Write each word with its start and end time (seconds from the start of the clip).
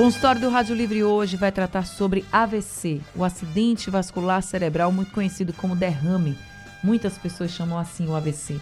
Consultório 0.00 0.40
do 0.40 0.48
Rádio 0.48 0.74
Livre 0.74 1.04
hoje 1.04 1.36
vai 1.36 1.52
tratar 1.52 1.84
sobre 1.84 2.24
AVC, 2.32 3.02
o 3.14 3.22
acidente 3.22 3.90
vascular 3.90 4.42
cerebral, 4.42 4.90
muito 4.90 5.12
conhecido 5.12 5.52
como 5.52 5.76
derrame. 5.76 6.38
Muitas 6.82 7.18
pessoas 7.18 7.50
chamam 7.50 7.76
assim 7.76 8.08
o 8.08 8.16
AVC. 8.16 8.58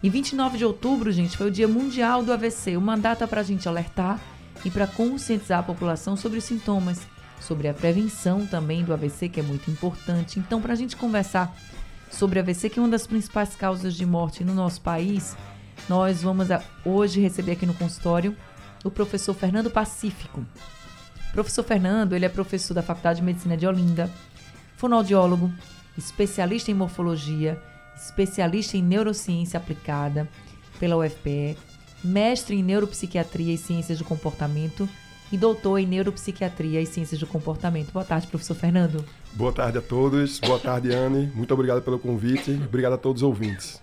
E 0.00 0.08
29 0.08 0.56
de 0.56 0.64
outubro, 0.64 1.10
gente, 1.10 1.36
foi 1.36 1.48
o 1.48 1.50
Dia 1.50 1.66
Mundial 1.66 2.22
do 2.22 2.32
AVC, 2.32 2.76
uma 2.76 2.96
data 2.96 3.26
para 3.26 3.40
a 3.40 3.42
gente 3.42 3.68
alertar 3.68 4.20
e 4.64 4.70
para 4.70 4.86
conscientizar 4.86 5.58
a 5.58 5.64
população 5.64 6.16
sobre 6.16 6.38
os 6.38 6.44
sintomas, 6.44 7.00
sobre 7.40 7.66
a 7.66 7.74
prevenção 7.74 8.46
também 8.46 8.84
do 8.84 8.94
AVC, 8.94 9.28
que 9.28 9.40
é 9.40 9.42
muito 9.42 9.68
importante. 9.72 10.38
Então, 10.38 10.62
para 10.62 10.74
a 10.74 10.76
gente 10.76 10.94
conversar 10.94 11.56
sobre 12.08 12.38
AVC, 12.38 12.70
que 12.70 12.78
é 12.78 12.82
uma 12.82 12.88
das 12.88 13.04
principais 13.04 13.56
causas 13.56 13.94
de 13.94 14.06
morte 14.06 14.44
no 14.44 14.54
nosso 14.54 14.80
país, 14.80 15.36
nós 15.88 16.22
vamos 16.22 16.46
hoje 16.84 17.20
receber 17.20 17.50
aqui 17.50 17.66
no 17.66 17.74
consultório 17.74 18.36
o 18.84 18.90
professor 18.90 19.34
Fernando 19.34 19.70
Pacífico. 19.70 20.44
professor 21.32 21.62
Fernando, 21.62 22.14
ele 22.14 22.24
é 22.24 22.28
professor 22.28 22.74
da 22.74 22.82
Faculdade 22.82 23.20
de 23.20 23.24
Medicina 23.24 23.56
de 23.56 23.66
Olinda, 23.66 24.10
fonoaudiólogo, 24.76 25.52
especialista 25.96 26.70
em 26.70 26.74
morfologia, 26.74 27.60
especialista 27.96 28.76
em 28.76 28.82
neurociência 28.82 29.58
aplicada 29.58 30.28
pela 30.78 30.96
UFPE, 30.96 31.56
mestre 32.02 32.56
em 32.56 32.62
neuropsiquiatria 32.62 33.52
e 33.52 33.58
ciências 33.58 33.98
do 33.98 34.04
comportamento 34.04 34.88
e 35.30 35.36
doutor 35.36 35.78
em 35.78 35.86
neuropsiquiatria 35.86 36.80
e 36.80 36.86
ciências 36.86 37.20
do 37.20 37.26
comportamento. 37.26 37.92
Boa 37.92 38.04
tarde, 38.04 38.26
professor 38.28 38.54
Fernando. 38.54 39.04
Boa 39.32 39.52
tarde 39.52 39.78
a 39.78 39.82
todos. 39.82 40.38
Boa 40.40 40.58
tarde, 40.58 40.92
Anne. 40.92 41.30
Muito 41.34 41.52
obrigado 41.52 41.82
pelo 41.82 41.98
convite. 41.98 42.52
Obrigado 42.52 42.94
a 42.94 42.98
todos 42.98 43.22
os 43.22 43.26
ouvintes. 43.26 43.82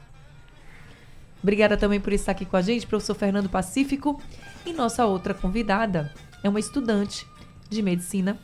Obrigada 1.45 1.77
também 1.77 1.99
por 1.99 2.11
estar 2.11 2.31
aqui 2.31 2.43
com 2.43 2.57
a 2.57 2.61
gente, 2.63 2.87
professor 2.87 3.13
Fernando 3.13 3.47
Pacífico. 3.47 4.19
E 4.65 4.73
nossa 4.73 5.05
outra 5.05 5.31
convidada 5.31 6.11
é 6.43 6.49
uma 6.49 6.59
estudante 6.59 7.27
de 7.69 7.83
medicina 7.83 8.35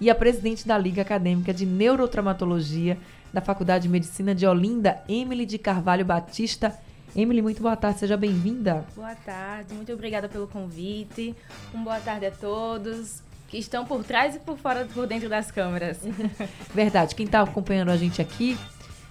e 0.00 0.08
a 0.08 0.14
presidente 0.14 0.68
da 0.68 0.78
Liga 0.78 1.02
Acadêmica 1.02 1.52
de 1.52 1.66
Neurotraumatologia 1.66 2.96
da 3.32 3.40
Faculdade 3.40 3.82
de 3.82 3.88
Medicina 3.88 4.36
de 4.36 4.46
Olinda, 4.46 5.02
Emily 5.08 5.44
de 5.44 5.58
Carvalho 5.58 6.04
Batista. 6.04 6.78
Emily, 7.16 7.42
muito 7.42 7.60
boa 7.60 7.74
tarde, 7.74 7.98
seja 7.98 8.16
bem-vinda. 8.16 8.84
Boa 8.94 9.16
tarde, 9.16 9.74
muito 9.74 9.92
obrigada 9.92 10.28
pelo 10.28 10.46
convite. 10.46 11.34
Um 11.74 11.82
boa 11.82 11.98
tarde 11.98 12.26
a 12.26 12.30
todos 12.30 13.20
que 13.48 13.58
estão 13.58 13.84
por 13.84 14.04
trás 14.04 14.36
e 14.36 14.38
por 14.38 14.56
fora, 14.56 14.86
por 14.94 15.08
dentro 15.08 15.28
das 15.28 15.50
câmeras. 15.50 15.98
Verdade, 16.72 17.16
quem 17.16 17.26
está 17.26 17.40
acompanhando 17.40 17.90
a 17.90 17.96
gente 17.96 18.22
aqui 18.22 18.56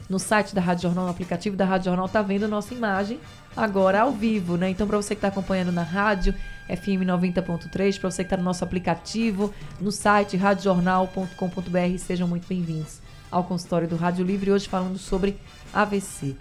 no 0.10 0.18
site 0.18 0.56
da 0.56 0.62
Rádio 0.62 0.84
Jornal, 0.84 1.06
no 1.06 1.12
aplicativo 1.12 1.56
da 1.56 1.64
Rádio 1.66 1.86
Jornal, 1.86 2.08
está 2.08 2.22
vendo 2.22 2.48
nossa 2.48 2.74
imagem 2.74 3.20
agora 3.56 4.02
ao 4.02 4.12
vivo, 4.12 4.58
né? 4.58 4.70
Então, 4.70 4.88
para 4.88 4.98
você 4.98 5.14
que 5.14 5.20
está 5.20 5.28
acompanhando 5.28 5.72
na 5.72 5.84
rádio, 5.84 6.34
FM 6.68 7.06
90.3, 7.06 8.00
para 8.00 8.10
você 8.10 8.24
que 8.24 8.28
está 8.28 8.38
no 8.38 8.44
nosso 8.44 8.64
aplicativo, 8.64 9.54
no 9.80 9.92
site 9.92 10.36
radiojornal.com.br, 10.36 11.98
sejam 12.00 12.28
muito 12.28 12.48
bem-vindos 12.48 13.00
ao 13.30 13.44
consultório 13.44 13.88
do 13.88 13.96
Rádio 13.96 14.26
Livre, 14.26 14.52
hoje 14.52 14.68
falando 14.68 14.98
sobre 14.98 15.38
AVC. 15.72 16.36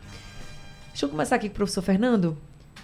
Deixa 0.89 1.05
eu 1.05 1.11
começar 1.11 1.37
aqui 1.37 1.49
com 1.49 1.53
o 1.53 1.57
professor 1.57 1.83
Fernando. 1.83 2.37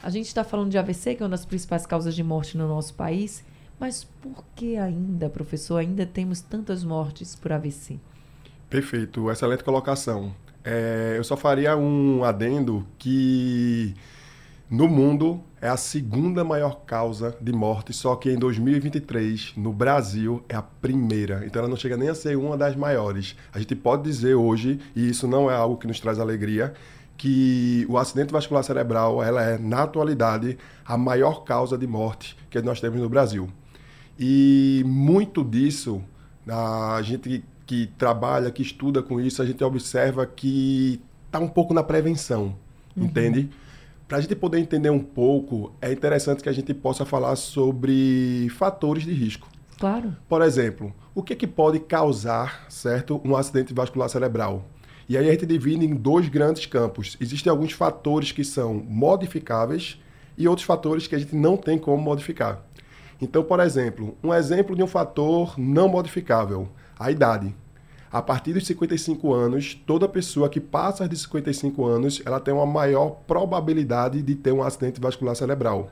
A 0.02 0.10
gente 0.10 0.26
está 0.26 0.44
falando 0.44 0.70
de 0.70 0.76
AVC, 0.76 1.14
que 1.14 1.22
é 1.22 1.24
uma 1.24 1.30
das 1.30 1.46
principais 1.46 1.86
causas 1.86 2.14
de 2.14 2.22
morte 2.22 2.58
no 2.58 2.68
nosso 2.68 2.92
país, 2.92 3.42
mas 3.80 4.04
por 4.20 4.44
que 4.54 4.76
ainda, 4.76 5.30
professor, 5.30 5.78
ainda 5.78 6.04
temos 6.04 6.42
tantas 6.42 6.84
mortes 6.84 7.34
por 7.34 7.52
AVC? 7.52 7.98
Perfeito, 8.68 9.30
excelente 9.30 9.64
colocação. 9.64 10.34
É, 10.64 11.14
eu 11.16 11.24
só 11.24 11.36
faria 11.36 11.76
um 11.76 12.24
adendo 12.24 12.86
que 12.98 13.94
no 14.70 14.88
mundo 14.88 15.42
é 15.60 15.68
a 15.68 15.76
segunda 15.76 16.42
maior 16.42 16.84
causa 16.86 17.36
de 17.40 17.52
morte, 17.52 17.92
só 17.92 18.16
que 18.16 18.30
em 18.30 18.38
2023, 18.38 19.52
no 19.56 19.72
Brasil, 19.72 20.42
é 20.48 20.56
a 20.56 20.62
primeira. 20.62 21.44
Então 21.46 21.60
ela 21.60 21.68
não 21.68 21.76
chega 21.76 21.96
nem 21.96 22.08
a 22.08 22.14
ser 22.14 22.36
uma 22.36 22.56
das 22.56 22.74
maiores. 22.74 23.36
A 23.52 23.58
gente 23.58 23.76
pode 23.76 24.02
dizer 24.02 24.34
hoje, 24.34 24.80
e 24.96 25.08
isso 25.08 25.28
não 25.28 25.50
é 25.50 25.54
algo 25.54 25.76
que 25.76 25.86
nos 25.86 26.00
traz 26.00 26.18
alegria, 26.18 26.72
que 27.16 27.86
o 27.88 27.96
acidente 27.98 28.32
vascular 28.32 28.64
cerebral 28.64 29.22
ela 29.22 29.42
é, 29.42 29.58
na 29.58 29.82
atualidade, 29.82 30.58
a 30.84 30.96
maior 30.96 31.44
causa 31.44 31.78
de 31.78 31.86
morte 31.86 32.36
que 32.50 32.60
nós 32.62 32.80
temos 32.80 33.00
no 33.00 33.08
Brasil. 33.08 33.48
E 34.18 34.82
muito 34.86 35.44
disso, 35.44 36.02
a 36.48 37.00
gente 37.02 37.44
que 37.66 37.86
trabalha, 37.98 38.50
que 38.50 38.62
estuda 38.62 39.02
com 39.02 39.20
isso, 39.20 39.42
a 39.42 39.46
gente 39.46 39.62
observa 39.64 40.26
que 40.26 41.00
está 41.26 41.38
um 41.38 41.48
pouco 41.48 41.72
na 41.74 41.82
prevenção, 41.82 42.54
uhum. 42.96 43.04
entende? 43.04 43.50
Para 44.06 44.18
a 44.18 44.20
gente 44.20 44.36
poder 44.36 44.58
entender 44.58 44.90
um 44.90 45.00
pouco, 45.00 45.72
é 45.80 45.92
interessante 45.92 46.42
que 46.42 46.48
a 46.48 46.52
gente 46.52 46.74
possa 46.74 47.04
falar 47.04 47.36
sobre 47.36 48.48
fatores 48.50 49.04
de 49.04 49.12
risco. 49.12 49.48
Claro. 49.78 50.14
Por 50.28 50.42
exemplo, 50.42 50.94
o 51.14 51.22
que, 51.22 51.34
que 51.34 51.46
pode 51.46 51.80
causar, 51.80 52.66
certo, 52.68 53.20
um 53.24 53.34
acidente 53.34 53.72
vascular 53.74 54.08
cerebral? 54.08 54.64
E 55.08 55.16
aí 55.16 55.28
a 55.28 55.32
gente 55.32 55.46
divide 55.46 55.84
em 55.84 55.94
dois 55.94 56.28
grandes 56.28 56.66
campos. 56.66 57.16
Existem 57.20 57.50
alguns 57.50 57.72
fatores 57.72 58.32
que 58.32 58.44
são 58.44 58.74
modificáveis 58.74 60.00
e 60.36 60.48
outros 60.48 60.66
fatores 60.66 61.06
que 61.06 61.14
a 61.14 61.18
gente 61.18 61.34
não 61.34 61.56
tem 61.56 61.78
como 61.78 62.02
modificar. 62.02 62.62
Então, 63.20 63.42
por 63.42 63.60
exemplo, 63.60 64.16
um 64.22 64.32
exemplo 64.32 64.74
de 64.74 64.82
um 64.82 64.86
fator 64.86 65.58
não 65.58 65.88
modificável, 65.88 66.68
a 66.98 67.10
idade. 67.10 67.54
A 68.14 68.22
partir 68.22 68.52
dos 68.52 68.64
55 68.66 69.34
anos, 69.34 69.74
toda 69.86 70.08
pessoa 70.08 70.48
que 70.48 70.60
passa 70.60 71.08
de 71.08 71.16
55 71.16 71.84
anos, 71.84 72.22
ela 72.24 72.38
tem 72.38 72.54
uma 72.54 72.64
maior 72.64 73.10
probabilidade 73.26 74.22
de 74.22 74.36
ter 74.36 74.52
um 74.52 74.62
acidente 74.62 75.00
vascular 75.00 75.34
cerebral. 75.34 75.90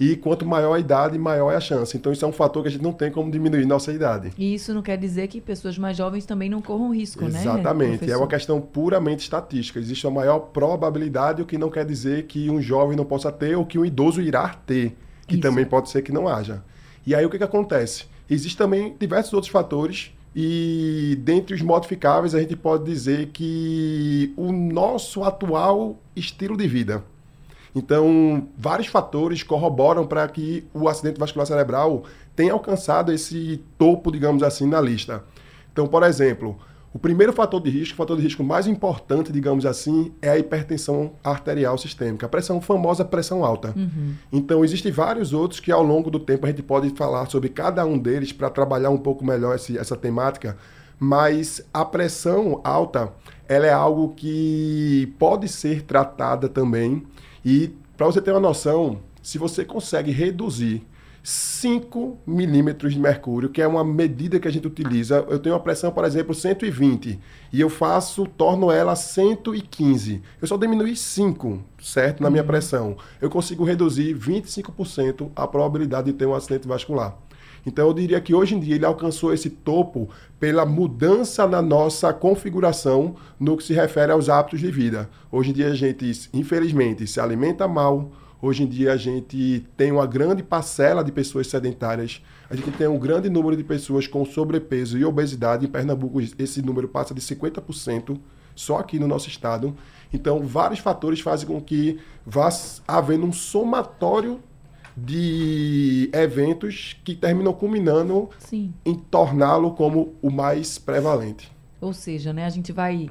E 0.00 0.16
quanto 0.16 0.44
maior 0.44 0.74
a 0.74 0.80
idade, 0.80 1.16
maior 1.16 1.52
é 1.52 1.56
a 1.56 1.60
chance. 1.60 1.96
Então, 1.96 2.12
isso 2.12 2.24
é 2.24 2.28
um 2.28 2.32
fator 2.32 2.62
que 2.62 2.68
a 2.68 2.70
gente 2.72 2.82
não 2.82 2.92
tem 2.92 3.12
como 3.12 3.30
diminuir 3.30 3.64
nossa 3.64 3.92
idade. 3.92 4.32
E 4.36 4.54
isso 4.54 4.74
não 4.74 4.82
quer 4.82 4.98
dizer 4.98 5.28
que 5.28 5.40
pessoas 5.40 5.78
mais 5.78 5.96
jovens 5.96 6.26
também 6.26 6.50
não 6.50 6.60
corram 6.60 6.92
risco, 6.92 7.24
Exatamente. 7.24 7.46
né? 7.46 7.60
Exatamente. 7.60 8.10
É 8.10 8.16
uma 8.16 8.26
questão 8.26 8.60
puramente 8.60 9.22
estatística. 9.22 9.78
Existe 9.78 10.04
uma 10.04 10.20
maior 10.20 10.40
probabilidade, 10.40 11.42
o 11.42 11.46
que 11.46 11.56
não 11.56 11.70
quer 11.70 11.84
dizer 11.84 12.24
que 12.24 12.50
um 12.50 12.60
jovem 12.60 12.96
não 12.96 13.04
possa 13.04 13.30
ter 13.30 13.56
ou 13.56 13.64
que 13.64 13.78
um 13.78 13.84
idoso 13.84 14.20
irá 14.20 14.48
ter, 14.66 14.96
que 15.28 15.34
isso. 15.34 15.42
também 15.42 15.64
pode 15.64 15.88
ser 15.90 16.02
que 16.02 16.10
não 16.10 16.26
haja. 16.26 16.64
E 17.06 17.14
aí, 17.14 17.24
o 17.24 17.30
que, 17.30 17.38
que 17.38 17.44
acontece? 17.44 18.06
Existem 18.28 18.58
também 18.58 18.96
diversos 18.98 19.32
outros 19.32 19.52
fatores 19.52 20.12
e 20.34 21.18
dentre 21.20 21.54
os 21.54 21.60
modificáveis, 21.60 22.34
a 22.34 22.40
gente 22.40 22.56
pode 22.56 22.84
dizer 22.84 23.28
que 23.28 24.32
o 24.36 24.50
nosso 24.50 25.22
atual 25.22 25.96
estilo 26.16 26.56
de 26.56 26.66
vida. 26.66 27.04
Então, 27.74 28.48
vários 28.56 28.88
fatores 28.88 29.42
corroboram 29.42 30.06
para 30.06 30.26
que 30.28 30.64
o 30.74 30.88
acidente 30.88 31.18
vascular 31.18 31.46
cerebral 31.46 32.04
tenha 32.36 32.52
alcançado 32.52 33.12
esse 33.12 33.62
topo, 33.78 34.10
digamos 34.10 34.42
assim, 34.42 34.66
na 34.66 34.80
lista. 34.80 35.24
Então, 35.72 35.86
por 35.86 36.02
exemplo, 36.02 36.58
o 36.94 36.98
primeiro 36.98 37.32
fator 37.32 37.60
de 37.60 37.70
risco, 37.70 37.94
o 37.94 37.96
fator 37.96 38.16
de 38.16 38.22
risco 38.22 38.44
mais 38.44 38.66
importante, 38.66 39.32
digamos 39.32 39.64
assim, 39.64 40.12
é 40.20 40.28
a 40.28 40.38
hipertensão 40.38 41.12
arterial 41.24 41.78
sistêmica, 41.78 42.26
a 42.26 42.28
pressão 42.28 42.60
famosa 42.60 43.04
pressão 43.04 43.44
alta. 43.44 43.72
Uhum. 43.74 44.14
Então, 44.30 44.62
existem 44.62 44.92
vários 44.92 45.32
outros 45.32 45.58
que 45.58 45.72
ao 45.72 45.82
longo 45.82 46.10
do 46.10 46.20
tempo 46.20 46.44
a 46.44 46.50
gente 46.50 46.62
pode 46.62 46.90
falar 46.90 47.26
sobre 47.30 47.48
cada 47.48 47.84
um 47.86 47.98
deles 47.98 48.32
para 48.32 48.50
trabalhar 48.50 48.90
um 48.90 48.98
pouco 48.98 49.24
melhor 49.24 49.56
esse, 49.56 49.78
essa 49.78 49.96
temática, 49.96 50.56
mas 50.98 51.62
a 51.72 51.84
pressão 51.84 52.60
alta, 52.62 53.10
ela 53.48 53.66
é 53.66 53.72
algo 53.72 54.14
que 54.14 55.12
pode 55.18 55.48
ser 55.48 55.82
tratada 55.82 56.48
também 56.48 57.02
e 57.44 57.74
para 57.96 58.06
você 58.06 58.20
ter 58.20 58.32
uma 58.32 58.40
noção, 58.40 59.00
se 59.22 59.38
você 59.38 59.64
consegue 59.64 60.10
reduzir 60.10 60.84
5 61.22 62.18
milímetros 62.26 62.94
de 62.94 62.98
mercúrio, 62.98 63.48
que 63.48 63.62
é 63.62 63.66
uma 63.66 63.84
medida 63.84 64.40
que 64.40 64.48
a 64.48 64.50
gente 64.50 64.66
utiliza. 64.66 65.24
Eu 65.28 65.38
tenho 65.38 65.54
uma 65.54 65.60
pressão, 65.60 65.92
por 65.92 66.04
exemplo, 66.04 66.34
120 66.34 67.18
e 67.52 67.60
eu 67.60 67.70
faço, 67.70 68.26
torno 68.26 68.70
ela 68.70 68.96
115. 68.96 70.20
Eu 70.40 70.48
só 70.48 70.56
diminui 70.56 70.96
5, 70.96 71.62
certo? 71.80 72.22
Na 72.22 72.30
minha 72.30 72.42
uhum. 72.42 72.48
pressão. 72.48 72.96
Eu 73.20 73.30
consigo 73.30 73.64
reduzir 73.64 74.14
25% 74.16 75.30
a 75.36 75.46
probabilidade 75.46 76.10
de 76.10 76.18
ter 76.18 76.26
um 76.26 76.34
acidente 76.34 76.66
vascular. 76.66 77.16
Então 77.64 77.86
eu 77.86 77.94
diria 77.94 78.20
que 78.20 78.34
hoje 78.34 78.56
em 78.56 78.60
dia 78.60 78.74
ele 78.74 78.84
alcançou 78.84 79.32
esse 79.32 79.48
topo 79.48 80.08
pela 80.40 80.66
mudança 80.66 81.46
na 81.46 81.62
nossa 81.62 82.12
configuração 82.12 83.14
no 83.38 83.56
que 83.56 83.62
se 83.62 83.72
refere 83.72 84.10
aos 84.10 84.28
hábitos 84.28 84.60
de 84.60 84.70
vida. 84.70 85.08
Hoje 85.30 85.50
em 85.50 85.54
dia 85.54 85.68
a 85.68 85.74
gente, 85.74 86.28
infelizmente, 86.34 87.06
se 87.06 87.20
alimenta 87.20 87.68
mal, 87.68 88.10
Hoje 88.42 88.64
em 88.64 88.66
dia 88.66 88.92
a 88.92 88.96
gente 88.96 89.64
tem 89.76 89.92
uma 89.92 90.04
grande 90.04 90.42
parcela 90.42 91.04
de 91.04 91.12
pessoas 91.12 91.46
sedentárias, 91.46 92.20
a 92.50 92.56
gente 92.56 92.72
tem 92.72 92.88
um 92.88 92.98
grande 92.98 93.30
número 93.30 93.56
de 93.56 93.62
pessoas 93.62 94.08
com 94.08 94.24
sobrepeso 94.24 94.98
e 94.98 95.04
obesidade. 95.04 95.64
Em 95.64 95.68
Pernambuco, 95.68 96.20
esse 96.20 96.60
número 96.60 96.88
passa 96.88 97.14
de 97.14 97.20
50% 97.20 98.18
só 98.56 98.78
aqui 98.78 98.98
no 98.98 99.06
nosso 99.06 99.28
estado. 99.28 99.76
Então, 100.12 100.44
vários 100.44 100.80
fatores 100.80 101.20
fazem 101.20 101.46
com 101.46 101.60
que 101.60 102.00
vá 102.26 102.48
havendo 102.88 103.24
um 103.26 103.32
somatório 103.32 104.40
de 104.96 106.10
eventos 106.12 106.96
que 107.04 107.14
terminam 107.14 107.52
culminando 107.52 108.28
Sim. 108.40 108.74
em 108.84 108.96
torná-lo 108.96 109.70
como 109.70 110.16
o 110.20 110.32
mais 110.32 110.78
prevalente. 110.78 111.52
Ou 111.80 111.92
seja, 111.92 112.32
né, 112.32 112.44
a 112.44 112.50
gente 112.50 112.72
vai 112.72 113.08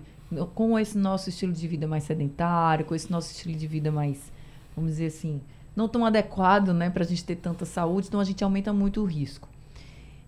com 0.54 0.78
esse 0.78 0.98
nosso 0.98 1.30
estilo 1.30 1.54
de 1.54 1.68
vida 1.70 1.88
mais 1.88 2.04
sedentário, 2.04 2.84
com 2.84 2.94
esse 2.94 3.10
nosso 3.10 3.32
estilo 3.32 3.56
de 3.56 3.66
vida 3.66 3.90
mais 3.90 4.30
vamos 4.76 4.92
dizer 4.92 5.08
assim, 5.08 5.42
não 5.76 5.88
tão 5.88 6.06
adequado, 6.06 6.74
né, 6.74 6.90
para 6.90 7.04
a 7.04 7.08
gente 7.08 7.24
ter 7.24 7.36
tanta 7.36 7.66
saúde, 7.66 8.08
então 8.08 8.20
a 8.20 8.24
gente 8.24 8.44
aumenta 8.44 8.74
muito 8.74 9.02
o 9.02 9.06
risco. 9.06 9.50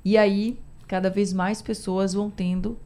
E 0.04 0.18
aí, 0.18 0.60
cada 0.88 1.10
vez 1.10 1.34
mais 1.34 1.62
pessoas 1.62 2.14
vão 2.14 2.30
tendo 2.30 2.78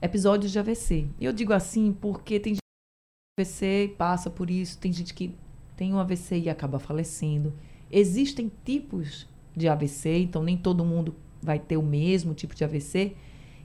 episódios 0.00 0.52
de 0.52 0.58
AVC. 0.58 1.06
Eu 1.20 1.32
digo 1.32 1.52
assim 1.52 1.92
porque 1.92 2.40
tem 2.40 2.54
gente 2.54 2.60
que 2.60 3.42
AVC 3.42 3.94
passa 3.98 4.30
por 4.30 4.50
isso, 4.50 4.78
tem 4.78 4.92
gente 4.92 5.12
que 5.12 5.34
tem 5.76 5.92
um 5.92 5.98
AVC 5.98 6.38
e 6.38 6.50
acaba 6.50 6.78
falecendo. 6.78 7.52
Existem 7.90 8.50
tipos 8.64 9.26
de 9.56 9.68
AVC, 9.68 10.18
então 10.18 10.42
nem 10.42 10.56
todo 10.56 10.84
mundo 10.84 11.14
vai 11.42 11.58
ter 11.58 11.76
o 11.76 11.82
mesmo 11.82 12.34
tipo 12.34 12.54
de 12.54 12.64
AVC. 12.64 13.14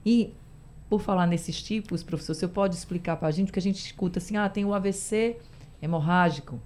E 0.04 0.34
por 0.88 1.00
falar 1.00 1.26
nesses 1.26 1.62
tipos, 1.62 2.02
professor, 2.02 2.34
você 2.34 2.48
pode 2.48 2.74
explicar 2.74 3.16
para 3.16 3.28
a 3.28 3.30
gente, 3.30 3.48
porque 3.48 3.58
a 3.58 3.62
gente 3.62 3.84
escuta 3.84 4.18
assim, 4.18 4.36
ah, 4.36 4.48
tem 4.48 4.64
o 4.64 4.72
AVC 4.72 5.36
hemorrágico, 5.82 6.60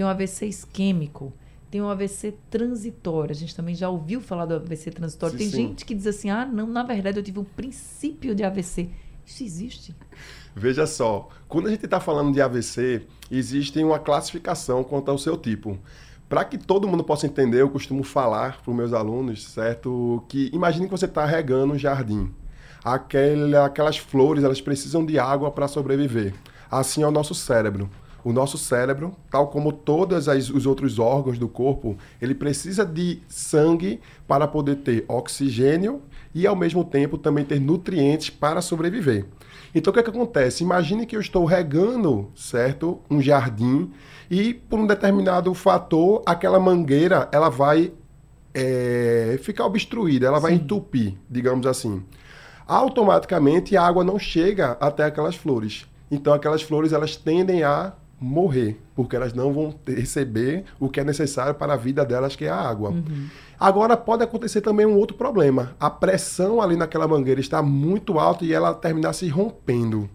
tem 0.00 0.06
um 0.06 0.08
AVC 0.08 0.46
isquêmico, 0.46 1.30
tem 1.70 1.82
um 1.82 1.90
AVC 1.90 2.34
transitório. 2.48 3.32
A 3.32 3.34
gente 3.34 3.54
também 3.54 3.74
já 3.74 3.90
ouviu 3.90 4.18
falar 4.18 4.46
do 4.46 4.54
AVC 4.54 4.90
transitório. 4.92 5.32
Sim, 5.32 5.38
tem 5.38 5.50
sim. 5.50 5.56
gente 5.56 5.84
que 5.84 5.94
diz 5.94 6.06
assim: 6.06 6.30
ah, 6.30 6.46
não, 6.46 6.66
na 6.66 6.82
verdade 6.82 7.18
eu 7.18 7.22
tive 7.22 7.38
um 7.38 7.44
princípio 7.44 8.34
de 8.34 8.42
AVC. 8.42 8.88
Isso 9.26 9.44
existe? 9.44 9.94
Veja 10.56 10.86
só, 10.86 11.28
quando 11.46 11.66
a 11.66 11.70
gente 11.70 11.84
está 11.84 12.00
falando 12.00 12.32
de 12.32 12.40
AVC, 12.40 13.02
existe 13.30 13.84
uma 13.84 13.98
classificação 13.98 14.82
quanto 14.82 15.10
ao 15.10 15.18
seu 15.18 15.36
tipo. 15.36 15.78
Para 16.30 16.46
que 16.46 16.56
todo 16.56 16.88
mundo 16.88 17.04
possa 17.04 17.26
entender, 17.26 17.60
eu 17.60 17.68
costumo 17.68 18.02
falar 18.02 18.62
para 18.62 18.70
os 18.70 18.76
meus 18.76 18.94
alunos, 18.94 19.46
certo? 19.48 20.24
Que 20.28 20.48
imagine 20.54 20.86
que 20.86 20.92
você 20.92 21.04
está 21.04 21.26
regando 21.26 21.74
um 21.74 21.78
jardim. 21.78 22.32
Aquele, 22.82 23.54
aquelas 23.54 23.98
flores, 23.98 24.44
elas 24.44 24.62
precisam 24.62 25.04
de 25.04 25.18
água 25.18 25.50
para 25.50 25.68
sobreviver. 25.68 26.32
Assim 26.70 27.02
é 27.02 27.06
o 27.06 27.10
nosso 27.10 27.34
cérebro. 27.34 27.90
O 28.22 28.32
nosso 28.32 28.58
cérebro, 28.58 29.14
tal 29.30 29.48
como 29.48 29.72
todos 29.72 30.26
os 30.28 30.66
outros 30.66 30.98
órgãos 30.98 31.38
do 31.38 31.48
corpo, 31.48 31.96
ele 32.20 32.34
precisa 32.34 32.84
de 32.84 33.22
sangue 33.28 34.00
para 34.28 34.46
poder 34.46 34.76
ter 34.76 35.04
oxigênio 35.08 36.02
e, 36.34 36.46
ao 36.46 36.54
mesmo 36.54 36.84
tempo, 36.84 37.16
também 37.16 37.44
ter 37.44 37.60
nutrientes 37.60 38.30
para 38.30 38.60
sobreviver. 38.60 39.26
Então, 39.74 39.90
o 39.90 39.94
que, 39.94 40.00
é 40.00 40.02
que 40.02 40.10
acontece? 40.10 40.64
Imagine 40.64 41.06
que 41.06 41.16
eu 41.16 41.20
estou 41.20 41.44
regando, 41.44 42.30
certo, 42.34 43.00
um 43.10 43.20
jardim 43.22 43.90
e, 44.30 44.52
por 44.54 44.78
um 44.78 44.86
determinado 44.86 45.52
fator, 45.54 46.22
aquela 46.26 46.58
mangueira 46.58 47.28
ela 47.32 47.48
vai 47.48 47.92
é, 48.52 49.38
ficar 49.42 49.66
obstruída, 49.66 50.26
ela 50.26 50.38
Sim. 50.38 50.42
vai 50.42 50.52
entupir, 50.54 51.14
digamos 51.28 51.66
assim. 51.66 52.02
Automaticamente, 52.66 53.76
a 53.76 53.82
água 53.82 54.04
não 54.04 54.18
chega 54.18 54.76
até 54.80 55.04
aquelas 55.04 55.36
flores. 55.36 55.86
Então, 56.10 56.32
aquelas 56.32 56.62
flores 56.62 56.92
elas 56.92 57.16
tendem 57.16 57.62
a 57.62 57.92
morrer, 58.20 58.78
porque 58.94 59.16
elas 59.16 59.32
não 59.32 59.52
vão 59.52 59.74
receber 59.86 60.64
o 60.78 60.88
que 60.88 61.00
é 61.00 61.04
necessário 61.04 61.54
para 61.54 61.72
a 61.72 61.76
vida 61.76 62.04
delas, 62.04 62.36
que 62.36 62.44
é 62.44 62.50
a 62.50 62.56
água. 62.56 62.90
Uhum. 62.90 63.26
Agora 63.58 63.96
pode 63.96 64.22
acontecer 64.22 64.60
também 64.60 64.84
um 64.84 64.96
outro 64.96 65.16
problema. 65.16 65.74
A 65.80 65.88
pressão 65.88 66.60
ali 66.60 66.76
naquela 66.76 67.08
mangueira 67.08 67.40
está 67.40 67.62
muito 67.62 68.18
alta 68.18 68.44
e 68.44 68.52
ela 68.52 68.74
terminar 68.74 69.14
se 69.14 69.26
rompendo. 69.28 70.08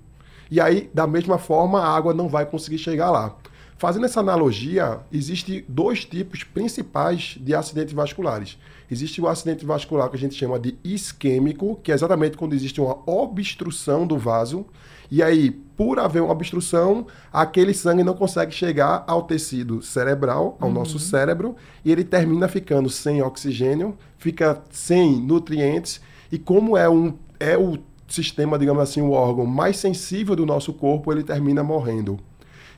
E 0.50 0.62
aí, 0.62 0.90
da 0.94 1.08
mesma 1.08 1.40
forma, 1.40 1.80
a 1.80 1.96
água 1.96 2.14
não 2.14 2.30
vai 2.30 2.46
conseguir 2.46 2.78
chegar 2.78 3.10
lá. 3.10 3.36
Fazendo 3.78 4.06
essa 4.06 4.22
analogia, 4.22 5.00
existem 5.12 5.66
dois 5.68 6.06
tipos 6.06 6.44
principais 6.44 7.38
de 7.40 7.54
acidentes 7.54 7.94
vasculares. 7.94 8.58
Existe 8.90 9.20
o 9.20 9.28
acidente 9.28 9.66
vascular 9.66 10.10
que 10.10 10.16
a 10.16 10.20
gente 10.20 10.36
chama 10.36 10.60
de 10.60 10.78
isquêmico, 10.84 11.80
que 11.84 11.92
é 11.92 11.96
exatamente 11.96 12.38
quando 12.38 12.54
existe 12.54 12.80
uma 12.80 12.98
obstrução 13.06 14.08
do 14.08 14.18
vaso, 14.18 14.66
e 15.10 15.22
aí, 15.22 15.52
por 15.52 16.00
haver 16.00 16.22
uma 16.22 16.32
obstrução, 16.32 17.06
aquele 17.32 17.74
sangue 17.74 18.04
não 18.04 18.14
consegue 18.14 18.52
chegar 18.52 19.04
ao 19.08 19.24
tecido 19.24 19.82
cerebral, 19.82 20.58
ao 20.60 20.70
uhum. 20.70 20.74
nosso 20.74 20.98
cérebro, 21.00 21.56
e 21.84 21.92
ele 21.92 22.04
termina 22.04 22.48
ficando 22.48 22.90
sem 22.90 23.22
oxigênio, 23.22 23.98
fica 24.18 24.62
sem 24.72 25.20
nutrientes, 25.22 26.02
e 26.32 26.38
como 26.38 26.78
é, 26.78 26.90
um, 26.90 27.14
é 27.40 27.58
o 27.58 27.78
sistema, 28.08 28.58
digamos 28.58 28.84
assim, 28.84 29.02
o 29.02 29.12
órgão 29.12 29.46
mais 29.46 29.78
sensível 29.78 30.36
do 30.36 30.46
nosso 30.46 30.74
corpo, 30.74 31.12
ele 31.12 31.24
termina 31.24 31.64
morrendo. 31.64 32.20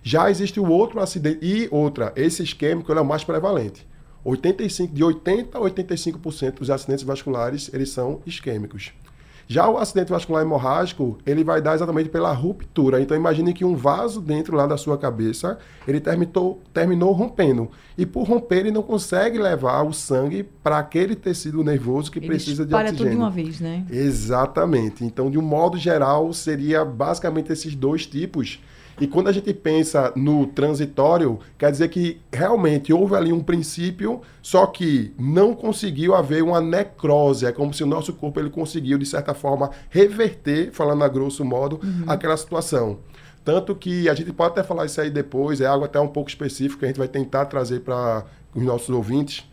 Já 0.03 0.29
existe 0.29 0.59
o 0.59 0.69
outro 0.69 0.99
acidente, 0.99 1.39
e 1.41 1.67
outra, 1.71 2.13
esse 2.15 2.43
isquêmico 2.43 2.91
é 2.91 3.01
o 3.01 3.05
mais 3.05 3.23
prevalente. 3.23 3.85
85, 4.23 4.93
de 4.93 5.03
80% 5.03 5.49
a 5.53 5.59
85% 5.59 6.55
dos 6.55 6.69
acidentes 6.69 7.03
vasculares, 7.03 7.69
eles 7.73 7.89
são 7.89 8.21
isquêmicos. 8.25 8.91
Já 9.47 9.69
o 9.69 9.77
acidente 9.77 10.11
vascular 10.11 10.43
hemorrágico, 10.43 11.17
ele 11.25 11.41
vai 11.41 11.61
dar 11.61 11.73
exatamente 11.73 12.09
pela 12.09 12.33
ruptura. 12.33 13.01
Então 13.01 13.15
imagine 13.15 13.53
que 13.53 13.63
um 13.63 13.75
vaso 13.75 14.19
dentro 14.19 14.55
lá 14.55 14.67
da 14.67 14.75
sua 14.75 14.97
cabeça, 14.97 15.57
ele 15.87 16.01
terminou, 16.01 16.61
terminou 16.73 17.13
rompendo. 17.13 17.71
E 17.97 18.05
por 18.05 18.27
romper, 18.27 18.57
ele 18.57 18.71
não 18.71 18.83
consegue 18.83 19.37
levar 19.37 19.83
o 19.83 19.93
sangue 19.93 20.43
para 20.43 20.77
aquele 20.77 21.15
tecido 21.15 21.63
nervoso 21.63 22.11
que 22.11 22.19
ele 22.19 22.27
precisa 22.27 22.65
de 22.65 22.75
oxigênio. 22.75 22.97
tudo 22.97 23.09
de 23.09 23.15
uma 23.15 23.29
vez, 23.29 23.61
né? 23.61 23.85
Exatamente. 23.89 25.05
Então, 25.05 25.31
de 25.31 25.39
um 25.39 25.41
modo 25.41 25.77
geral, 25.77 26.31
seria 26.33 26.83
basicamente 26.83 27.51
esses 27.51 27.73
dois 27.73 28.05
tipos 28.05 28.59
e 28.99 29.05
quando 29.05 29.27
a 29.27 29.31
gente 29.31 29.53
pensa 29.53 30.11
no 30.15 30.47
transitório, 30.47 31.39
quer 31.57 31.71
dizer 31.71 31.87
que 31.89 32.19
realmente 32.33 32.91
houve 32.91 33.15
ali 33.15 33.31
um 33.31 33.43
princípio, 33.43 34.21
só 34.41 34.65
que 34.65 35.13
não 35.19 35.53
conseguiu 35.53 36.15
haver 36.15 36.43
uma 36.43 36.59
necrose. 36.59 37.45
É 37.45 37.51
como 37.51 37.73
se 37.73 37.83
o 37.83 37.87
nosso 37.87 38.11
corpo 38.13 38.39
ele 38.39 38.49
conseguiu, 38.49 38.97
de 38.97 39.05
certa 39.05 39.35
forma, 39.35 39.69
reverter, 39.89 40.71
falando 40.71 41.03
a 41.03 41.07
grosso 41.07 41.45
modo, 41.45 41.79
uhum. 41.83 42.05
aquela 42.07 42.35
situação. 42.35 42.97
Tanto 43.45 43.75
que 43.75 44.09
a 44.09 44.15
gente 44.15 44.33
pode 44.33 44.51
até 44.51 44.63
falar 44.63 44.85
isso 44.85 44.99
aí 44.99 45.11
depois, 45.11 45.61
é 45.61 45.67
algo 45.67 45.85
até 45.85 45.99
um 45.99 46.07
pouco 46.07 46.29
específico 46.29 46.79
que 46.79 46.85
a 46.85 46.87
gente 46.87 46.97
vai 46.97 47.07
tentar 47.07 47.45
trazer 47.45 47.81
para 47.81 48.25
os 48.55 48.63
nossos 48.63 48.89
ouvintes. 48.89 49.47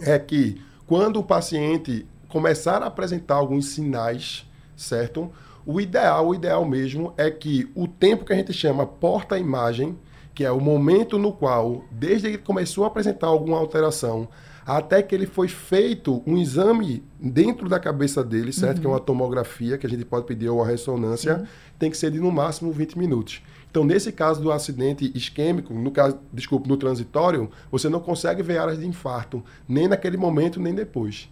É 0.00 0.18
que 0.18 0.60
quando 0.86 1.18
o 1.18 1.24
paciente 1.24 2.06
começar 2.28 2.82
a 2.82 2.86
apresentar 2.86 3.36
alguns 3.36 3.68
sinais, 3.68 4.46
certo? 4.76 5.32
O 5.66 5.80
ideal, 5.80 6.28
o 6.28 6.34
ideal 6.34 6.64
mesmo 6.64 7.12
é 7.16 7.28
que 7.28 7.68
o 7.74 7.88
tempo 7.88 8.24
que 8.24 8.32
a 8.32 8.36
gente 8.36 8.52
chama 8.52 8.86
porta-imagem, 8.86 9.98
que 10.32 10.44
é 10.44 10.50
o 10.52 10.60
momento 10.60 11.18
no 11.18 11.32
qual, 11.32 11.84
desde 11.90 12.30
que 12.30 12.38
começou 12.38 12.84
a 12.84 12.86
apresentar 12.86 13.26
alguma 13.26 13.58
alteração, 13.58 14.28
até 14.64 15.02
que 15.02 15.12
ele 15.12 15.26
foi 15.26 15.48
feito 15.48 16.22
um 16.24 16.36
exame 16.36 17.02
dentro 17.20 17.68
da 17.68 17.80
cabeça 17.80 18.22
dele, 18.22 18.52
certo? 18.52 18.76
Uhum. 18.76 18.80
Que 18.80 18.86
é 18.86 18.90
uma 18.90 19.00
tomografia, 19.00 19.76
que 19.76 19.86
a 19.86 19.90
gente 19.90 20.04
pode 20.04 20.24
pedir 20.24 20.48
ou 20.48 20.58
uma 20.58 20.66
ressonância, 20.66 21.38
Sim. 21.38 21.46
tem 21.80 21.90
que 21.90 21.96
ser 21.96 22.12
de 22.12 22.20
no 22.20 22.30
máximo 22.30 22.70
20 22.70 22.96
minutos. 22.96 23.42
Então, 23.68 23.84
nesse 23.84 24.12
caso 24.12 24.40
do 24.40 24.52
acidente 24.52 25.10
isquêmico, 25.14 25.74
no 25.74 25.90
caso, 25.90 26.18
desculpe, 26.32 26.68
no 26.68 26.76
transitório, 26.76 27.50
você 27.70 27.88
não 27.88 28.00
consegue 28.00 28.40
ver 28.40 28.58
áreas 28.58 28.78
de 28.78 28.86
infarto, 28.86 29.42
nem 29.68 29.88
naquele 29.88 30.16
momento, 30.16 30.60
nem 30.60 30.74
depois. 30.74 31.28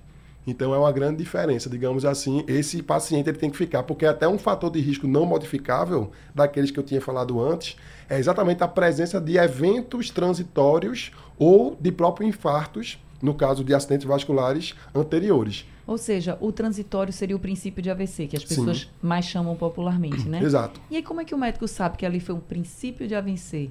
Então 0.47 0.75
é 0.75 0.79
uma 0.79 0.93
grande 0.93 1.17
diferença, 1.19 1.71
digamos 1.71 2.05
assim, 2.05 2.45
esse 2.47 2.83
paciente 2.83 3.29
ele 3.29 3.39
tem 3.39 3.51
que 3.51 3.57
ficar, 3.57 3.83
porque 3.83 4.05
até 4.05 4.29
um 4.29 4.39
fator 4.39 4.71
de 4.71 4.81
risco 4.81 5.07
não 5.07 5.25
modificável, 5.25 6.11
daqueles 6.35 6.71
que 6.71 6.79
eu 6.79 6.85
tinha 6.85 7.01
falado 7.01 7.41
antes, 7.41 7.77
é 8.09 8.19
exatamente 8.19 8.63
a 8.63 8.69
presença 8.69 9.21
de 9.21 9.39
eventos 9.39 10.11
transitórios 10.11 11.13
ou 11.39 11.77
de 11.81 11.91
próprios 11.91 12.29
infartos, 12.29 12.99
no 13.23 13.35
caso 13.35 13.65
de 13.65 13.75
acidentes 13.75 14.07
vasculares 14.07 14.75
anteriores. 14.95 15.65
Ou 15.87 15.99
seja, 15.99 16.37
o 16.41 16.51
transitório 16.51 17.13
seria 17.13 17.37
o 17.37 17.39
princípio 17.39 17.83
de 17.83 17.91
AVC, 17.91 18.27
que 18.27 18.37
as 18.37 18.45
pessoas 18.45 18.81
Sim. 18.81 18.87
mais 19.03 19.25
chamam 19.25 19.55
popularmente, 19.55 20.29
né? 20.29 20.43
Exato. 20.43 20.81
E 20.91 20.97
aí 20.97 21.03
como 21.03 21.21
é 21.21 21.25
que 21.25 21.35
o 21.35 21.39
médico 21.39 21.69
sabe 21.69 21.97
que 21.97 22.07
ali 22.07 22.21
foi 22.21 22.35
um 22.35 22.41
princípio 22.41 23.07
de 23.07 23.15
AVC? 23.15 23.71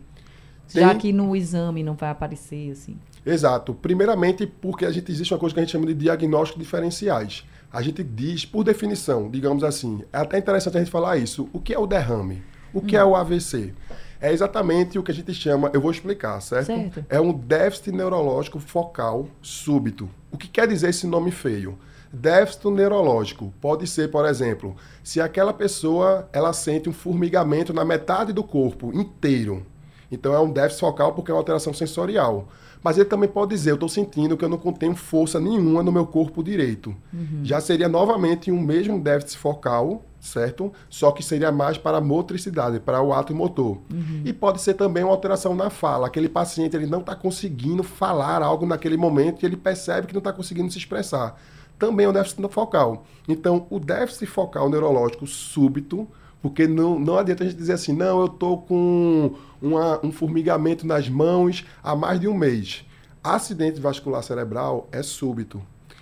Tem... 0.71 0.81
Já 0.81 0.95
que 0.95 1.11
no 1.11 1.35
exame 1.35 1.83
não 1.83 1.95
vai 1.95 2.09
aparecer 2.09 2.71
assim. 2.71 2.97
Exato. 3.25 3.73
Primeiramente, 3.73 4.45
porque 4.45 4.85
a 4.85 4.91
gente 4.91 5.11
existe 5.11 5.33
uma 5.33 5.39
coisa 5.39 5.53
que 5.53 5.59
a 5.59 5.63
gente 5.63 5.71
chama 5.71 5.85
de 5.85 5.93
diagnóstico 5.93 6.59
diferenciais. 6.59 7.45
A 7.71 7.81
gente 7.81 8.03
diz, 8.03 8.45
por 8.45 8.63
definição, 8.63 9.29
digamos 9.29 9.63
assim, 9.63 10.03
é 10.11 10.17
até 10.17 10.37
interessante 10.37 10.77
a 10.77 10.79
gente 10.79 10.91
falar 10.91 11.17
isso. 11.17 11.49
O 11.51 11.59
que 11.59 11.73
é 11.73 11.79
o 11.79 11.87
derrame? 11.87 12.43
O 12.73 12.81
que 12.81 12.95
hum. 12.95 12.99
é 12.99 13.05
o 13.05 13.15
AVC? 13.15 13.73
É 14.21 14.31
exatamente 14.31 14.97
o 14.97 15.03
que 15.03 15.11
a 15.11 15.13
gente 15.13 15.33
chama, 15.33 15.69
eu 15.73 15.81
vou 15.81 15.91
explicar, 15.91 16.39
certo? 16.41 16.67
certo? 16.67 17.05
É 17.09 17.19
um 17.19 17.33
déficit 17.33 17.91
neurológico 17.91 18.57
focal 18.59 19.27
súbito. 19.41 20.09
O 20.31 20.37
que 20.37 20.47
quer 20.47 20.67
dizer 20.67 20.91
esse 20.91 21.05
nome 21.05 21.29
feio? 21.29 21.77
Déficit 22.11 22.69
neurológico 22.69 23.53
pode 23.59 23.85
ser, 23.87 24.11
por 24.11 24.25
exemplo, 24.25 24.75
se 25.03 25.19
aquela 25.19 25.51
pessoa 25.51 26.29
ela 26.31 26.53
sente 26.53 26.87
um 26.87 26.93
formigamento 26.93 27.73
na 27.73 27.83
metade 27.83 28.31
do 28.31 28.43
corpo 28.43 28.93
inteiro 28.93 29.65
Então 30.11 30.33
é 30.33 30.39
um 30.39 30.51
déficit 30.51 30.81
focal 30.81 31.13
porque 31.13 31.31
é 31.31 31.33
uma 31.33 31.41
alteração 31.41 31.73
sensorial. 31.73 32.47
Mas 32.83 32.97
ele 32.97 33.05
também 33.05 33.29
pode 33.29 33.55
dizer, 33.55 33.71
eu 33.71 33.75
estou 33.75 33.87
sentindo 33.87 34.35
que 34.35 34.43
eu 34.43 34.49
não 34.49 34.57
contenho 34.57 34.93
força 34.93 35.39
nenhuma 35.39 35.81
no 35.81 35.91
meu 35.91 36.05
corpo 36.05 36.43
direito. 36.43 36.93
Uhum. 37.13 37.39
Já 37.41 37.61
seria 37.61 37.87
novamente 37.87 38.51
um 38.51 38.59
mesmo 38.59 38.99
déficit 38.99 39.37
focal, 39.37 40.03
certo? 40.19 40.71
Só 40.89 41.11
que 41.11 41.23
seria 41.23 41.51
mais 41.51 41.77
para 41.77 41.97
a 41.97 42.01
motricidade, 42.01 42.81
para 42.81 43.01
o 43.01 43.13
ato 43.13 43.33
motor. 43.33 43.77
Uhum. 43.91 44.23
E 44.25 44.33
pode 44.33 44.59
ser 44.61 44.73
também 44.73 45.03
uma 45.03 45.13
alteração 45.13 45.55
na 45.55 45.69
fala. 45.69 46.07
Aquele 46.07 46.27
paciente 46.27 46.75
ele 46.75 46.85
não 46.85 46.99
está 46.99 47.15
conseguindo 47.15 47.83
falar 47.83 48.41
algo 48.41 48.65
naquele 48.65 48.97
momento 48.97 49.43
e 49.43 49.45
ele 49.45 49.55
percebe 49.55 50.07
que 50.07 50.13
não 50.13 50.19
está 50.19 50.33
conseguindo 50.33 50.69
se 50.69 50.77
expressar. 50.77 51.39
Também 51.79 52.05
é 52.05 52.09
um 52.09 52.13
déficit 52.13 52.41
focal. 52.49 53.05
Então, 53.27 53.65
o 53.69 53.79
déficit 53.79 54.25
focal 54.25 54.69
neurológico 54.69 55.25
súbito 55.25 56.07
porque 56.43 56.67
não, 56.67 56.99
não 56.99 57.17
adianta 57.17 57.45
a 57.45 57.47
gente 57.47 57.57
dizer 57.57 57.71
assim, 57.71 57.93
não, 57.93 58.19
eu 58.19 58.25
estou 58.25 58.61
com 58.61 59.33
uma, 59.61 60.05
um 60.05 60.11
formigamento 60.11 60.85
nas 60.85 61.07
mãos 61.07 61.65
há 61.81 61.95
mais 61.95 62.19
de 62.19 62.27
um 62.27 62.33
mês. 62.33 62.85
Acidente 63.23 63.79
vascular 63.79 64.21
cerebral 64.21 64.89
é 64.91 65.01
súbito. 65.01 65.61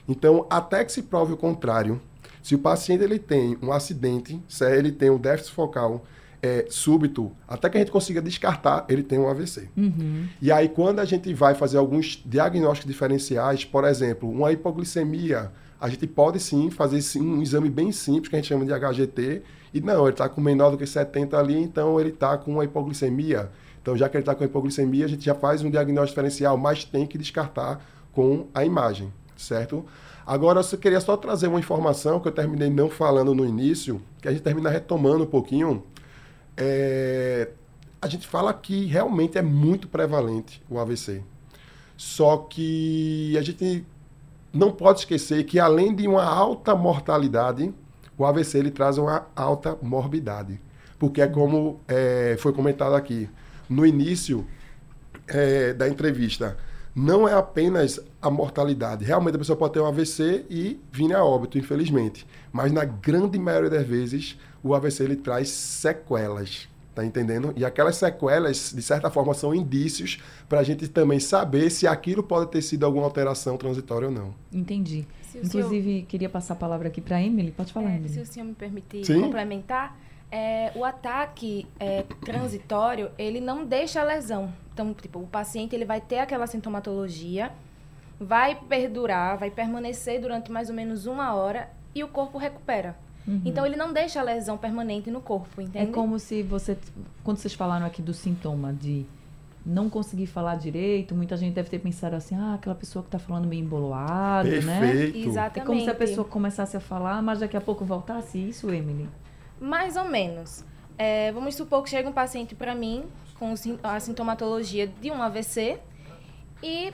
Então, 0.10 0.48
até 0.50 0.84
que 0.84 0.92
se 0.92 1.04
prove 1.04 1.34
o 1.34 1.38
contrário, 1.38 2.02
se 2.42 2.56
o 2.56 2.58
paciente 2.58 3.04
ele 3.04 3.20
tem 3.20 3.56
um 3.62 3.72
acidente, 3.72 4.42
se 4.48 4.66
ele 4.66 4.92
tem 4.92 5.12
um 5.12 5.20
déficit 5.20 5.54
focal 5.54 6.04
é, 6.42 6.66
súbito, 6.72 7.32
até 7.48 7.70
que 7.70 7.78
a 7.78 7.80
gente 7.82 7.92
consiga 7.92 8.20
descartar, 8.20 8.84
ele 8.90 9.04
tem 9.04 9.20
um 9.20 9.30
AVC. 9.30 9.70
Uhum. 9.78 10.26
E 10.42 10.52
aí, 10.52 10.68
quando 10.68 10.98
a 10.98 11.06
gente 11.06 11.32
vai 11.36 11.54
fazer 11.54 11.78
alguns 11.78 12.20
diagnósticos 12.26 12.92
diferenciais, 12.92 13.64
por 13.64 13.84
exemplo, 13.84 14.28
uma 14.28 14.52
hipoglicemia, 14.52 15.52
a 15.80 15.88
gente 15.88 16.08
pode 16.08 16.40
sim 16.40 16.72
fazer 16.72 17.00
sim, 17.04 17.22
um 17.22 17.44
exame 17.44 17.70
bem 17.70 17.92
simples, 17.92 18.28
que 18.28 18.36
a 18.36 18.40
gente 18.40 18.48
chama 18.48 18.66
de 18.66 18.72
HGT, 18.74 19.44
e 19.74 19.80
não, 19.80 20.04
ele 20.04 20.12
está 20.12 20.28
com 20.28 20.42
menor 20.42 20.72
do 20.72 20.78
que 20.78 20.86
70 20.86 21.38
ali, 21.38 21.58
então 21.58 22.00
ele 22.00 22.10
está 22.10 22.38
com 22.38 22.52
uma 22.52 22.66
hipoglicemia. 22.66 23.50
Então, 23.82 23.98
já 23.98 24.08
que 24.10 24.18
ele 24.18 24.22
está 24.22 24.36
com 24.36 24.44
hipoglicemia, 24.44 25.06
a 25.06 25.08
gente 25.08 25.26
já 25.26 25.34
faz 25.34 25.64
um 25.64 25.70
diagnóstico 25.72 26.16
diferencial, 26.16 26.58
mas 26.58 26.84
tem 26.84 27.08
que 27.08 27.18
descartar 27.18 27.84
com 28.12 28.48
a 28.54 28.66
imagem, 28.66 29.12
certo? 29.36 29.86
Agora, 30.26 30.62
eu 30.62 30.78
queria 30.78 31.00
só 31.02 31.18
trazer 31.18 31.48
uma 31.48 31.60
informação 31.60 32.20
que 32.20 32.28
eu 32.28 32.32
terminei 32.32 32.70
não 32.70 32.90
falando 32.90 33.34
no 33.34 33.46
início, 33.46 34.02
que 34.22 34.28
a 34.28 34.32
gente 34.32 34.44
termina 34.44 34.70
retomando 34.70 35.24
um 35.24 35.28
pouquinho. 35.28 35.84
É... 36.56 37.50
A 38.02 38.08
gente 38.08 38.28
fala 38.28 38.54
que 38.54 38.86
realmente 38.86 39.38
é 39.38 39.42
muito 39.42 39.88
prevalente 39.88 40.62
o 40.70 40.80
AVC. 40.80 41.24
Só 41.98 42.38
que 42.38 43.36
a 43.38 43.42
gente 43.42 43.86
não 44.54 44.72
pode 44.72 45.00
esquecer 45.00 45.44
que, 45.44 45.60
além 45.60 45.96
de 45.96 46.08
uma 46.08 46.24
alta 46.24 46.76
mortalidade, 46.76 47.74
o 48.22 48.26
AVC 48.26 48.60
ele 48.60 48.72
traz 48.72 49.00
uma 49.00 49.28
alta 49.36 49.76
morbidade. 49.82 50.62
Porque 51.00 51.22
é 51.22 51.28
como 51.28 51.80
é, 51.88 52.36
foi 52.40 52.54
comentado 52.54 52.94
aqui 52.94 53.28
no 53.68 53.84
início 53.86 54.46
é, 55.28 55.74
da 55.74 55.90
entrevista, 55.90 56.56
não 56.94 57.28
é 57.28 57.34
apenas 57.34 58.00
a 58.22 58.30
mortalidade. 58.30 59.04
Realmente 59.04 59.36
a 59.36 59.40
pessoa 59.40 59.58
pode 59.58 59.74
ter 59.74 59.80
um 59.80 59.88
AVC 59.88 60.46
e 60.50 60.80
vir 60.92 61.16
a 61.16 61.24
óbito, 61.24 61.58
infelizmente. 61.58 62.28
Mas 62.52 62.72
na 62.72 62.86
grande 62.86 63.40
maioria 63.40 63.70
das 63.70 63.88
vezes, 63.88 64.38
o 64.62 64.76
AVC 64.76 65.04
ele 65.04 65.16
traz 65.16 65.50
sequelas. 65.50 66.70
Tá 66.94 67.06
entendendo? 67.06 67.54
E 67.56 67.64
aquelas 67.64 67.96
sequelas, 67.96 68.74
de 68.76 68.82
certa 68.82 69.10
forma, 69.10 69.34
são 69.34 69.56
indícios 69.56 70.22
para 70.48 70.60
a 70.60 70.64
gente 70.64 70.88
também 70.90 71.20
saber 71.20 71.72
se 71.72 71.88
aquilo 71.88 72.22
pode 72.22 72.52
ter 72.52 72.62
sido 72.62 72.86
alguma 72.86 73.06
alteração 73.06 73.58
transitória 73.58 74.10
ou 74.10 74.14
não. 74.14 74.36
Entendi. 74.52 75.08
Inclusive, 75.40 75.84
senhor... 75.84 76.06
queria 76.08 76.30
passar 76.30 76.54
a 76.54 76.58
palavra 76.58 76.88
aqui 76.88 77.02
para 77.02 77.18
a 77.18 77.22
Emily. 77.22 77.52
Pode 77.52 77.72
falar, 77.72 77.92
é, 77.92 77.96
Emily. 77.96 78.10
Se 78.10 78.20
o 78.20 78.26
senhor 78.26 78.46
me 78.46 78.54
permitir 78.54 79.06
Sim? 79.06 79.22
complementar, 79.22 79.98
é, 80.32 80.72
o 80.76 80.86
ataque 80.86 81.68
é, 81.80 82.04
transitório, 82.24 83.12
ele 83.18 83.42
não 83.42 83.66
deixa 83.66 84.02
a 84.02 84.04
lesão. 84.04 84.52
Então, 84.74 84.94
tipo, 84.94 85.20
o 85.20 85.28
paciente 85.28 85.76
ele 85.76 85.86
vai 85.86 86.00
ter 86.00 86.20
aquela 86.20 86.48
sintomatologia, 86.48 87.52
vai 88.20 88.56
perdurar, 88.56 89.38
vai 89.38 89.52
permanecer 89.52 90.22
durante 90.22 90.52
mais 90.52 90.70
ou 90.70 90.76
menos 90.76 91.06
uma 91.06 91.34
hora 91.34 91.70
e 91.94 92.04
o 92.04 92.08
corpo 92.08 92.38
recupera. 92.38 92.96
Uhum. 93.28 93.42
Então 93.46 93.66
ele 93.66 93.76
não 93.76 93.94
deixa 93.94 94.20
a 94.20 94.24
lesão 94.24 94.58
permanente 94.58 95.12
no 95.12 95.22
corpo, 95.22 95.62
entende? 95.62 95.90
É 95.90 95.92
como 95.92 96.18
se 96.18 96.42
você, 96.42 96.78
quando 97.24 97.38
vocês 97.38 97.54
falaram 97.54 97.86
aqui 97.86 98.02
do 98.02 98.14
sintoma 98.14 98.74
de 98.74 99.06
não 99.66 99.90
conseguir 99.90 100.26
falar 100.26 100.56
direito, 100.56 101.14
muita 101.14 101.38
gente 101.38 101.54
deve 101.54 101.70
ter 101.70 101.80
pensado 101.80 102.16
assim, 102.16 102.36
ah, 102.36 102.56
aquela 102.56 102.76
pessoa 102.76 103.04
que 103.04 103.08
está 103.08 103.20
falando 103.20 103.48
meio 103.48 103.62
né? 104.62 104.80
Perfeito. 104.80 105.18
né? 105.18 105.26
Exatamente. 105.26 105.60
É 105.60 105.66
como 105.66 105.82
se 105.82 105.90
a 105.90 105.96
pessoa 105.96 106.28
começasse 106.28 106.76
a 106.76 106.80
falar, 106.80 107.22
mas 107.22 107.40
daqui 107.40 107.56
a 107.56 107.62
pouco 107.62 107.86
voltasse 107.86 108.38
isso, 108.38 108.70
Emily? 108.70 109.08
Mais 109.60 109.96
ou 109.96 110.06
menos. 110.06 110.66
É, 110.98 111.32
vamos 111.32 111.56
supor 111.56 111.84
que 111.84 111.90
chega 111.90 112.10
um 112.10 112.14
paciente 112.14 112.56
para 112.56 112.76
mim 112.76 113.06
com 113.38 113.54
a 113.84 114.00
sintomatologia 114.00 114.88
de 114.88 115.10
um 115.10 115.22
AVC 115.22 115.80
e 116.62 116.94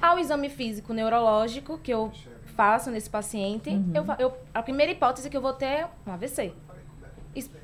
ao 0.00 0.18
exame 0.18 0.48
físico 0.48 0.92
neurológico 0.92 1.78
que 1.78 1.92
eu 1.92 2.10
faço 2.54 2.90
nesse 2.90 3.10
paciente, 3.10 3.70
uhum. 3.70 3.92
eu, 3.94 4.04
eu, 4.18 4.32
a 4.52 4.62
primeira 4.62 4.92
hipótese 4.92 5.26
é 5.26 5.30
que 5.30 5.36
eu 5.36 5.40
vou 5.40 5.52
ter 5.52 5.66
é 5.66 5.88
um 6.06 6.12
AVC. 6.12 6.52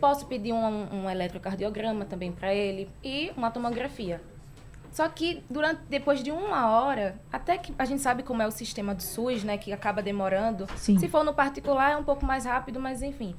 Posso 0.00 0.26
pedir 0.26 0.52
um, 0.52 1.04
um 1.04 1.10
eletrocardiograma 1.10 2.04
também 2.04 2.32
para 2.32 2.54
ele 2.54 2.88
e 3.02 3.32
uma 3.36 3.50
tomografia. 3.50 4.20
Só 4.92 5.08
que 5.08 5.44
durante, 5.48 5.82
depois 5.88 6.22
de 6.22 6.32
uma 6.32 6.68
hora, 6.68 7.20
até 7.32 7.56
que 7.56 7.72
a 7.78 7.84
gente 7.84 8.02
sabe 8.02 8.22
como 8.22 8.42
é 8.42 8.46
o 8.46 8.50
sistema 8.50 8.94
do 8.94 9.02
SUS, 9.02 9.44
né, 9.44 9.56
que 9.56 9.72
acaba 9.72 10.02
demorando. 10.02 10.66
Sim. 10.76 10.98
Se 10.98 11.08
for 11.08 11.24
no 11.24 11.32
particular 11.32 11.92
é 11.92 11.96
um 11.96 12.02
pouco 12.02 12.26
mais 12.26 12.44
rápido, 12.44 12.80
mas 12.80 13.00
enfim, 13.02 13.34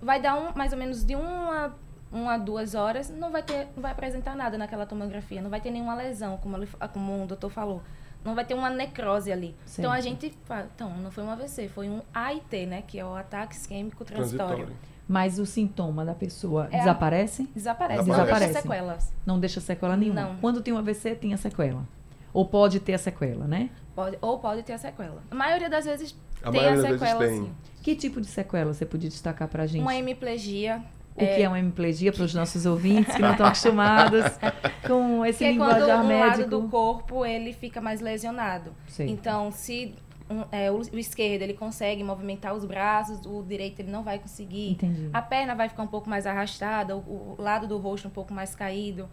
vai 0.00 0.20
dar 0.20 0.36
um, 0.36 0.52
mais 0.54 0.72
ou 0.72 0.78
menos 0.78 1.04
de 1.04 1.16
uma, 1.16 1.74
uma 2.12 2.34
a 2.34 2.38
duas 2.38 2.76
horas, 2.76 3.10
não 3.10 3.32
vai 3.32 3.42
ter, 3.42 3.68
não 3.74 3.82
vai 3.82 3.90
apresentar 3.90 4.36
nada 4.36 4.56
naquela 4.56 4.86
tomografia, 4.86 5.42
não 5.42 5.50
vai 5.50 5.60
ter 5.60 5.72
nenhuma 5.72 5.96
lesão, 5.96 6.36
como, 6.36 6.56
ele, 6.56 6.68
como 6.92 7.24
o 7.24 7.26
doutor 7.26 7.50
falou 7.50 7.82
não 8.24 8.34
vai 8.34 8.44
ter 8.44 8.54
uma 8.54 8.70
necrose 8.70 9.32
ali. 9.32 9.54
Certo. 9.64 9.78
Então 9.80 9.92
a 9.92 10.00
gente 10.00 10.30
fala, 10.44 10.68
então, 10.74 10.96
não 10.98 11.10
foi 11.10 11.24
um 11.24 11.30
AVC, 11.30 11.68
foi 11.68 11.88
um 11.88 12.02
AIT, 12.14 12.66
né? 12.66 12.82
Que 12.82 12.98
é 12.98 13.04
o 13.04 13.14
ataque 13.14 13.54
isquêmico 13.54 14.04
transitório. 14.04 14.66
transitório. 14.66 14.91
Mas 15.12 15.38
o 15.38 15.44
sintoma 15.44 16.06
da 16.06 16.14
pessoa 16.14 16.68
é 16.70 16.78
desaparece? 16.78 17.46
Desaparece. 17.54 18.08
Não 18.08 18.24
deixa 18.24 18.52
sequelas. 18.54 19.12
Não 19.26 19.38
deixa 19.38 19.60
sequela 19.60 19.94
nenhuma. 19.94 20.22
Não. 20.22 20.36
Quando 20.36 20.62
tem 20.62 20.72
um 20.72 20.78
AVC, 20.78 21.14
tem 21.16 21.34
a 21.34 21.36
sequela. 21.36 21.86
Ou 22.32 22.46
pode 22.46 22.80
ter 22.80 22.94
a 22.94 22.98
sequela, 22.98 23.46
né? 23.46 23.68
Pode, 23.94 24.16
ou 24.22 24.38
pode 24.38 24.62
ter 24.62 24.72
a 24.72 24.78
sequela. 24.78 25.22
A 25.30 25.34
maioria 25.34 25.68
das 25.68 25.84
vezes 25.84 26.16
a 26.42 26.50
tem 26.50 26.66
a 26.66 26.80
sequela, 26.80 27.28
sim. 27.28 27.52
Que 27.82 27.94
tipo 27.94 28.22
de 28.22 28.26
sequela 28.26 28.72
você 28.72 28.86
podia 28.86 29.10
destacar 29.10 29.48
pra 29.48 29.66
gente? 29.66 29.82
Uma 29.82 29.94
hemiplegia, 29.94 30.82
o 31.14 31.22
é... 31.22 31.26
que 31.26 31.42
é 31.42 31.48
uma 31.48 31.58
hemiplegia 31.58 32.10
para 32.10 32.24
os 32.24 32.32
nossos 32.32 32.64
ouvintes 32.64 33.14
que 33.14 33.20
não 33.20 33.32
estão 33.32 33.44
acostumados 33.44 34.24
com 34.88 35.26
esse 35.26 35.44
que 35.44 35.50
linguajar 35.50 35.82
é 35.82 35.92
quando 35.92 36.08
médico? 36.08 36.24
um 36.24 36.40
lado 36.40 36.48
do 36.48 36.68
corpo 36.70 37.26
ele 37.26 37.52
fica 37.52 37.82
mais 37.82 38.00
lesionado. 38.00 38.72
Sim. 38.88 39.10
Então, 39.10 39.52
se 39.52 39.94
um, 40.32 40.44
é, 40.50 40.70
o, 40.70 40.78
o, 40.78 40.98
esquerdo 40.98 41.42
ele 41.42 41.54
consegue 41.54 42.02
movimentar 42.02 42.54
os 42.54 42.64
braços, 42.64 43.24
o 43.26 43.42
direito 43.42 43.80
ele 43.80 43.90
não 43.90 44.02
vai 44.02 44.18
conseguir. 44.18 44.72
Entendi. 44.72 45.10
A 45.12 45.22
perna 45.22 45.54
vai 45.54 45.68
ficar 45.68 45.82
um 45.82 45.88
pouco 45.88 46.08
mais 46.08 46.26
arrastada, 46.26 46.96
o, 46.96 47.36
o 47.38 47.42
lado 47.42 47.66
do 47.66 47.78
rosto 47.78 48.08
um 48.08 48.10
pouco 48.10 48.32
mais 48.32 48.54
caído. 48.54 49.08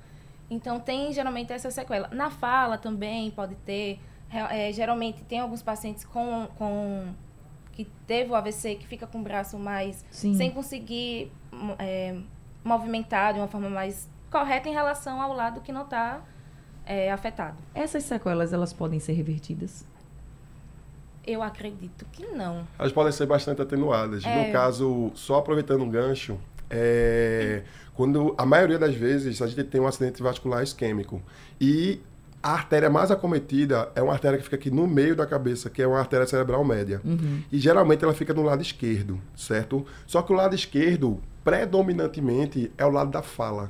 Então, 0.50 0.80
tem 0.80 1.14
geralmente 1.14 1.54
essa 1.54 1.70
sequela. 1.70 2.08
Na 2.10 2.30
fala 2.30 2.78
também 2.78 3.30
pode 3.32 3.56
ter. 3.56 4.00
É, 4.32 4.72
geralmente, 4.72 5.24
tem 5.24 5.40
alguns 5.40 5.62
pacientes 5.62 6.04
com, 6.04 6.48
com 6.58 7.14
que 7.72 7.86
teve 8.06 8.32
o 8.32 8.36
AVC, 8.36 8.76
que 8.76 8.88
fica 8.88 9.08
com 9.08 9.20
o 9.20 9.24
braço 9.24 9.58
mais 9.58 10.06
Sim. 10.12 10.36
sem 10.36 10.52
conseguir 10.52 11.32
é, 11.78 12.16
movimentar 12.64 13.34
de 13.34 13.40
uma 13.40 13.48
forma 13.48 13.70
mais 13.70 14.10
correta 14.30 14.70
em 14.70 14.74
relação 14.74 15.22
ao 15.22 15.34
lado 15.34 15.62
que 15.62 15.72
não 15.72 15.84
está 15.84 16.22
é, 16.86 17.12
afetado. 17.12 17.58
Essas 17.74 18.04
sequelas, 18.04 18.54
elas 18.54 18.74
podem 18.74 19.00
ser 19.00 19.14
revertidas? 19.14 19.86
Eu 21.30 21.44
acredito 21.44 22.08
que 22.12 22.26
não. 22.26 22.68
Elas 22.78 22.92
podem 22.92 23.12
ser 23.12 23.28
bastante 23.28 23.62
atenuadas. 23.62 24.26
É... 24.26 24.48
No 24.48 24.52
caso, 24.52 25.12
só 25.14 25.38
aproveitando 25.38 25.84
um 25.84 25.90
gancho, 25.90 26.40
é, 26.72 27.62
quando 27.94 28.34
a 28.36 28.46
maioria 28.48 28.80
das 28.80 28.96
vezes 28.96 29.40
a 29.40 29.46
gente 29.46 29.64
tem 29.66 29.80
um 29.80 29.86
acidente 29.86 30.24
vascular 30.24 30.64
isquêmico 30.64 31.22
e 31.62 32.02
a 32.42 32.54
artéria 32.54 32.90
mais 32.90 33.12
acometida 33.12 33.92
é 33.94 34.02
uma 34.02 34.14
artéria 34.14 34.40
que 34.40 34.44
fica 34.44 34.56
aqui 34.56 34.72
no 34.72 34.88
meio 34.88 35.16
da 35.16 35.28
cabeça, 35.28 35.70
que 35.70 35.84
é 35.84 35.88
uma 35.88 36.00
artéria 36.00 36.26
cerebral 36.26 36.66
média. 36.66 37.00
Uhum. 37.06 37.44
E 37.52 37.60
geralmente 37.60 38.04
ela 38.04 38.14
fica 38.14 38.34
no 38.34 38.42
lado 38.42 38.64
esquerdo, 38.64 39.22
certo? 39.36 39.86
Só 40.08 40.24
que 40.24 40.34
o 40.34 40.36
lado 40.36 40.56
esquerdo, 40.56 41.22
predominantemente, 41.44 42.72
é 42.76 42.86
o 42.86 42.90
lado 42.90 43.12
da 43.12 43.22
fala. 43.22 43.70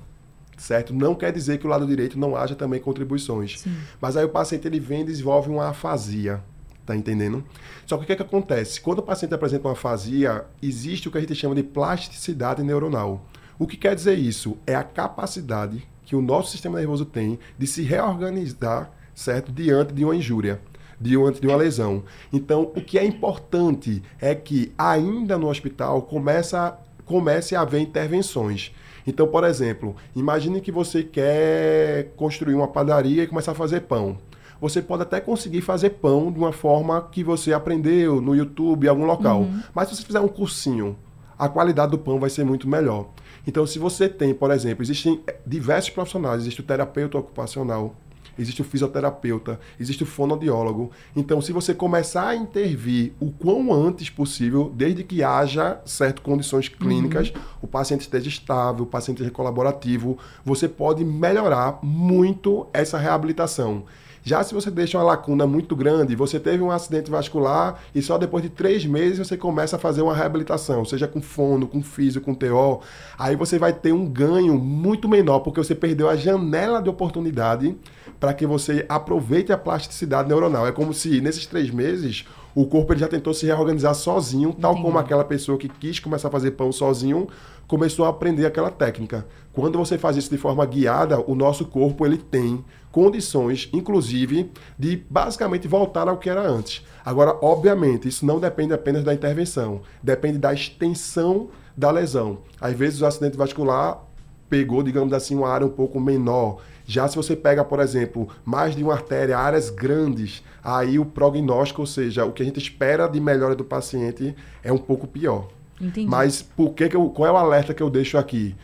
Certo? 0.55 0.93
Não 0.93 1.15
quer 1.15 1.31
dizer 1.31 1.57
que 1.57 1.65
o 1.65 1.69
lado 1.69 1.87
direito 1.87 2.19
não 2.19 2.35
haja 2.35 2.53
também 2.53 2.79
contribuições. 2.79 3.61
Sim. 3.61 3.75
Mas 3.99 4.15
aí 4.15 4.25
o 4.25 4.29
paciente 4.29 4.67
ele 4.67 4.79
vem 4.79 5.01
e 5.01 5.05
desenvolve 5.05 5.49
uma 5.49 5.69
afasia. 5.69 6.41
Tá 6.89 6.95
entendendo? 6.95 7.43
Só 7.85 7.97
que 7.97 8.03
o 8.03 8.07
que, 8.07 8.13
é 8.13 8.15
que 8.15 8.23
acontece? 8.23 8.81
Quando 8.81 8.97
o 8.97 9.03
paciente 9.03 9.31
apresenta 9.31 9.67
uma 9.67 9.73
afasia, 9.73 10.45
existe 10.59 11.07
o 11.07 11.11
que 11.11 11.19
a 11.19 11.21
gente 11.21 11.35
chama 11.35 11.53
de 11.53 11.61
plasticidade 11.61 12.63
neuronal. 12.63 13.27
O 13.59 13.67
que 13.67 13.77
quer 13.77 13.93
dizer 13.93 14.17
isso? 14.17 14.57
É 14.65 14.73
a 14.73 14.83
capacidade 14.83 15.87
que 16.03 16.15
o 16.15 16.21
nosso 16.21 16.49
sistema 16.49 16.79
nervoso 16.79 17.05
tem 17.05 17.37
de 17.59 17.67
se 17.67 17.83
reorganizar, 17.83 18.89
certo? 19.13 19.51
Diante 19.51 19.93
de 19.93 20.03
uma 20.03 20.15
injúria, 20.15 20.59
diante 20.99 21.39
de 21.39 21.45
uma 21.45 21.57
lesão. 21.57 22.03
Então, 22.33 22.63
o 22.75 22.81
que 22.81 22.97
é 22.97 23.05
importante 23.05 24.01
é 24.19 24.33
que 24.33 24.73
ainda 24.75 25.37
no 25.37 25.47
hospital 25.47 26.01
começa 26.01 26.75
comece 27.05 27.55
a 27.55 27.61
haver 27.61 27.81
intervenções. 27.81 28.71
Então, 29.05 29.27
por 29.27 29.43
exemplo, 29.43 29.95
imagine 30.15 30.59
que 30.59 30.71
você 30.71 31.03
quer 31.03 32.13
construir 32.15 32.55
uma 32.55 32.67
padaria 32.67 33.21
e 33.21 33.27
começar 33.27 33.51
a 33.51 33.55
fazer 33.55 33.81
pão. 33.81 34.17
Você 34.61 34.81
pode 34.81 35.03
até 35.03 35.21
conseguir 35.21 35.61
fazer 35.61 35.91
pão 35.91 36.31
de 36.31 36.37
uma 36.37 36.51
forma 36.51 37.01
que 37.11 37.23
você 37.23 37.53
aprendeu 37.53 38.19
no 38.19 38.35
YouTube, 38.35 38.85
em 38.85 38.89
algum 38.89 39.05
local. 39.05 39.41
Uhum. 39.41 39.61
Mas 39.73 39.89
se 39.89 39.95
você 39.95 40.03
fizer 40.03 40.19
um 40.19 40.27
cursinho, 40.27 40.97
a 41.37 41.47
qualidade 41.47 41.91
do 41.91 41.97
pão 41.97 42.19
vai 42.19 42.29
ser 42.29 42.43
muito 42.43 42.67
melhor. 42.67 43.07
Então, 43.47 43.65
se 43.65 43.79
você 43.79 44.09
tem, 44.09 44.33
por 44.33 44.51
exemplo, 44.51 44.83
existem 44.83 45.21
diversos 45.47 45.89
profissionais, 45.89 46.41
existe 46.41 46.59
o 46.59 46.63
terapeuta 46.63 47.17
ocupacional, 47.17 47.95
existe 48.37 48.61
o 48.61 48.65
fisioterapeuta, 48.65 49.59
existe 49.79 50.03
o 50.03 50.05
fonoaudiólogo. 50.05 50.91
Então, 51.15 51.41
se 51.41 51.51
você 51.51 51.73
começar 51.73 52.27
a 52.27 52.35
intervir 52.35 53.13
o 53.19 53.31
quão 53.31 53.73
antes 53.73 54.09
possível, 54.09 54.71
desde 54.75 55.03
que 55.03 55.23
haja 55.23 55.79
certas 55.85 56.23
condições 56.23 56.67
clínicas, 56.67 57.29
uhum. 57.29 57.41
o 57.63 57.67
paciente 57.67 58.01
esteja 58.01 58.29
estável, 58.29 58.83
o 58.83 58.87
paciente 58.87 59.17
esteja 59.17 59.31
colaborativo, 59.31 60.17
você 60.43 60.67
pode 60.67 61.03
melhorar 61.03 61.79
muito 61.81 62.67
essa 62.73 62.97
reabilitação. 62.97 63.83
Já 64.23 64.43
se 64.43 64.53
você 64.53 64.69
deixa 64.69 64.97
uma 64.97 65.03
lacuna 65.03 65.47
muito 65.47 65.75
grande, 65.75 66.15
você 66.15 66.39
teve 66.39 66.61
um 66.61 66.71
acidente 66.71 67.09
vascular 67.09 67.79
e 67.93 68.01
só 68.01 68.17
depois 68.17 68.43
de 68.43 68.49
três 68.49 68.85
meses 68.85 69.17
você 69.17 69.37
começa 69.37 69.75
a 69.75 69.79
fazer 69.79 70.01
uma 70.01 70.15
reabilitação, 70.15 70.83
seja 70.85 71.07
com 71.07 71.21
fono, 71.21 71.67
com 71.67 71.81
físio, 71.81 72.21
com 72.21 72.33
TO, 72.33 72.81
aí 73.17 73.35
você 73.35 73.57
vai 73.57 73.73
ter 73.73 73.91
um 73.91 74.05
ganho 74.05 74.57
muito 74.57 75.07
menor, 75.07 75.39
porque 75.39 75.63
você 75.63 75.73
perdeu 75.73 76.09
a 76.09 76.15
janela 76.15 76.81
de 76.81 76.89
oportunidade 76.89 77.75
para 78.19 78.33
que 78.33 78.45
você 78.45 78.85
aproveite 78.89 79.51
a 79.51 79.57
plasticidade 79.57 80.27
neuronal. 80.27 80.67
É 80.67 80.71
como 80.71 80.93
se 80.93 81.21
nesses 81.21 81.45
três 81.45 81.69
meses 81.71 82.25
o 82.53 82.65
corpo 82.65 82.91
ele 82.91 82.99
já 82.99 83.07
tentou 83.07 83.33
se 83.33 83.45
reorganizar 83.45 83.95
sozinho, 83.95 84.53
tal 84.59 84.71
Entendi. 84.71 84.85
como 84.85 84.97
aquela 84.97 85.23
pessoa 85.23 85.57
que 85.57 85.69
quis 85.69 85.99
começar 85.99 86.27
a 86.27 86.31
fazer 86.31 86.51
pão 86.51 86.71
sozinho 86.71 87.27
começou 87.67 88.05
a 88.05 88.09
aprender 88.09 88.47
aquela 88.47 88.71
técnica. 88.71 89.27
Quando 89.53 89.77
você 89.77 89.97
faz 89.97 90.17
isso 90.17 90.31
de 90.31 90.37
forma 90.37 90.65
guiada, 90.65 91.21
o 91.21 91.35
nosso 91.35 91.65
corpo 91.65 92.03
ele 92.03 92.17
tem 92.17 92.65
condições, 92.91 93.69
inclusive, 93.71 94.51
de 94.77 95.03
basicamente 95.09 95.67
voltar 95.67 96.07
ao 96.07 96.17
que 96.17 96.29
era 96.29 96.41
antes. 96.41 96.85
Agora, 97.05 97.37
obviamente, 97.41 98.07
isso 98.07 98.25
não 98.25 98.39
depende 98.39 98.73
apenas 98.73 99.03
da 99.03 99.13
intervenção, 99.13 99.81
depende 100.01 100.37
da 100.37 100.53
extensão 100.53 101.49
da 101.75 101.91
lesão. 101.91 102.39
Às 102.59 102.75
vezes 102.75 103.01
o 103.01 103.05
acidente 103.05 103.37
vascular 103.37 104.03
pegou, 104.49 104.81
digamos 104.81 105.13
assim, 105.13 105.35
uma 105.35 105.49
área 105.49 105.65
um 105.65 105.71
pouco 105.71 105.99
menor. 105.99 106.57
Já 106.85 107.07
se 107.07 107.15
você 107.15 107.35
pega, 107.35 107.63
por 107.63 107.79
exemplo, 107.79 108.27
mais 108.43 108.75
de 108.75 108.83
uma 108.83 108.93
artéria, 108.93 109.37
áreas 109.37 109.69
grandes, 109.69 110.43
aí 110.63 110.97
o 110.97 111.05
prognóstico, 111.05 111.81
ou 111.81 111.87
seja, 111.87 112.25
o 112.25 112.31
que 112.31 112.41
a 112.41 112.45
gente 112.45 112.59
espera 112.59 113.07
de 113.07 113.19
melhora 113.19 113.55
do 113.55 113.63
paciente 113.63 114.35
é 114.63 114.73
um 114.73 114.77
pouco 114.77 115.07
pior. 115.07 115.47
Entendi. 115.79 116.09
Mas 116.09 116.41
por 116.41 116.73
que, 116.73 116.89
que 116.89 116.95
eu, 116.95 117.09
qual 117.09 117.27
é 117.27 117.31
o 117.31 117.37
alerta 117.37 117.73
que 117.73 117.83
eu 117.83 117.89
deixo 117.89 118.17
aqui? 118.17 118.55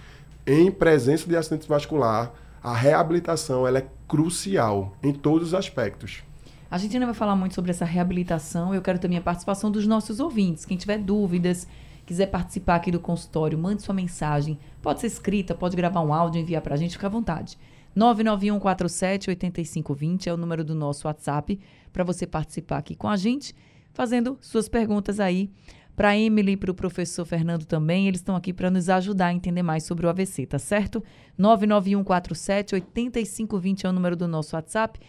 Em 0.46 0.70
presença 0.72 1.27
de 1.27 1.38
acidente 1.38 1.67
vascular, 1.67 2.34
a 2.62 2.74
reabilitação 2.74 3.67
ela 3.67 3.77
é 3.77 3.86
crucial 4.07 4.95
em 5.03 5.13
todos 5.13 5.50
os 5.50 5.53
aspectos. 5.53 6.24
A 6.69 6.77
gente 6.77 6.95
ainda 6.95 7.05
vai 7.05 7.15
falar 7.15 7.35
muito 7.35 7.55
sobre 7.55 7.71
essa 7.71 7.85
reabilitação. 7.85 8.74
Eu 8.74 8.81
quero 8.81 9.00
também 9.00 9.17
a 9.17 9.21
participação 9.21 9.71
dos 9.71 9.88
nossos 9.88 10.19
ouvintes. 10.19 10.65
Quem 10.65 10.75
tiver 10.77 10.97
dúvidas, 10.97 11.67
quiser 12.05 12.27
participar 12.27 12.75
aqui 12.75 12.91
do 12.91 13.00
consultório, 13.00 13.57
mande 13.57 13.81
sua 13.81 13.95
mensagem. 13.95 14.59
Pode 14.81 15.01
ser 15.01 15.07
escrita, 15.07 15.55
pode 15.55 15.75
gravar 15.75 16.01
um 16.01 16.13
áudio, 16.13 16.41
enviar 16.41 16.62
para 16.62 16.75
a 16.75 16.77
gente, 16.77 16.93
fica 16.93 17.07
à 17.07 17.09
vontade. 17.09 17.57
991478520 17.95 20.27
é 20.27 20.33
o 20.33 20.38
número 20.38 20.63
do 20.63 20.75
nosso 20.75 21.07
WhatsApp 21.07 21.59
para 21.93 22.03
você 22.03 22.27
participar 22.27 22.79
aqui 22.79 22.95
com 22.95 23.07
a 23.07 23.15
gente, 23.15 23.55
fazendo 23.93 24.38
suas 24.41 24.67
perguntas 24.67 25.19
aí 25.19 25.50
para 25.95 26.09
a 26.09 26.17
Emily 26.17 26.53
e 26.53 26.57
para 26.57 26.71
o 26.71 26.73
professor 26.73 27.25
Fernando 27.25 27.65
também. 27.65 28.07
Eles 28.07 28.19
estão 28.19 28.35
aqui 28.35 28.51
para 28.51 28.69
nos 28.69 28.89
ajudar 28.89 29.27
a 29.27 29.33
entender 29.33 29.63
mais 29.63 29.83
sobre 29.83 30.05
o 30.05 30.09
AVC, 30.09 30.45
tá 30.45 30.59
certo? 30.59 31.03
99147 31.37 32.75
8520 32.75 33.85
é 33.85 33.89
o 33.89 33.93
número 33.93 34.15
do 34.15 34.27
nosso 34.27 34.55
WhatsApp. 34.55 34.99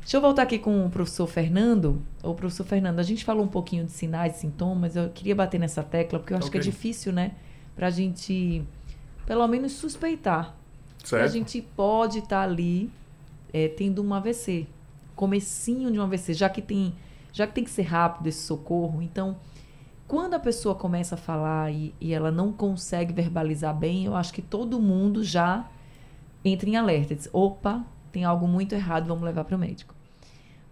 Deixa 0.00 0.16
eu 0.16 0.20
voltar 0.20 0.42
aqui 0.42 0.58
com 0.58 0.86
o 0.86 0.90
professor 0.90 1.26
Fernando. 1.26 2.00
Ô, 2.22 2.32
professor 2.34 2.64
Fernando, 2.64 2.98
a 2.98 3.02
gente 3.02 3.24
falou 3.24 3.44
um 3.44 3.48
pouquinho 3.48 3.84
de 3.84 3.92
sinais 3.92 4.36
e 4.36 4.40
sintomas. 4.40 4.96
Eu 4.96 5.10
queria 5.10 5.34
bater 5.34 5.60
nessa 5.60 5.82
tecla, 5.82 6.18
porque 6.18 6.32
eu 6.32 6.38
acho 6.38 6.48
okay. 6.48 6.60
que 6.60 6.66
é 6.66 6.70
difícil, 6.70 7.12
né? 7.12 7.32
Para 7.76 7.88
a 7.88 7.90
gente, 7.90 8.64
pelo 9.26 9.46
menos, 9.46 9.72
suspeitar. 9.72 10.56
Certo. 11.04 11.22
Que 11.22 11.28
a 11.28 11.30
gente 11.30 11.60
pode 11.60 12.20
estar 12.20 12.38
tá 12.38 12.42
ali 12.42 12.90
é, 13.52 13.68
tendo 13.68 14.02
um 14.02 14.14
AVC. 14.14 14.66
Comecinho 15.14 15.90
de 15.90 15.98
um 15.98 16.02
AVC, 16.02 16.32
já 16.32 16.48
que 16.48 16.62
tem, 16.62 16.94
já 17.32 17.46
que 17.46 17.52
tem 17.52 17.64
que 17.64 17.70
ser 17.70 17.82
rápido 17.82 18.28
esse 18.28 18.40
socorro. 18.40 19.02
Então, 19.02 19.36
quando 20.08 20.32
a 20.32 20.40
pessoa 20.40 20.74
começa 20.74 21.14
a 21.14 21.18
falar 21.18 21.70
e, 21.70 21.94
e, 22.00 22.14
ela 22.14 22.30
não 22.30 22.50
consegue 22.50 23.12
verbalizar 23.12 23.76
bem, 23.76 24.06
eu 24.06 24.16
acho 24.16 24.32
que 24.32 24.40
todo 24.40 24.80
mundo 24.80 25.22
já 25.22 25.70
entra 26.42 26.68
em 26.68 26.76
alerta. 26.76 27.14
Diz, 27.14 27.28
opa, 27.30 27.84
tem 28.10 28.24
algo 28.24 28.48
muito 28.48 28.74
errado, 28.74 29.06
vamos 29.06 29.22
levar 29.22 29.44
para 29.44 29.54
o 29.54 29.58
médico. 29.58 29.94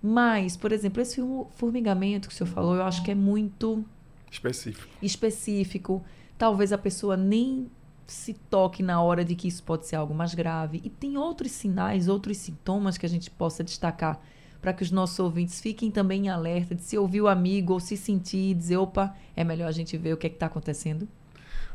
Mas, 0.02 0.56
por 0.56 0.72
exemplo, 0.72 1.02
esse 1.02 1.20
formigamento 1.54 2.28
que 2.28 2.34
o 2.34 2.36
senhor 2.36 2.48
falou, 2.48 2.76
eu 2.76 2.82
acho 2.82 3.02
que 3.02 3.10
é 3.10 3.14
muito 3.14 3.84
específico. 4.30 4.88
Específico. 5.02 6.02
Talvez 6.38 6.72
a 6.72 6.78
pessoa 6.78 7.16
nem 7.16 7.70
se 8.06 8.32
toque 8.32 8.82
na 8.82 9.02
hora 9.02 9.24
de 9.24 9.34
que 9.34 9.48
isso 9.48 9.62
pode 9.62 9.86
ser 9.86 9.96
algo 9.96 10.14
mais 10.14 10.34
grave. 10.34 10.80
E 10.82 10.88
tem 10.88 11.18
outros 11.18 11.52
sinais, 11.52 12.08
outros 12.08 12.38
sintomas 12.38 12.96
que 12.96 13.04
a 13.04 13.08
gente 13.08 13.30
possa 13.30 13.62
destacar 13.62 14.18
para 14.66 14.72
que 14.72 14.82
os 14.82 14.90
nossos 14.90 15.16
ouvintes 15.20 15.60
fiquem 15.60 15.92
também 15.92 16.26
em 16.26 16.28
alerta 16.28 16.74
de 16.74 16.82
se 16.82 16.98
ouvir 16.98 17.20
o 17.20 17.28
amigo 17.28 17.74
ou 17.74 17.78
se 17.78 17.96
sentir 17.96 18.50
e 18.50 18.52
dizer, 18.52 18.76
opa, 18.76 19.14
é 19.36 19.44
melhor 19.44 19.68
a 19.68 19.70
gente 19.70 19.96
ver 19.96 20.12
o 20.12 20.16
que 20.16 20.26
é 20.26 20.30
está 20.30 20.46
acontecendo? 20.46 21.06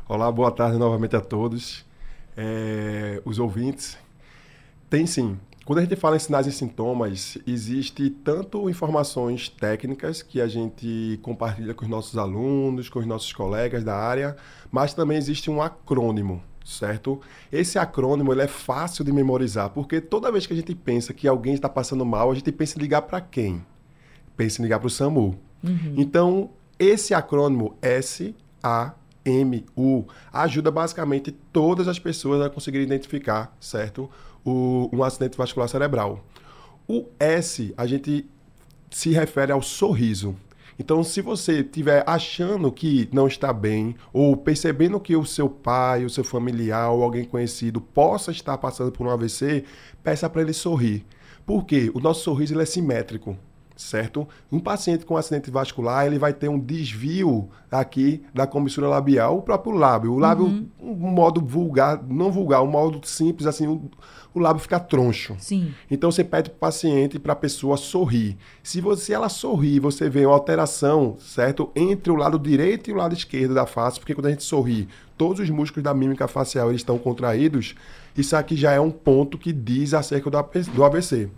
Olá, 0.06 0.30
boa 0.30 0.50
tarde 0.50 0.76
novamente 0.76 1.16
a 1.16 1.20
todos. 1.22 1.86
É, 2.36 3.22
os 3.24 3.38
ouvintes. 3.38 3.96
Tem 4.90 5.06
sim. 5.06 5.38
Quando 5.64 5.78
a 5.78 5.80
gente 5.80 5.96
fala 5.96 6.16
em 6.16 6.18
sinais 6.18 6.46
e 6.46 6.52
sintomas, 6.52 7.38
existe 7.46 8.10
tanto 8.10 8.68
informações 8.68 9.48
técnicas 9.48 10.20
que 10.20 10.38
a 10.38 10.46
gente 10.46 11.18
compartilha 11.22 11.72
com 11.72 11.86
os 11.86 11.90
nossos 11.90 12.18
alunos, 12.18 12.90
com 12.90 12.98
os 12.98 13.06
nossos 13.06 13.32
colegas 13.32 13.82
da 13.82 13.96
área, 13.96 14.36
mas 14.70 14.92
também 14.92 15.16
existe 15.16 15.50
um 15.50 15.62
acrônimo 15.62 16.42
certo? 16.64 17.20
Esse 17.50 17.78
acrônimo 17.78 18.32
ele 18.32 18.42
é 18.42 18.48
fácil 18.48 19.04
de 19.04 19.12
memorizar, 19.12 19.70
porque 19.70 20.00
toda 20.00 20.30
vez 20.32 20.46
que 20.46 20.52
a 20.52 20.56
gente 20.56 20.74
pensa 20.74 21.12
que 21.12 21.26
alguém 21.28 21.54
está 21.54 21.68
passando 21.68 22.04
mal, 22.04 22.30
a 22.30 22.34
gente 22.34 22.50
pensa 22.52 22.78
em 22.78 22.82
ligar 22.82 23.02
para 23.02 23.20
quem? 23.20 23.64
Pensa 24.36 24.60
em 24.60 24.64
ligar 24.64 24.78
para 24.78 24.86
o 24.86 24.90
SAMU. 24.90 25.38
Uhum. 25.62 25.94
Então, 25.96 26.50
esse 26.78 27.14
acrônimo 27.14 27.76
S-A-M-U 27.80 28.34
ajuda 30.32 30.70
basicamente 30.70 31.32
todas 31.52 31.88
as 31.88 31.98
pessoas 31.98 32.40
a 32.40 32.50
conseguirem 32.50 32.86
identificar, 32.86 33.56
certo? 33.60 34.10
O, 34.44 34.88
um 34.92 35.04
acidente 35.04 35.36
vascular 35.36 35.68
cerebral. 35.68 36.24
O 36.88 37.06
S, 37.18 37.72
a 37.76 37.86
gente 37.86 38.28
se 38.90 39.10
refere 39.10 39.52
ao 39.52 39.62
sorriso. 39.62 40.34
Então, 40.78 41.04
se 41.04 41.20
você 41.20 41.60
estiver 41.60 42.02
achando 42.06 42.72
que 42.72 43.08
não 43.12 43.26
está 43.26 43.52
bem, 43.52 43.94
ou 44.12 44.36
percebendo 44.36 44.98
que 44.98 45.14
o 45.14 45.24
seu 45.24 45.48
pai, 45.48 46.04
o 46.04 46.10
seu 46.10 46.24
familiar 46.24 46.90
ou 46.90 47.02
alguém 47.02 47.24
conhecido 47.24 47.80
possa 47.80 48.30
estar 48.30 48.56
passando 48.58 48.90
por 48.90 49.06
um 49.06 49.10
AVC, 49.10 49.64
peça 50.02 50.28
para 50.28 50.42
ele 50.42 50.52
sorrir. 50.52 51.04
Por 51.44 51.64
quê? 51.64 51.90
O 51.94 52.00
nosso 52.00 52.24
sorriso 52.24 52.54
ele 52.54 52.62
é 52.62 52.66
simétrico 52.66 53.36
certo? 53.82 54.26
Um 54.50 54.58
paciente 54.58 55.04
com 55.04 55.16
acidente 55.16 55.50
vascular, 55.50 56.06
ele 56.06 56.18
vai 56.18 56.32
ter 56.32 56.48
um 56.48 56.58
desvio 56.58 57.48
aqui 57.70 58.22
da 58.34 58.46
comissura 58.46 58.88
labial, 58.88 59.38
o 59.38 59.42
próprio 59.42 59.74
lábio. 59.74 60.12
O 60.12 60.18
lábio, 60.18 60.46
uhum. 60.46 60.68
um 60.80 61.10
modo 61.10 61.40
vulgar, 61.40 62.02
não 62.06 62.30
vulgar, 62.30 62.62
um 62.62 62.66
modo 62.66 63.06
simples, 63.06 63.46
assim, 63.46 63.66
o, 63.66 63.90
o 64.34 64.38
lábio 64.38 64.60
fica 64.60 64.78
troncho. 64.78 65.36
Sim. 65.38 65.72
Então 65.90 66.10
você 66.10 66.24
pede 66.24 66.50
para 66.50 66.56
o 66.56 66.60
paciente, 66.60 67.18
para 67.18 67.32
a 67.32 67.36
pessoa 67.36 67.76
sorrir. 67.76 68.36
Se 68.62 68.80
você 68.80 69.12
ela 69.12 69.28
sorrir, 69.28 69.80
você 69.80 70.08
vê 70.08 70.24
uma 70.24 70.34
alteração, 70.34 71.16
certo? 71.18 71.70
Entre 71.74 72.10
o 72.10 72.16
lado 72.16 72.38
direito 72.38 72.90
e 72.90 72.92
o 72.92 72.96
lado 72.96 73.14
esquerdo 73.14 73.54
da 73.54 73.66
face, 73.66 73.98
porque 73.98 74.14
quando 74.14 74.26
a 74.26 74.30
gente 74.30 74.42
sorri, 74.42 74.88
todos 75.16 75.40
os 75.40 75.50
músculos 75.50 75.84
da 75.84 75.94
mímica 75.94 76.26
facial 76.26 76.68
eles 76.68 76.80
estão 76.80 76.98
contraídos. 76.98 77.74
Isso 78.16 78.36
aqui 78.36 78.56
já 78.56 78.72
é 78.72 78.80
um 78.80 78.90
ponto 78.90 79.38
que 79.38 79.52
diz 79.52 79.94
acerca 79.94 80.30
do 80.30 80.84
AVC. 80.84 81.30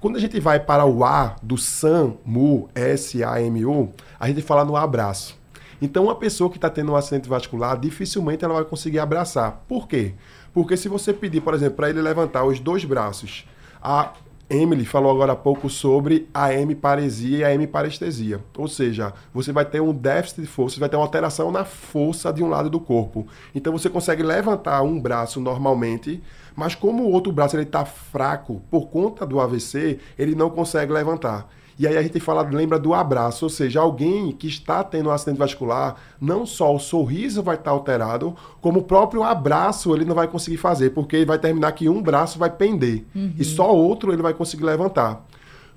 Quando 0.00 0.14
a 0.14 0.20
gente 0.20 0.38
vai 0.38 0.60
para 0.60 0.86
o 0.86 1.04
A 1.04 1.34
do 1.42 1.58
SAMU, 1.58 2.68
S-A-M-U, 2.72 3.92
a 4.20 4.28
gente 4.28 4.42
fala 4.42 4.64
no 4.64 4.76
abraço. 4.76 5.36
Então, 5.82 6.04
uma 6.04 6.14
pessoa 6.14 6.48
que 6.48 6.56
está 6.56 6.70
tendo 6.70 6.92
um 6.92 6.96
acidente 6.96 7.28
vascular, 7.28 7.76
dificilmente 7.76 8.44
ela 8.44 8.54
vai 8.54 8.64
conseguir 8.64 9.00
abraçar. 9.00 9.64
Por 9.66 9.88
quê? 9.88 10.14
Porque 10.54 10.76
se 10.76 10.88
você 10.88 11.12
pedir, 11.12 11.40
por 11.40 11.52
exemplo, 11.52 11.74
para 11.74 11.90
ele 11.90 12.00
levantar 12.00 12.44
os 12.44 12.60
dois 12.60 12.84
braços, 12.84 13.44
a 13.82 14.12
Emily 14.50 14.84
falou 14.86 15.12
agora 15.12 15.32
há 15.32 15.36
pouco 15.36 15.68
sobre 15.68 16.26
a 16.32 16.54
hemiparesia 16.54 17.38
e 17.38 17.44
a 17.44 17.52
hemiparestesia. 17.52 18.40
Ou 18.56 18.66
seja, 18.66 19.12
você 19.34 19.52
vai 19.52 19.64
ter 19.64 19.80
um 19.80 19.92
déficit 19.92 20.40
de 20.40 20.46
força, 20.46 20.76
você 20.76 20.80
vai 20.80 20.88
ter 20.88 20.96
uma 20.96 21.04
alteração 21.04 21.52
na 21.52 21.66
força 21.66 22.32
de 22.32 22.42
um 22.42 22.48
lado 22.48 22.70
do 22.70 22.80
corpo. 22.80 23.26
Então 23.54 23.72
você 23.72 23.90
consegue 23.90 24.22
levantar 24.22 24.80
um 24.82 24.98
braço 24.98 25.38
normalmente, 25.38 26.22
mas 26.58 26.74
como 26.74 27.04
o 27.04 27.12
outro 27.12 27.32
braço 27.32 27.56
está 27.56 27.84
fraco 27.84 28.60
por 28.68 28.88
conta 28.88 29.24
do 29.24 29.38
AVC, 29.38 30.00
ele 30.18 30.34
não 30.34 30.50
consegue 30.50 30.92
levantar. 30.92 31.48
E 31.78 31.86
aí 31.86 31.96
a 31.96 32.02
gente 32.02 32.18
fala, 32.18 32.42
lembra 32.42 32.80
do 32.80 32.92
abraço, 32.92 33.44
ou 33.44 33.48
seja, 33.48 33.78
alguém 33.78 34.32
que 34.32 34.48
está 34.48 34.82
tendo 34.82 35.08
um 35.08 35.12
acidente 35.12 35.38
vascular, 35.38 35.94
não 36.20 36.44
só 36.44 36.74
o 36.74 36.80
sorriso 36.80 37.44
vai 37.44 37.54
estar 37.54 37.70
alterado, 37.70 38.34
como 38.60 38.80
o 38.80 38.82
próprio 38.82 39.22
abraço 39.22 39.94
ele 39.94 40.04
não 40.04 40.16
vai 40.16 40.26
conseguir 40.26 40.56
fazer, 40.56 40.90
porque 40.90 41.14
ele 41.14 41.26
vai 41.26 41.38
terminar 41.38 41.70
que 41.70 41.88
um 41.88 42.02
braço 42.02 42.40
vai 42.40 42.50
pender 42.50 43.04
uhum. 43.14 43.34
e 43.38 43.44
só 43.44 43.72
outro 43.72 44.12
ele 44.12 44.20
vai 44.20 44.34
conseguir 44.34 44.64
levantar. 44.64 45.24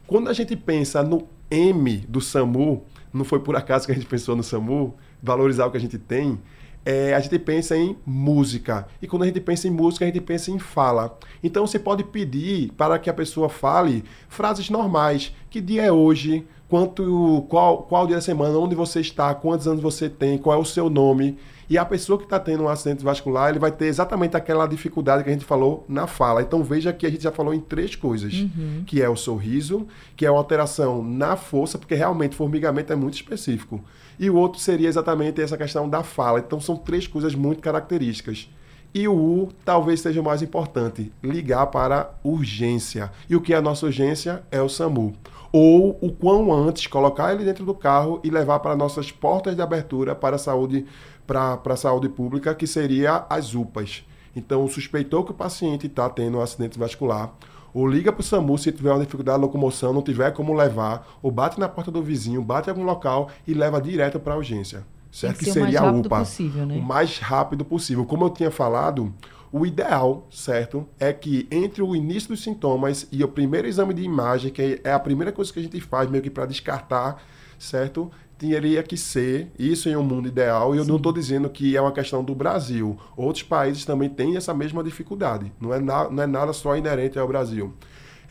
Quando 0.07 0.29
a 0.29 0.33
gente 0.33 0.55
pensa 0.55 1.03
no 1.03 1.27
M 1.51 1.97
do 2.09 2.19
SAMU, 2.19 2.81
não 3.13 3.23
foi 3.23 3.39
por 3.39 3.55
acaso 3.55 3.85
que 3.85 3.91
a 3.91 3.95
gente 3.95 4.07
pensou 4.07 4.35
no 4.35 4.41
SAMU, 4.41 4.95
valorizar 5.21 5.67
o 5.67 5.71
que 5.71 5.77
a 5.77 5.81
gente 5.81 5.99
tem, 5.99 6.39
é, 6.85 7.13
a 7.13 7.19
gente 7.19 7.37
pensa 7.39 7.77
em 7.77 7.95
música. 8.05 8.87
E 9.01 9.07
quando 9.07 9.23
a 9.23 9.25
gente 9.27 9.39
pensa 9.39 9.67
em 9.67 9.71
música, 9.71 10.05
a 10.05 10.07
gente 10.07 10.21
pensa 10.21 10.51
em 10.51 10.59
fala. 10.59 11.17
Então 11.43 11.65
você 11.65 11.77
pode 11.77 12.03
pedir 12.03 12.71
para 12.73 12.97
que 12.97 13.09
a 13.09 13.13
pessoa 13.13 13.49
fale 13.49 14.03
frases 14.27 14.69
normais. 14.69 15.33
Que 15.49 15.61
dia 15.61 15.83
é 15.83 15.91
hoje? 15.91 16.45
Quanto, 16.67 17.45
qual, 17.49 17.83
qual 17.83 18.07
dia 18.07 18.15
da 18.15 18.21
semana? 18.21 18.57
Onde 18.57 18.75
você 18.75 19.01
está? 19.01 19.33
Quantos 19.35 19.67
anos 19.67 19.81
você 19.81 20.09
tem? 20.09 20.37
Qual 20.37 20.57
é 20.57 20.59
o 20.59 20.65
seu 20.65 20.89
nome? 20.89 21.37
E 21.69 21.77
a 21.77 21.85
pessoa 21.85 22.17
que 22.17 22.25
está 22.25 22.39
tendo 22.39 22.63
um 22.63 22.69
acidente 22.69 23.03
vascular, 23.03 23.49
ele 23.49 23.59
vai 23.59 23.71
ter 23.71 23.85
exatamente 23.85 24.35
aquela 24.35 24.67
dificuldade 24.67 25.23
que 25.23 25.29
a 25.29 25.33
gente 25.33 25.45
falou 25.45 25.85
na 25.87 26.07
fala. 26.07 26.41
Então 26.41 26.63
veja 26.63 26.91
que 26.91 27.05
a 27.05 27.09
gente 27.09 27.23
já 27.23 27.31
falou 27.31 27.53
em 27.53 27.59
três 27.59 27.95
coisas, 27.95 28.33
uhum. 28.33 28.83
que 28.85 29.01
é 29.01 29.09
o 29.09 29.15
sorriso, 29.15 29.87
que 30.15 30.25
é 30.25 30.31
uma 30.31 30.39
alteração 30.39 31.03
na 31.03 31.35
força, 31.35 31.77
porque 31.77 31.95
realmente 31.95 32.35
formigamento 32.35 32.91
é 32.91 32.95
muito 32.95 33.15
específico. 33.15 33.81
E 34.19 34.29
o 34.29 34.35
outro 34.35 34.59
seria 34.59 34.87
exatamente 34.87 35.41
essa 35.41 35.57
questão 35.57 35.89
da 35.89 36.03
fala. 36.03 36.39
Então 36.39 36.59
são 36.59 36.75
três 36.75 37.07
coisas 37.07 37.33
muito 37.33 37.61
características. 37.61 38.49
E 38.93 39.07
o 39.07 39.15
U 39.15 39.49
talvez 39.63 40.01
seja 40.01 40.19
o 40.19 40.23
mais 40.23 40.41
importante, 40.41 41.11
ligar 41.23 41.67
para 41.67 42.11
urgência. 42.23 43.09
E 43.29 43.35
o 43.35 43.41
que 43.41 43.53
é 43.53 43.57
a 43.57 43.61
nossa 43.61 43.85
urgência 43.85 44.43
é 44.51 44.61
o 44.61 44.67
SAMU. 44.67 45.13
Ou 45.51 45.97
o 46.01 46.11
quão 46.11 46.53
antes 46.53 46.87
colocar 46.87 47.33
ele 47.33 47.45
dentro 47.45 47.65
do 47.65 47.73
carro 47.73 48.19
e 48.23 48.29
levar 48.29 48.59
para 48.59 48.75
nossas 48.75 49.09
portas 49.09 49.55
de 49.55 49.61
abertura 49.61 50.13
para 50.13 50.35
a 50.35 50.39
saúde 50.39 50.85
para 51.25 51.59
a 51.65 51.75
saúde 51.75 52.09
pública, 52.09 52.53
que 52.53 52.67
seria 52.67 53.25
as 53.29 53.53
UPAs. 53.53 54.05
Então, 54.35 54.67
suspeitou 54.67 55.23
que 55.23 55.31
o 55.31 55.35
paciente 55.35 55.87
está 55.87 56.09
tendo 56.09 56.37
um 56.37 56.41
acidente 56.41 56.79
vascular, 56.79 57.33
ou 57.73 57.87
liga 57.87 58.11
para 58.11 58.21
o 58.21 58.23
SAMU 58.23 58.57
se 58.57 58.71
tiver 58.71 58.91
uma 58.91 59.03
dificuldade 59.03 59.37
de 59.37 59.45
locomoção, 59.45 59.93
não 59.93 60.01
tiver 60.01 60.31
como 60.31 60.53
levar, 60.53 61.07
ou 61.21 61.31
bate 61.31 61.59
na 61.59 61.69
porta 61.69 61.89
do 61.89 62.01
vizinho, 62.01 62.41
bate 62.41 62.67
em 62.67 62.71
algum 62.71 62.83
local 62.83 63.29
e 63.47 63.53
leva 63.53 63.81
direto 63.81 64.19
para 64.19 64.33
a 64.33 64.37
urgência. 64.37 64.85
Certo? 65.11 65.39
Que, 65.39 65.45
que 65.45 65.51
seria 65.51 65.81
a 65.81 65.91
UPA. 65.91 66.19
Possível, 66.19 66.65
né? 66.65 66.77
O 66.77 66.81
mais 66.81 67.19
rápido 67.19 67.65
possível. 67.65 68.05
Como 68.05 68.25
eu 68.25 68.29
tinha 68.29 68.49
falado, 68.49 69.13
o 69.51 69.65
ideal, 69.65 70.25
certo, 70.31 70.87
é 70.97 71.11
que 71.11 71.47
entre 71.51 71.81
o 71.81 71.93
início 71.93 72.29
dos 72.29 72.41
sintomas 72.41 73.07
e 73.11 73.21
o 73.23 73.27
primeiro 73.27 73.67
exame 73.67 73.93
de 73.93 74.01
imagem, 74.01 74.51
que 74.51 74.79
é 74.83 74.93
a 74.93 74.99
primeira 74.99 75.31
coisa 75.31 75.51
que 75.51 75.59
a 75.59 75.63
gente 75.63 75.79
faz 75.81 76.09
meio 76.09 76.23
que 76.23 76.29
para 76.29 76.45
descartar, 76.45 77.21
certo? 77.59 78.09
Teria 78.41 78.81
que 78.81 78.97
ser 78.97 79.51
isso 79.57 79.87
em 79.87 79.95
um 79.95 80.01
mundo 80.01 80.27
ideal, 80.27 80.73
e 80.73 80.79
eu 80.79 80.83
Sim. 80.83 80.89
não 80.89 80.97
estou 80.97 81.13
dizendo 81.13 81.47
que 81.47 81.77
é 81.77 81.81
uma 81.81 81.91
questão 81.91 82.23
do 82.23 82.33
Brasil. 82.33 82.97
Outros 83.15 83.43
países 83.43 83.85
também 83.85 84.09
têm 84.09 84.35
essa 84.35 84.51
mesma 84.51 84.83
dificuldade. 84.83 85.53
Não 85.61 85.71
é, 85.71 85.79
na, 85.79 86.09
não 86.09 86.23
é 86.23 86.25
nada 86.25 86.51
só 86.51 86.75
inerente 86.75 87.19
ao 87.19 87.27
Brasil. 87.27 87.71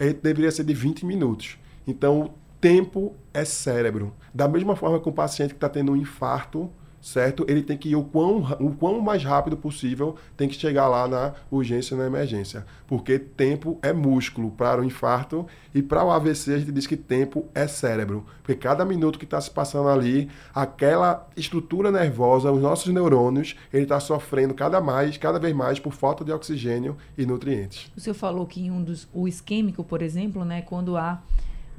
Ele 0.01 0.14
deveria 0.14 0.51
ser 0.51 0.64
de 0.64 0.75
20 0.75 1.07
minutos. 1.07 1.57
Então, 1.87 2.33
tempo 2.61 3.14
é 3.33 3.44
cérebro. 3.44 4.12
Da 4.35 4.49
mesma 4.49 4.75
forma 4.75 4.99
que 4.99 5.09
o 5.09 5.12
paciente 5.12 5.51
que 5.51 5.59
está 5.59 5.68
tendo 5.68 5.92
um 5.92 5.96
infarto, 5.96 6.68
certo? 7.01 7.45
Ele 7.49 7.63
tem 7.63 7.77
que 7.77 7.91
ir 7.91 7.97
o 7.97 8.05
quão, 8.05 8.57
o 8.61 8.75
quão 8.75 9.01
mais 9.01 9.25
rápido 9.25 9.57
possível, 9.57 10.17
tem 10.37 10.49
que 10.49 10.55
chegar 10.55 10.89
lá 10.89 11.09
na 11.09 11.35
urgência 11.51 11.97
na 11.97 12.07
emergência. 12.07 12.67
Porque 12.87 13.19
tempo 13.19 13.79
é 13.83 13.93
músculo 13.93 14.51
para 14.51 14.81
o 14.81 14.85
infarto 14.85 15.47
e 15.75 15.81
para 15.81 16.05
o 16.05 16.11
AVC 16.11 16.55
a 16.55 16.59
gente 16.59 16.73
diz 16.73 16.87
que 16.87 16.97
tempo 16.97 17.47
é 17.55 17.67
cérebro. 17.67 18.27
Porque 18.43 18.55
cada 18.55 18.85
minuto 18.85 19.19
que 19.19 19.25
está 19.25 19.41
se 19.41 19.51
passando 19.51 19.89
ali, 19.89 20.29
aquela 20.55 21.29
estrutura 21.37 21.91
nervosa, 21.91 22.51
os 22.51 22.61
nossos 22.61 22.93
neurônios, 22.93 23.57
ele 23.73 23.85
está 23.85 24.01
sofrendo 24.01 24.55
cada 24.55 24.81
mais, 24.81 25.17
cada 25.17 25.39
vez 25.39 25.55
mais 25.55 25.79
por 25.79 25.93
falta 25.93 26.25
de 26.25 26.33
oxigênio 26.33 26.97
e 27.17 27.25
nutrientes. 27.25 27.91
O 27.97 28.01
senhor 28.01 28.15
falou 28.15 28.47
que 28.47 28.61
em 28.61 28.71
um 28.71 28.83
dos, 28.83 29.09
o 29.13 29.27
isquêmico, 29.27 29.85
por 29.85 30.03
exemplo, 30.03 30.45
né, 30.45 30.63
quando 30.63 30.97
há 30.97 31.23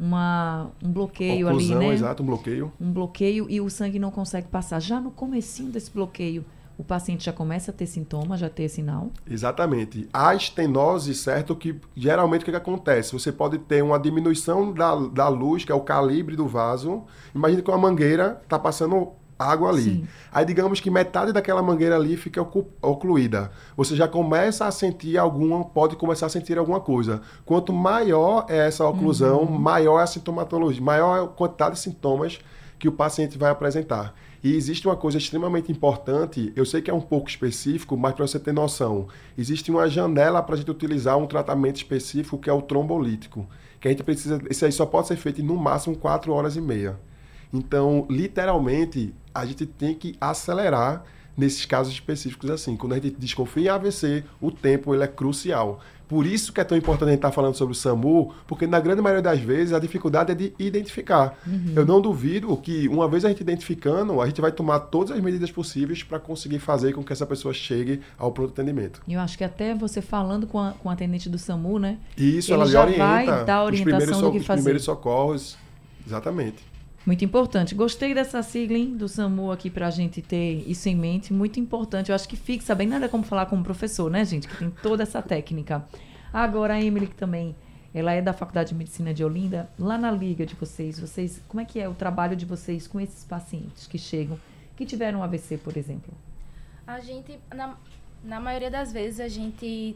uma, 0.02 0.72
um 0.84 0.92
bloqueio 0.92 1.48
Oclusão, 1.48 1.78
ali, 1.78 1.88
né? 1.88 1.94
exato, 1.94 2.24
um 2.24 2.26
bloqueio. 2.26 2.74
Um 2.82 2.92
bloqueio 2.92 3.46
e 3.48 3.62
o 3.62 3.70
sangue 3.70 4.00
não 4.00 4.10
consegue 4.10 4.48
passar. 4.48 4.80
Já 4.80 5.00
no 5.00 5.12
comecinho 5.12 5.72
desse 5.72 5.92
bloqueio, 5.92 6.44
o 6.76 6.84
paciente 6.84 7.26
já 7.26 7.32
começa 7.32 7.70
a 7.70 7.74
ter 7.74 7.86
sintomas, 7.86 8.40
já 8.40 8.50
ter 8.50 8.68
sinal? 8.68 9.12
Exatamente. 9.30 10.10
A 10.12 10.34
estenose, 10.34 11.14
certo, 11.14 11.56
que 11.56 11.80
geralmente 11.96 12.42
o 12.42 12.46
que, 12.46 12.52
que 12.52 12.58
acontece? 12.58 13.14
Você 13.14 13.32
pode 13.32 13.60
ter 13.60 13.84
uma 13.84 14.00
diminuição 14.00 14.74
da, 14.74 14.96
da 14.96 15.28
luz, 15.28 15.64
que 15.64 15.72
é 15.72 15.76
o 15.76 15.82
calibre 15.82 16.36
do 16.36 16.48
vaso. 16.48 17.04
Imagina 17.36 17.62
que 17.62 17.70
uma 17.70 17.78
mangueira 17.78 18.42
está 18.44 18.58
passando 18.58 19.10
água 19.44 19.70
ali. 19.70 19.84
Sim. 19.84 20.08
Aí 20.32 20.46
digamos 20.46 20.80
que 20.80 20.90
metade 20.90 21.34
daquela 21.34 21.62
mangueira 21.62 21.96
ali 21.96 22.16
fica 22.18 22.42
ocluída. 22.82 23.52
Você 23.76 23.96
já 23.96 24.08
começa 24.08 24.66
a 24.66 24.72
sentir 24.72 25.18
alguma, 25.18 25.66
pode 25.66 25.96
começar 25.96 26.28
a 26.28 26.30
sentir 26.30 26.58
alguma 26.58 26.80
coisa. 26.80 27.22
Quanto 27.46 27.74
maior 27.74 28.46
é 28.50 28.68
essa 28.68 28.86
oclusão, 28.86 29.42
uhum. 29.42 29.58
maior 29.58 30.00
é 30.00 30.04
a 30.04 30.08
sintomatologia, 30.08 30.82
maior 30.82 31.18
é 31.18 31.24
a 31.24 31.28
quantidade 31.28 31.76
de 31.76 31.82
sintomas 31.82 32.40
que 32.78 32.88
o 32.88 32.92
paciente 32.92 33.38
vai 33.38 33.52
apresentar. 33.52 34.14
E 34.44 34.56
existe 34.56 34.88
uma 34.88 34.96
coisa 34.96 35.20
extremamente 35.20 35.72
importante, 35.72 36.52
eu 36.56 36.66
sei 36.66 36.82
que 36.82 36.90
é 36.90 36.94
um 36.94 37.02
pouco 37.02 37.30
específico, 37.30 37.96
mas 37.96 38.14
para 38.16 38.26
você 38.26 38.40
ter 38.40 38.52
noção, 38.52 39.08
existe 39.38 39.70
uma 39.70 39.88
janela 39.88 40.42
para 40.42 40.56
a 40.56 40.58
gente 40.58 40.72
utilizar 40.72 41.16
um 41.16 41.28
tratamento 41.28 41.76
específico 41.76 42.40
que 42.40 42.50
é 42.50 42.54
o 42.54 42.62
trombolítico, 42.62 43.48
que 43.80 43.88
a 43.88 43.92
gente 43.92 44.02
precisa, 44.02 44.42
esse 44.50 44.66
aí 44.66 44.72
só 44.72 44.86
pode 44.86 45.08
ser 45.08 45.16
feito 45.16 45.42
em 45.42 45.44
no 45.44 45.56
máximo 45.56 45.96
4 45.96 46.34
horas 46.34 46.56
e 46.56 46.62
meia. 46.62 47.00
Então, 47.54 48.08
literalmente, 48.10 49.14
a 49.34 49.46
gente 49.46 49.66
tem 49.66 49.94
que 49.94 50.16
acelerar 50.20 51.04
nesses 51.38 51.66
casos 51.66 51.94
específicos 51.94 52.50
assim. 52.50 52.76
Quando 52.76 52.94
a 52.94 52.96
gente 52.96 53.12
desconfia 53.12 53.64
em 53.64 53.70
AVC, 53.70 54.24
o 54.40 54.52
tempo 54.52 54.94
ele 54.94 55.04
é 55.04 55.08
crucial. 55.08 55.82
Por 56.08 56.26
isso 56.26 56.52
que 56.52 56.60
é 56.60 56.66
tão 56.66 56.78
importante 56.78 57.08
a 57.08 57.12
gente 57.12 57.20
estar 57.20 57.30
tá 57.30 57.34
falando 57.34 57.56
sobre 57.56 57.72
o 57.72 57.76
SAMU, 57.76 58.34
porque 58.46 58.68
na 58.68 58.82
grande 58.82 59.02
maioria 59.02 59.22
das 59.22 59.40
vezes 59.40 59.74
a 59.74 59.80
dificuldade 59.80 60.34
é 60.34 60.36
de 60.36 60.54
identificar. 60.60 61.40
Uhum. 61.48 61.72
Eu 61.74 61.86
não 61.86 62.02
duvido 62.02 62.56
que 62.58 62.86
uma 62.90 63.08
vez 63.08 63.24
a 63.24 63.30
gente 63.30 63.40
identificando, 63.40 64.20
a 64.20 64.26
gente 64.26 64.42
vai 64.42 64.52
tomar 64.52 64.82
todas 64.82 65.16
as 65.16 65.24
medidas 65.24 65.50
possíveis 65.50 66.04
para 66.04 66.20
conseguir 66.20 66.60
fazer 66.60 66.92
com 66.92 67.02
que 67.02 67.14
essa 67.14 67.26
pessoa 67.26 67.54
chegue 67.54 68.02
ao 68.18 68.30
pronto 68.34 68.52
atendimento. 68.52 69.02
Eu 69.08 69.22
acho 69.22 69.38
que 69.38 69.44
até 69.46 69.74
você 69.74 70.02
falando 70.02 70.46
com 70.46 70.60
a, 70.60 70.74
com 70.74 70.90
a 70.90 70.94
atendente 70.94 71.30
do 71.30 71.38
SAMU, 71.38 71.80
né? 71.80 71.98
Isso, 72.18 72.52
Ele 72.52 72.62
ela 72.62 72.70
já 72.70 72.82
orienta 72.82 73.06
vai 73.06 73.46
dar 73.46 73.56
a 73.56 73.64
orientação 73.64 74.22
do 74.22 74.32
que 74.34 74.42
fazer. 74.42 74.60
Os 74.60 74.64
primeiros 74.66 74.84
socorros, 74.84 75.58
exatamente. 76.06 76.71
Muito 77.06 77.26
importante. 77.26 77.74
Gostei 77.74 78.14
dessa 78.14 78.44
sigla 78.44 78.78
hein, 78.78 78.96
do 78.96 79.08
SAMU 79.08 79.52
aqui 79.52 79.70
para 79.70 79.88
a 79.88 79.90
gente 79.90 80.22
ter 80.22 80.64
isso 80.68 80.88
em 80.88 80.96
mente. 80.96 81.34
Muito 81.34 81.60
importante. 81.60 82.10
Eu 82.10 82.16
acho 82.16 82.30
que 82.30 82.36
fixa 82.36 82.76
bem. 82.76 82.88
Nada 82.88 83.10
como 83.10 83.24
falar 83.24 83.48
como 83.48 83.64
professor, 83.64 84.10
né, 84.10 84.24
gente? 84.24 84.48
Que 84.48 84.58
tem 84.58 84.70
toda 84.70 85.02
essa 85.04 85.22
técnica. 85.22 85.84
Agora, 86.32 86.76
a 86.76 86.82
Emily, 86.82 87.08
que 87.08 87.16
também 87.16 87.56
ela 87.94 88.12
é 88.14 88.22
da 88.22 88.34
Faculdade 88.34 88.70
de 88.70 88.76
Medicina 88.76 89.14
de 89.14 89.24
Olinda. 89.24 89.70
Lá 89.80 89.98
na 89.98 90.12
liga 90.12 90.46
de 90.46 90.56
vocês, 90.56 91.00
vocês, 91.00 91.42
como 91.48 91.60
é 91.60 91.66
que 91.66 91.80
é 91.80 91.90
o 91.90 91.94
trabalho 91.94 92.36
de 92.36 92.46
vocês 92.46 92.88
com 92.88 93.00
esses 93.00 93.24
pacientes 93.24 93.88
que 93.88 93.98
chegam, 93.98 94.40
que 94.78 94.86
tiveram 94.86 95.24
AVC, 95.24 95.58
por 95.58 95.76
exemplo? 95.76 96.14
A 96.86 97.00
gente, 97.00 97.40
na, 97.54 97.78
na 98.24 98.40
maioria 98.40 98.70
das 98.70 98.94
vezes, 98.94 99.20
a 99.20 99.28
gente 99.28 99.96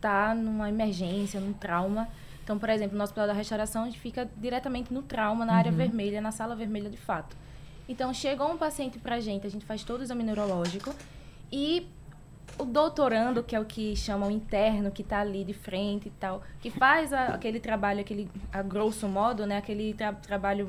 tá 0.00 0.34
numa 0.34 0.68
emergência, 0.68 1.40
num 1.40 1.52
trauma 1.52 2.08
então, 2.44 2.58
por 2.58 2.68
exemplo, 2.68 2.96
no 2.96 3.02
Hospital 3.02 3.26
da 3.26 3.32
Restauração, 3.32 3.82
a 3.82 3.86
gente 3.86 3.98
fica 3.98 4.28
diretamente 4.36 4.92
no 4.92 5.02
trauma, 5.02 5.46
na 5.46 5.52
uhum. 5.52 5.58
área 5.58 5.72
vermelha, 5.72 6.20
na 6.20 6.30
sala 6.30 6.54
vermelha 6.54 6.90
de 6.90 6.98
fato. 6.98 7.34
Então, 7.88 8.12
chegou 8.12 8.52
um 8.52 8.56
paciente 8.58 8.98
pra 8.98 9.18
gente, 9.18 9.46
a 9.46 9.50
gente 9.50 9.64
faz 9.64 9.82
todo 9.82 10.00
o 10.00 10.02
exame 10.02 10.22
neurológico 10.22 10.94
e 11.50 11.86
o 12.58 12.64
doutorando, 12.64 13.42
que 13.42 13.56
é 13.56 13.60
o 13.60 13.64
que 13.64 13.96
chamam 13.96 14.30
interno, 14.30 14.90
que 14.90 15.00
está 15.00 15.20
ali 15.20 15.42
de 15.42 15.54
frente 15.54 16.08
e 16.08 16.12
tal, 16.12 16.42
que 16.60 16.70
faz 16.70 17.14
a, 17.14 17.28
aquele 17.28 17.58
trabalho, 17.58 18.00
aquele, 18.00 18.30
a 18.52 18.62
grosso 18.62 19.08
modo, 19.08 19.46
né, 19.46 19.56
aquele 19.56 19.94
tra 19.94 20.12
trabalho 20.12 20.68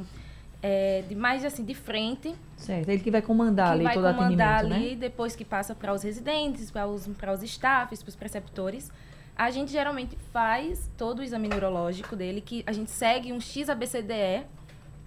é, 0.63 1.03
de 1.07 1.13
mais 1.13 1.43
assim, 1.43 1.65
de 1.65 1.75
frente. 1.75 2.33
Certo, 2.55 2.87
ele 2.87 3.03
que 3.03 3.11
vai 3.11 3.21
comandar 3.21 3.73
ali 3.73 3.83
todo 3.83 4.03
o 4.03 4.07
atendimento, 4.07 4.37
vai 4.37 4.59
comandar 4.59 4.59
ali, 4.59 4.91
né? 4.91 4.95
depois 4.95 5.35
que 5.35 5.43
passa 5.43 5.75
para 5.75 5.93
os 5.93 6.03
residentes, 6.03 6.71
para 6.71 6.87
os, 6.87 7.05
os 7.05 7.43
staffs, 7.43 8.01
para 8.01 8.09
os 8.09 8.15
preceptores. 8.15 8.89
A 9.35 9.51
gente 9.51 9.71
geralmente 9.71 10.15
faz 10.31 10.89
todo 10.97 11.19
o 11.19 11.23
exame 11.23 11.47
neurológico 11.47 12.15
dele, 12.15 12.39
que 12.39 12.63
a 12.65 12.71
gente 12.71 12.89
segue 12.89 13.33
um 13.33 13.39
XABCDE, 13.39 14.45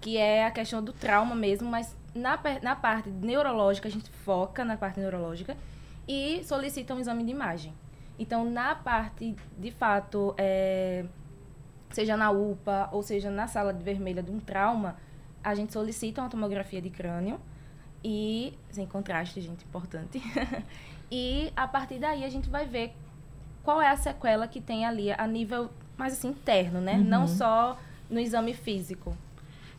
que 0.01 0.19
é 0.19 0.45
a 0.45 0.51
questão 0.51 0.83
do 0.83 0.93
trauma 0.93 1.35
mesmo, 1.35 1.69
mas 1.69 1.97
na, 2.14 2.38
na 2.62 2.77
parte 2.77 3.09
neurológica, 3.09 3.88
a 3.88 3.91
gente 3.91 4.11
foca 4.11 4.64
na 4.64 4.77
parte 4.77 5.01
neurológica 5.01 5.57
e 6.07 6.43
solicita 6.45 6.95
um 6.95 7.01
exame 7.01 7.25
de 7.25 7.31
imagem. 7.31 7.73
Então, 8.19 8.45
na 8.45 8.75
parte, 8.75 9.35
de 9.57 9.71
fato, 9.71 10.35
é, 10.37 11.07
seja 11.91 12.17
na 12.17 12.31
UPA 12.31 12.88
ou 12.93 13.03
seja 13.03 13.31
na 13.31 13.47
sala 13.47 13.73
de 13.73 13.83
vermelha 13.83 14.23
de 14.23 14.31
um 14.31 14.41
trauma, 14.41 14.97
a 15.43 15.55
gente 15.55 15.73
solicita 15.73 16.21
uma 16.21 16.29
tomografia 16.29 16.83
de 16.83 16.91
crânio 16.91 17.41
e, 18.05 18.53
sem 18.71 18.87
contraste, 18.87 19.41
gente, 19.41 19.64
importante. 19.64 20.21
e 21.11 21.53
a 21.57 21.67
partir 21.67 21.99
daí 21.99 22.25
a 22.25 22.29
gente 22.29 22.51
vai 22.51 22.67
ver 22.67 22.95
qual 23.68 23.83
é 23.83 23.90
a 23.90 23.96
sequela 23.98 24.48
que 24.48 24.62
tem 24.62 24.87
ali 24.87 25.12
a 25.12 25.26
nível 25.26 25.68
mais 25.94 26.14
assim 26.14 26.28
interno, 26.28 26.81
né? 26.81 26.94
Uhum. 26.94 27.04
Não 27.04 27.28
só 27.28 27.78
no 28.09 28.18
exame 28.18 28.54
físico. 28.54 29.14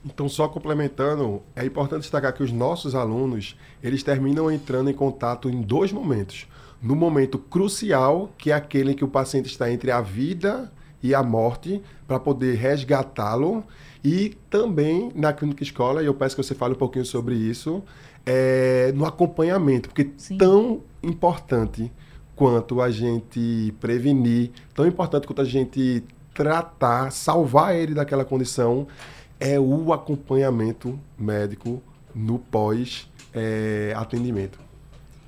Então, 0.06 0.30
só 0.30 0.48
complementando, 0.48 1.42
é 1.56 1.66
importante 1.66 2.02
destacar 2.02 2.32
que 2.32 2.44
os 2.44 2.52
nossos 2.52 2.94
alunos, 2.94 3.58
eles 3.82 4.04
terminam 4.04 4.52
entrando 4.52 4.92
em 4.92 4.94
contato 4.94 5.50
em 5.50 5.60
dois 5.64 5.92
momentos. 5.92 6.48
No 6.80 6.96
momento 6.96 7.40
crucial, 7.40 8.30
que 8.38 8.52
é 8.52 8.54
aquele 8.54 8.92
em 8.92 8.96
que 8.96 9.04
o 9.04 9.08
paciente 9.08 9.48
está 9.48 9.72
entre 9.72 9.90
a 9.90 10.02
vida 10.02 10.72
e 11.02 11.16
a 11.16 11.24
morte, 11.24 11.82
para 12.08 12.20
poder 12.20 12.58
resgatá-lo, 12.58 13.64
e 14.04 14.38
também 14.52 15.12
na 15.16 15.34
clínica 15.34 15.64
escola, 15.64 16.04
e 16.04 16.06
eu 16.06 16.14
peço 16.14 16.36
que 16.36 16.44
você 16.44 16.54
fale 16.54 16.76
um 16.76 16.78
pouquinho 16.78 17.06
sobre 17.06 17.34
isso, 17.34 17.82
é, 18.24 18.92
no 18.94 19.04
acompanhamento, 19.04 19.90
porque 19.90 20.12
Sim. 20.16 20.38
tão 20.38 20.84
importante 21.02 21.92
quanto 22.40 22.82
a 22.82 22.90
gente 22.90 23.76
prevenir, 23.82 24.52
tão 24.74 24.88
importante 24.88 25.28
quanto 25.28 25.42
a 25.42 25.46
gente 25.46 26.02
tratar, 26.34 27.12
salvar 27.12 27.76
ele 27.76 27.94
daquela 27.94 28.24
condição, 28.24 28.88
é 29.38 29.60
o 29.60 29.92
acompanhamento 29.92 30.98
médico 31.18 31.84
no 32.16 32.40
pós-atendimento. 32.40 34.58
É, 34.58 34.62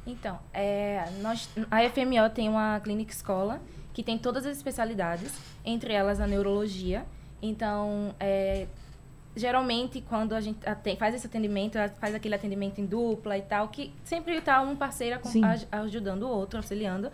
então, 0.10 0.40
é, 0.54 1.04
nós, 1.22 1.50
a 1.70 1.82
FMO 1.90 2.30
tem 2.34 2.48
uma 2.48 2.80
clínica 2.80 3.12
escola 3.12 3.62
que 3.94 4.04
tem 4.04 4.18
todas 4.18 4.46
as 4.46 4.56
especialidades, 4.56 5.34
entre 5.66 5.92
elas 5.92 6.22
a 6.22 6.28
neurologia. 6.28 7.06
Então, 7.42 8.16
é, 8.22 8.68
geralmente, 9.36 10.02
quando 10.02 10.34
a 10.34 10.42
gente 10.42 10.60
faz 10.98 11.16
esse 11.16 11.28
atendimento, 11.28 11.78
faz 12.00 12.14
aquele 12.14 12.36
atendimento 12.36 12.80
em 12.80 12.86
dupla 12.86 13.38
e 13.38 13.42
tal, 13.42 13.68
que 13.70 13.94
sempre 14.04 14.36
está 14.36 14.62
um 14.62 14.76
parceiro 14.76 15.20
ajudando 15.72 16.24
o 16.24 16.30
outro, 16.30 16.58
auxiliando. 16.58 17.12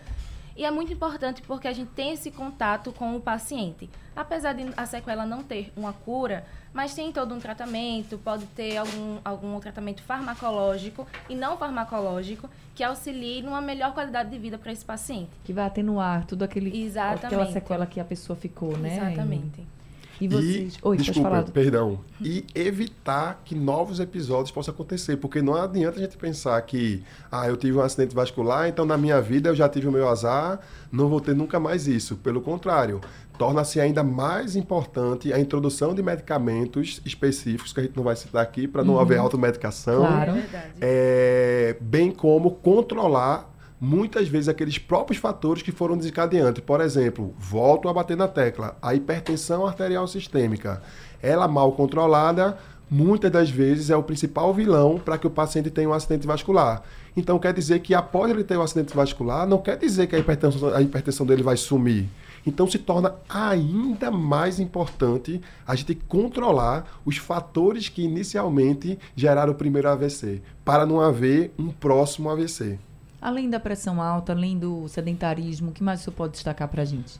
E 0.55 0.65
é 0.65 0.71
muito 0.71 0.91
importante 0.91 1.43
porque 1.43 1.67
a 1.67 1.73
gente 1.73 1.91
tem 1.91 2.13
esse 2.13 2.31
contato 2.31 2.91
com 2.91 3.15
o 3.15 3.21
paciente. 3.21 3.87
Apesar 4.15 4.53
de 4.53 4.67
a 4.75 4.87
sequela 4.87 5.23
não 5.23 5.43
ter 5.43 5.71
uma 5.77 5.93
cura, 5.93 6.43
mas 6.73 6.95
tem 6.95 7.11
todo 7.11 7.33
um 7.35 7.39
tratamento, 7.39 8.17
pode 8.17 8.47
ter 8.47 8.77
algum, 8.77 9.19
algum 9.23 9.59
tratamento 9.59 10.01
farmacológico 10.01 11.05
e 11.29 11.35
não 11.35 11.57
farmacológico 11.57 12.49
que 12.73 12.83
auxilie 12.83 13.43
numa 13.43 13.61
melhor 13.61 13.93
qualidade 13.93 14.31
de 14.31 14.39
vida 14.39 14.57
para 14.57 14.71
esse 14.71 14.83
paciente. 14.83 15.29
Que 15.43 15.53
vai 15.53 15.65
atenuar 15.65 16.25
tudo 16.25 16.41
aquele, 16.43 16.85
Exatamente. 16.85 17.25
aquela 17.27 17.51
sequela 17.51 17.85
que 17.85 17.99
a 17.99 18.05
pessoa 18.05 18.35
ficou, 18.35 18.75
né? 18.77 18.97
Exatamente. 18.97 19.61
E 19.61 19.76
vocês. 20.25 20.75
E, 20.75 20.77
Oi, 20.81 20.95
desculpa, 20.95 21.43
perdão. 21.51 21.99
E 22.21 22.45
evitar 22.55 23.41
que 23.43 23.53
novos 23.53 23.99
episódios 23.99 24.51
possam 24.51 24.73
acontecer. 24.73 25.17
Porque 25.17 25.41
não 25.41 25.55
adianta 25.55 25.99
a 25.99 26.01
gente 26.01 26.15
pensar 26.15 26.61
que, 26.61 27.03
ah, 27.29 27.45
eu 27.47 27.57
tive 27.57 27.77
um 27.77 27.81
acidente 27.81 28.15
vascular, 28.15 28.69
então 28.69 28.85
na 28.85 28.97
minha 28.97 29.19
vida 29.21 29.49
eu 29.49 29.55
já 29.55 29.67
tive 29.67 29.87
o 29.87 29.91
meu 29.91 30.07
azar, 30.07 30.61
não 30.89 31.09
vou 31.09 31.19
ter 31.19 31.35
nunca 31.35 31.59
mais 31.59 31.87
isso. 31.87 32.15
Pelo 32.15 32.39
contrário, 32.39 33.01
torna-se 33.37 33.81
ainda 33.81 34.03
mais 34.03 34.55
importante 34.55 35.33
a 35.33 35.39
introdução 35.39 35.93
de 35.93 36.01
medicamentos 36.01 37.01
específicos, 37.05 37.73
que 37.73 37.81
a 37.81 37.83
gente 37.83 37.97
não 37.97 38.03
vai 38.03 38.15
citar 38.15 38.41
aqui, 38.41 38.67
para 38.67 38.83
não 38.83 38.93
uhum. 38.93 38.99
haver 39.01 39.19
automedicação. 39.19 39.99
Claro. 39.99 40.33
É, 40.79 41.75
bem 41.81 42.11
como 42.11 42.51
controlar 42.51 43.56
muitas 43.79 44.27
vezes 44.27 44.49
aqueles 44.49 44.77
próprios 44.77 45.19
fatores 45.19 45.61
que 45.61 45.71
foram 45.71 45.97
desencadeantes. 45.97 46.63
Por 46.63 46.81
exemplo, 46.81 47.33
volto 47.37 47.87
a 47.87 47.93
bater 47.93 48.17
na 48.17 48.27
tecla, 48.27 48.77
a 48.81 48.95
hipertensão 48.95 49.65
arterial 49.65 50.07
sistêmica. 50.07 50.81
Ela 51.21 51.47
mal 51.47 51.71
controlada, 51.71 52.57
muitas 52.89 53.31
das 53.31 53.49
vezes 53.49 53.89
é 53.89 53.95
o 53.95 54.03
principal 54.03 54.53
vilão 54.53 54.99
para 54.99 55.17
que 55.17 55.27
o 55.27 55.31
paciente 55.31 55.69
tenha 55.69 55.89
um 55.89 55.93
acidente 55.93 56.25
vascular. 56.25 56.81
Então 57.15 57.39
quer 57.39 57.53
dizer 57.53 57.79
que 57.79 57.93
após 57.93 58.29
ele 58.31 58.43
ter 58.43 58.57
um 58.57 58.61
acidente 58.61 58.95
vascular, 58.95 59.47
não 59.47 59.59
quer 59.59 59.77
dizer 59.77 60.07
que 60.07 60.15
a 60.15 60.19
hipertensão, 60.19 60.73
a 60.73 60.81
hipertensão 60.81 61.25
dele 61.25 61.43
vai 61.43 61.57
sumir. 61.57 62.07
Então 62.45 62.65
se 62.65 62.77
torna 62.79 63.15
ainda 63.27 64.09
mais 64.09 64.59
importante 64.59 65.41
a 65.67 65.75
gente 65.75 65.95
controlar 65.95 67.01
os 67.05 67.17
fatores 67.17 67.89
que 67.89 68.03
inicialmente 68.03 68.97
geraram 69.15 69.51
o 69.51 69.55
primeiro 69.55 69.89
AVC, 69.89 70.41
para 70.63 70.85
não 70.85 71.01
haver 71.01 71.53
um 71.59 71.69
próximo 71.69 72.29
AVC. 72.29 72.79
Além 73.21 73.49
da 73.49 73.59
pressão 73.59 74.01
alta, 74.01 74.31
além 74.31 74.57
do 74.57 74.87
sedentarismo, 74.87 75.71
o 75.71 75.73
que 75.73 75.83
mais 75.83 76.01
você 76.01 76.11
pode 76.11 76.33
destacar 76.33 76.67
para 76.67 76.83
a 76.83 76.85
gente? 76.85 77.19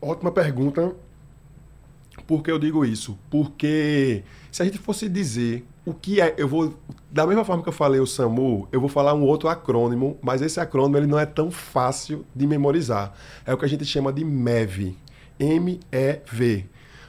Ótima 0.00 0.30
pergunta. 0.30 0.94
Por 2.26 2.42
que 2.42 2.50
eu 2.50 2.58
digo 2.58 2.84
isso? 2.84 3.18
Porque 3.30 4.24
se 4.50 4.62
a 4.62 4.64
gente 4.64 4.78
fosse 4.78 5.08
dizer 5.08 5.66
o 5.84 5.94
que 5.94 6.20
é, 6.20 6.34
eu 6.36 6.48
vou 6.48 6.74
da 7.10 7.26
mesma 7.26 7.44
forma 7.44 7.62
que 7.62 7.68
eu 7.68 7.72
falei 7.72 8.00
o 8.00 8.06
SAMU, 8.06 8.68
eu 8.72 8.80
vou 8.80 8.88
falar 8.88 9.14
um 9.14 9.22
outro 9.22 9.48
acrônimo, 9.48 10.18
mas 10.20 10.42
esse 10.42 10.58
acrônimo 10.58 10.96
ele 10.96 11.06
não 11.06 11.18
é 11.18 11.24
tão 11.24 11.50
fácil 11.50 12.24
de 12.34 12.46
memorizar. 12.46 13.14
É 13.44 13.54
o 13.54 13.58
que 13.58 13.64
a 13.64 13.68
gente 13.68 13.84
chama 13.84 14.12
de 14.12 14.24
MEV, 14.24 14.96
M 15.38 15.80
E 15.92 16.20
V, 16.30 16.66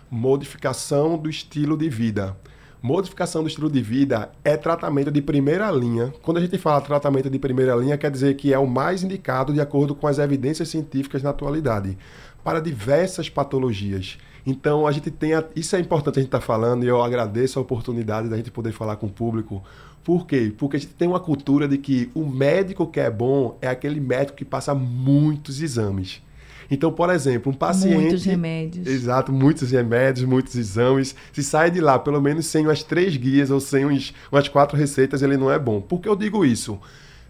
modificação 0.09 1.17
do 1.17 1.29
estilo 1.29 1.75
de 1.77 1.89
vida. 1.89 2.37
Modificação 2.81 3.41
do 3.41 3.47
estilo 3.47 3.71
de 3.71 3.81
vida 3.81 4.29
é 4.43 4.55
tratamento 4.55 5.09
de 5.09 5.19
primeira 5.19 5.69
linha. 5.71 6.13
Quando 6.21 6.37
a 6.37 6.41
gente 6.41 6.59
fala 6.59 6.79
tratamento 6.79 7.27
de 7.27 7.39
primeira 7.39 7.75
linha, 7.75 7.97
quer 7.97 8.11
dizer 8.11 8.35
que 8.35 8.53
é 8.53 8.59
o 8.59 8.67
mais 8.67 9.03
indicado 9.03 9.51
de 9.51 9.59
acordo 9.59 9.95
com 9.95 10.05
as 10.05 10.19
evidências 10.19 10.69
científicas 10.69 11.23
na 11.23 11.31
atualidade, 11.31 11.97
para 12.43 12.59
diversas 12.59 13.29
patologias. 13.29 14.19
Então, 14.45 14.85
a 14.85 14.91
gente 14.91 15.09
tem. 15.09 15.33
A... 15.33 15.43
Isso 15.55 15.75
é 15.75 15.79
importante 15.79 16.19
a 16.19 16.21
gente 16.21 16.27
estar 16.27 16.39
tá 16.39 16.45
falando 16.45 16.83
e 16.83 16.87
eu 16.87 17.01
agradeço 17.01 17.57
a 17.57 17.61
oportunidade 17.63 18.29
da 18.29 18.37
gente 18.37 18.51
poder 18.51 18.71
falar 18.71 18.95
com 18.97 19.07
o 19.07 19.11
público. 19.11 19.63
Por 20.03 20.27
quê? 20.27 20.53
Porque 20.55 20.77
a 20.77 20.79
gente 20.79 20.93
tem 20.93 21.07
uma 21.07 21.19
cultura 21.19 21.67
de 21.67 21.79
que 21.79 22.11
o 22.13 22.25
médico 22.25 22.85
que 22.85 22.99
é 22.99 23.09
bom 23.09 23.57
é 23.59 23.67
aquele 23.67 23.99
médico 23.99 24.37
que 24.37 24.45
passa 24.45 24.73
muitos 24.75 25.61
exames. 25.61 26.21
Então, 26.69 26.91
por 26.91 27.09
exemplo, 27.09 27.51
um 27.51 27.55
paciente. 27.55 27.95
Muitos 27.95 28.23
remédios. 28.25 28.87
Exato, 28.87 29.31
muitos 29.31 29.71
remédios, 29.71 30.25
muitos 30.25 30.55
exames. 30.55 31.15
Se 31.31 31.43
sai 31.43 31.71
de 31.71 31.79
lá, 31.79 31.97
pelo 31.97 32.21
menos 32.21 32.45
sem 32.45 32.65
umas 32.65 32.83
três 32.83 33.15
guias 33.15 33.49
ou 33.49 33.59
sem 33.59 33.85
uns, 33.85 34.13
umas 34.31 34.47
quatro 34.47 34.77
receitas, 34.77 35.21
ele 35.21 35.37
não 35.37 35.51
é 35.51 35.57
bom. 35.57 35.81
Por 35.81 35.99
que 35.99 36.09
eu 36.09 36.15
digo 36.15 36.45
isso? 36.45 36.79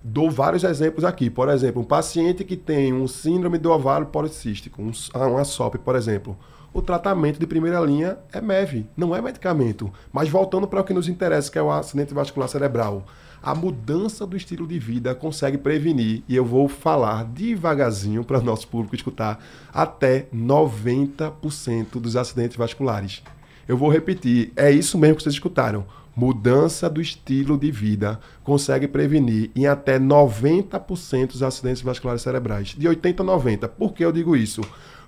Dou 0.04 0.30
vários 0.32 0.64
exemplos 0.64 1.04
aqui. 1.04 1.30
Por 1.30 1.50
exemplo, 1.50 1.82
um 1.82 1.86
paciente 1.86 2.44
que 2.44 2.56
tem 2.56 2.94
um 2.94 3.08
síndrome 3.08 3.58
do 3.58 3.72
ovário 3.72 4.08
policístico, 4.08 4.82
um, 4.82 4.92
ah, 5.14 5.28
uma 5.28 5.44
SOP, 5.44 5.78
por 5.78 5.96
exemplo. 5.96 6.38
O 6.74 6.82
tratamento 6.82 7.40
de 7.40 7.48
primeira 7.48 7.80
linha 7.80 8.18
é 8.32 8.40
MEV, 8.40 8.86
não 8.96 9.16
é 9.16 9.22
medicamento. 9.22 9.92
Mas 10.12 10.30
voltando 10.30 10.68
para 10.68 10.82
o 10.82 10.84
que 10.84 10.94
nos 10.94 11.08
interessa, 11.08 11.52
que 11.52 11.58
é 11.58 11.62
o 11.62 11.72
acidente 11.72 12.14
vascular 12.14 12.48
cerebral 12.48 13.06
a 13.42 13.54
mudança 13.56 14.26
do 14.26 14.36
estilo 14.36 14.68
de 14.68 14.80
vida 14.80 15.14
consegue 15.16 15.58
prevenir, 15.58 16.24
e 16.28 16.36
eu 16.36 16.46
vou 16.46 16.68
falar 16.68 17.24
devagarzinho 17.26 18.24
para 18.24 18.40
o 18.40 18.44
nosso 18.44 18.68
público 18.68 18.96
escutar, 18.96 19.44
até 19.74 20.28
90% 20.34 22.00
dos 22.00 22.16
acidentes 22.16 22.58
vasculares. 22.58 23.24
Eu 23.68 23.78
vou 23.78 23.90
repetir, 23.90 24.52
é 24.56 24.72
isso 24.72 24.98
mesmo 24.98 25.18
que 25.18 25.24
vocês 25.24 25.36
escutaram. 25.36 25.86
Mudança 26.16 26.90
do 26.90 27.00
estilo 27.00 27.58
de 27.58 27.70
vida 27.70 28.20
consegue 28.44 28.88
prevenir 28.88 29.52
em 29.56 29.68
até 29.68 30.00
90% 30.00 31.28
dos 31.28 31.44
acidentes 31.44 31.84
vasculares 31.84 32.24
cerebrais. 32.24 32.70
De 32.70 32.88
80 32.88 33.22
a 33.22 33.26
90. 33.26 33.68
Por 33.68 33.94
que 33.94 34.04
eu 34.04 34.12
digo 34.12 34.36
isso? 34.36 34.62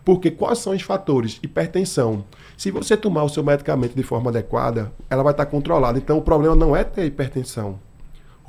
Porque 0.05 0.29
quais 0.29 0.59
são 0.59 0.73
os 0.73 0.81
fatores? 0.81 1.39
Hipertensão. 1.41 2.25
Se 2.55 2.69
você 2.69 2.95
tomar 2.95 3.23
o 3.23 3.29
seu 3.29 3.43
medicamento 3.43 3.95
de 3.95 4.03
forma 4.03 4.29
adequada, 4.29 4.91
ela 5.09 5.23
vai 5.23 5.31
estar 5.31 5.47
controlada. 5.47 5.97
Então 5.97 6.17
o 6.17 6.21
problema 6.21 6.55
não 6.55 6.75
é 6.75 6.83
ter 6.83 7.05
hipertensão. 7.05 7.79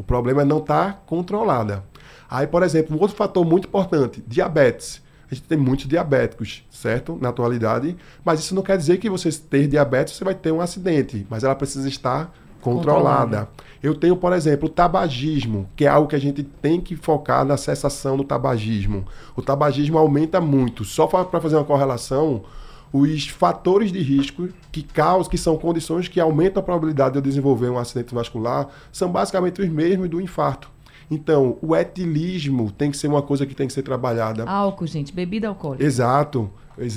O 0.00 0.02
problema 0.02 0.40
é 0.40 0.44
não 0.46 0.60
estar 0.60 0.94
tá 0.94 0.98
controlada. 1.04 1.84
Aí, 2.28 2.46
por 2.46 2.62
exemplo, 2.62 2.96
um 2.96 3.00
outro 3.02 3.14
fator 3.14 3.44
muito 3.44 3.68
importante, 3.68 4.24
diabetes. 4.26 5.02
A 5.30 5.34
gente 5.34 5.46
tem 5.46 5.58
muitos 5.58 5.86
diabéticos, 5.86 6.64
certo? 6.70 7.18
Na 7.20 7.28
atualidade. 7.28 7.94
Mas 8.24 8.40
isso 8.40 8.54
não 8.54 8.62
quer 8.62 8.78
dizer 8.78 8.96
que 8.96 9.10
você 9.10 9.30
ter 9.30 9.68
diabetes, 9.68 10.16
você 10.16 10.24
vai 10.24 10.34
ter 10.34 10.52
um 10.52 10.60
acidente. 10.62 11.26
Mas 11.28 11.44
ela 11.44 11.54
precisa 11.54 11.86
estar 11.86 12.34
controlada. 12.62 13.24
controlada. 13.42 13.48
Eu 13.82 13.94
tenho, 13.94 14.16
por 14.16 14.32
exemplo, 14.32 14.68
o 14.68 14.72
tabagismo, 14.72 15.68
que 15.76 15.84
é 15.84 15.88
algo 15.88 16.08
que 16.08 16.16
a 16.16 16.20
gente 16.20 16.42
tem 16.42 16.80
que 16.80 16.96
focar 16.96 17.44
na 17.44 17.58
cessação 17.58 18.16
do 18.16 18.24
tabagismo. 18.24 19.04
O 19.36 19.42
tabagismo 19.42 19.98
aumenta 19.98 20.40
muito. 20.40 20.82
Só 20.82 21.06
para 21.06 21.40
fazer 21.42 21.56
uma 21.56 21.64
correlação, 21.64 22.42
os 22.92 23.28
fatores 23.28 23.92
de 23.92 24.00
risco 24.00 24.48
que 24.72 24.82
causam, 24.82 25.30
que 25.30 25.38
são 25.38 25.56
condições 25.56 26.08
que 26.08 26.20
aumentam 26.20 26.60
a 26.60 26.64
probabilidade 26.64 27.12
de 27.12 27.18
eu 27.18 27.22
desenvolver 27.22 27.68
um 27.68 27.78
acidente 27.78 28.14
vascular, 28.14 28.68
são 28.92 29.10
basicamente 29.10 29.62
os 29.62 29.68
mesmos 29.68 30.08
do 30.08 30.20
infarto. 30.20 30.70
Então, 31.10 31.58
o 31.60 31.74
etilismo 31.74 32.70
tem 32.70 32.90
que 32.90 32.96
ser 32.96 33.08
uma 33.08 33.22
coisa 33.22 33.44
que 33.44 33.54
tem 33.54 33.66
que 33.66 33.72
ser 33.72 33.82
trabalhada. 33.82 34.44
Álcool, 34.44 34.86
gente, 34.86 35.12
bebida 35.12 35.48
alcoólica. 35.48 35.84
Exato, 35.84 36.50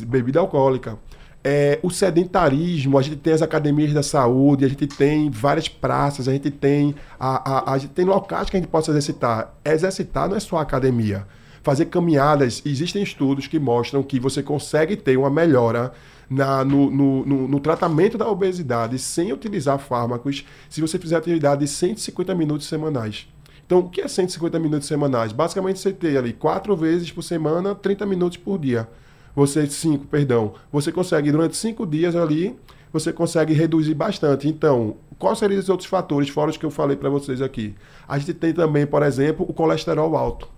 bebida 0.08 0.39
alcoólica. 0.39 0.97
É, 1.43 1.79
o 1.84 1.89
sedentarismo, 1.89 2.97
a 2.97 3.01
gente 3.01 3.17
tem 3.17 3.34
as 3.34 3.41
academias 3.41 3.91
da 3.91 4.01
saúde, 4.01 4.63
a 4.63 4.67
gente 4.67 4.88
tem 4.88 5.29
várias 5.29 5.67
praças, 5.67 6.27
a 6.27 6.32
gente 6.32 6.49
tem, 6.49 6.95
a, 7.19 7.71
a, 7.71 7.73
a 7.73 7.77
gente 7.77 7.91
tem 7.91 8.06
locais 8.06 8.49
que 8.49 8.56
a 8.56 8.60
gente 8.60 8.69
possa 8.69 8.91
exercitar. 8.91 9.53
Exercitar 9.65 10.29
não 10.29 10.38
é 10.38 10.39
só 10.39 10.58
academia 10.58 11.27
fazer 11.63 11.86
caminhadas. 11.86 12.62
Existem 12.65 13.02
estudos 13.02 13.47
que 13.47 13.58
mostram 13.58 14.04
que 14.04 14.19
você 14.19 14.43
consegue 14.43 14.95
ter 14.95 15.17
uma 15.17 15.30
melhora 15.30 15.93
na, 16.30 16.63
no, 16.63 16.91
no, 16.91 17.26
no, 17.26 17.47
no, 17.47 17.60
tratamento 17.60 18.17
da 18.17 18.28
obesidade 18.28 18.99
sem 18.99 19.32
utilizar 19.32 19.80
fármacos 19.80 20.45
se 20.69 20.82
você 20.82 20.99
fizer 20.99 21.17
atividade 21.17 21.62
de 21.62 21.67
150 21.67 22.36
minutos 22.36 22.67
semanais. 22.67 23.28
Então, 23.65 23.80
o 23.80 23.89
que 23.89 24.02
é 24.02 24.08
150 24.08 24.60
minutos 24.60 24.88
semanais? 24.88 25.32
Basicamente, 25.32 25.80
você 25.80 25.93
tem 25.93 26.17
ali 26.17 26.34
quatro 26.34 26.76
vezes 26.76 27.12
por 27.12 27.21
semana, 27.21 27.73
30 27.73 28.06
minutos 28.06 28.38
por 28.38 28.60
dia. 28.60 28.88
você 29.36 29.65
cinco, 29.67 30.06
perdão, 30.06 30.54
você 30.71 30.91
consegue 30.91 31.32
durante 31.32 31.56
cinco 31.56 31.88
dias 31.88 32.15
ali, 32.15 32.56
você 32.91 33.12
consegue 33.13 33.54
reduzir 33.54 33.93
bastante. 33.93 34.47
Então, 34.47 34.97
quais 35.17 35.39
seriam 35.39 35.60
os 35.60 35.69
outros 35.69 35.89
fatores 35.89 36.30
fora 36.30 36.52
os 36.52 36.58
que 36.58 36.65
eu 36.65 36.69
falei 36.69 36.97
para 36.97 37.10
vocês 37.10 37.41
aqui? 37.41 37.73
A 38.08 38.19
gente 38.19 38.34
tem 38.34 38.54
também, 38.54 38.86
por 38.86 39.02
exemplo, 39.02 39.45
o 39.47 39.54
colesterol 39.54 40.15
alto. 40.15 40.52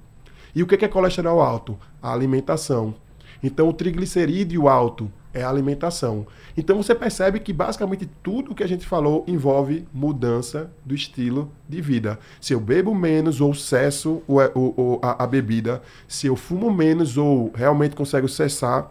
E 0.56 0.64
o 0.64 0.68
que 0.68 0.86
é 0.86 0.88
colesterol 0.88 1.42
alto? 1.42 1.78
A 2.02 2.14
alimentação. 2.14 2.96
Então, 3.44 3.68
o 3.68 3.74
triglicerídeo 3.74 4.70
alto 4.70 5.12
é 5.34 5.44
a 5.44 5.50
alimentação. 5.50 6.26
Então, 6.56 6.78
você 6.78 6.96
percebe 6.96 7.40
que 7.42 7.52
basicamente 7.52 8.10
tudo 8.24 8.52
o 8.52 8.56
que 8.56 8.64
a 8.64 8.68
gente 8.68 8.88
falou 8.88 9.26
envolve 9.28 9.86
mudança 9.94 10.72
do 10.86 10.96
estilo 10.96 11.52
de 11.68 11.82
vida. 11.82 12.18
Se 12.40 12.54
eu 12.54 12.60
bebo 12.60 12.96
menos 12.96 13.42
ou 13.42 13.54
cesso 13.54 14.24
o, 14.28 14.40
o, 14.56 15.00
a, 15.02 15.26
a 15.26 15.28
bebida, 15.28 15.82
se 16.08 16.28
eu 16.28 16.38
fumo 16.38 16.72
menos 16.72 17.18
ou 17.18 17.52
realmente 17.54 17.96
consigo 17.96 18.30
cessar 18.30 18.90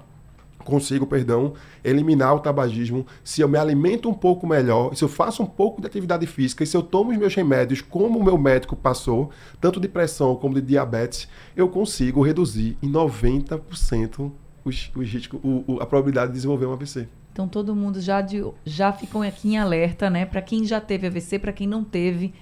consigo, 0.64 1.07
perdão, 1.07 1.55
eliminar 1.83 2.35
o 2.35 2.40
tabagismo, 2.40 3.07
se 3.22 3.40
eu 3.40 3.48
me 3.48 3.59
alimento 3.59 4.09
um 4.09 4.14
pouco 4.14 4.46
melhor, 4.46 4.94
se 4.94 5.05
eu 5.05 5.09
faço 5.09 5.42
um 5.42 5.46
pouco 5.46 5.81
de 5.81 5.87
atividade 5.87 6.27
física 6.27 6.64
e 6.64 6.66
se 6.66 6.77
eu 6.77 6.83
tomo 6.83 7.11
os 7.11 7.16
meus 7.16 7.35
remédios 7.35 7.81
como 7.81 8.18
o 8.18 8.24
meu 8.24 8.38
médico 8.38 8.74
passou, 8.74 9.31
tanto 9.61 9.79
de 9.79 9.88
pressão 9.88 10.35
como 10.37 10.55
de 10.55 10.62
diabetes, 10.62 11.29
eu 11.55 11.68
consigo 11.68 12.22
reduzir 12.22 12.77
em 12.83 12.90
90% 12.90 14.33
os, 14.64 14.90
os 14.94 15.09
riscos, 15.09 15.40
o, 15.42 15.64
o, 15.66 15.81
a 15.81 15.87
probabilidade 15.87 16.29
de 16.29 16.35
desenvolver 16.35 16.66
um 16.66 16.72
AVC. 16.72 17.07
Então 17.33 17.48
todo 17.48 17.74
mundo 17.74 18.00
já, 18.00 18.20
de, 18.20 18.44
já 18.64 18.92
ficou 18.92 19.22
aqui 19.22 19.48
em 19.48 19.59
alerta, 19.59 20.09
né? 20.09 20.24
Para 20.24 20.40
quem 20.40 20.64
já 20.64 20.81
teve 20.81 21.07
AVC, 21.07 21.38
para 21.38 21.53
quem 21.53 21.66
não 21.66 21.83
teve 21.83 22.33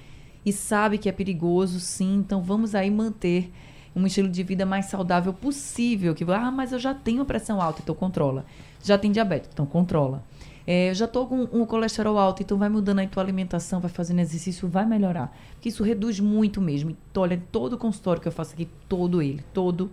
e 0.45 0.53
sabe 0.53 0.99
que 0.99 1.09
é 1.09 1.13
perigoso, 1.13 1.81
sim. 1.81 2.17
Então 2.17 2.43
vamos 2.43 2.75
aí 2.75 2.91
manter 2.91 3.51
um 3.95 4.07
estilo 4.07 4.29
de 4.29 4.43
vida 4.43 4.65
mais 4.65 4.87
saudável 4.87 5.33
possível. 5.33 6.15
Que, 6.15 6.25
ah, 6.25 6.51
mas 6.51 6.73
eu 6.73 6.79
já 6.79 6.95
tenho 6.95 7.25
pressão 7.25 7.61
alta, 7.61 7.81
então 7.83 7.95
controla. 7.95 8.45
Já 8.83 8.99
tem 8.99 9.13
diabetes, 9.13 9.51
então 9.53 9.67
controla. 9.67 10.23
É, 10.67 10.95
já 10.95 11.07
estou 11.07 11.27
com 11.27 11.43
um 11.53 11.67
colesterol 11.67 12.17
alto, 12.17 12.43
então 12.43 12.57
vai 12.57 12.69
mudando 12.69 13.01
aí 13.01 13.09
tua 13.09 13.23
alimentação, 13.23 13.81
vai 13.81 13.91
fazendo 13.91 14.21
exercício, 14.21 14.69
vai 14.69 14.87
melhorar. 14.87 15.37
Porque 15.55 15.69
isso 15.69 15.83
reduz 15.83 16.21
muito 16.21 16.61
mesmo. 16.61 16.97
Então, 17.11 17.25
olha, 17.25 17.43
todo 17.51 17.75
o 17.75 17.79
consultório 17.79 18.23
que 18.23 18.29
eu 18.29 18.33
faço 18.33 18.55
aqui, 18.55 18.69
todo 18.89 19.21
ele, 19.21 19.45
todo. 19.53 19.91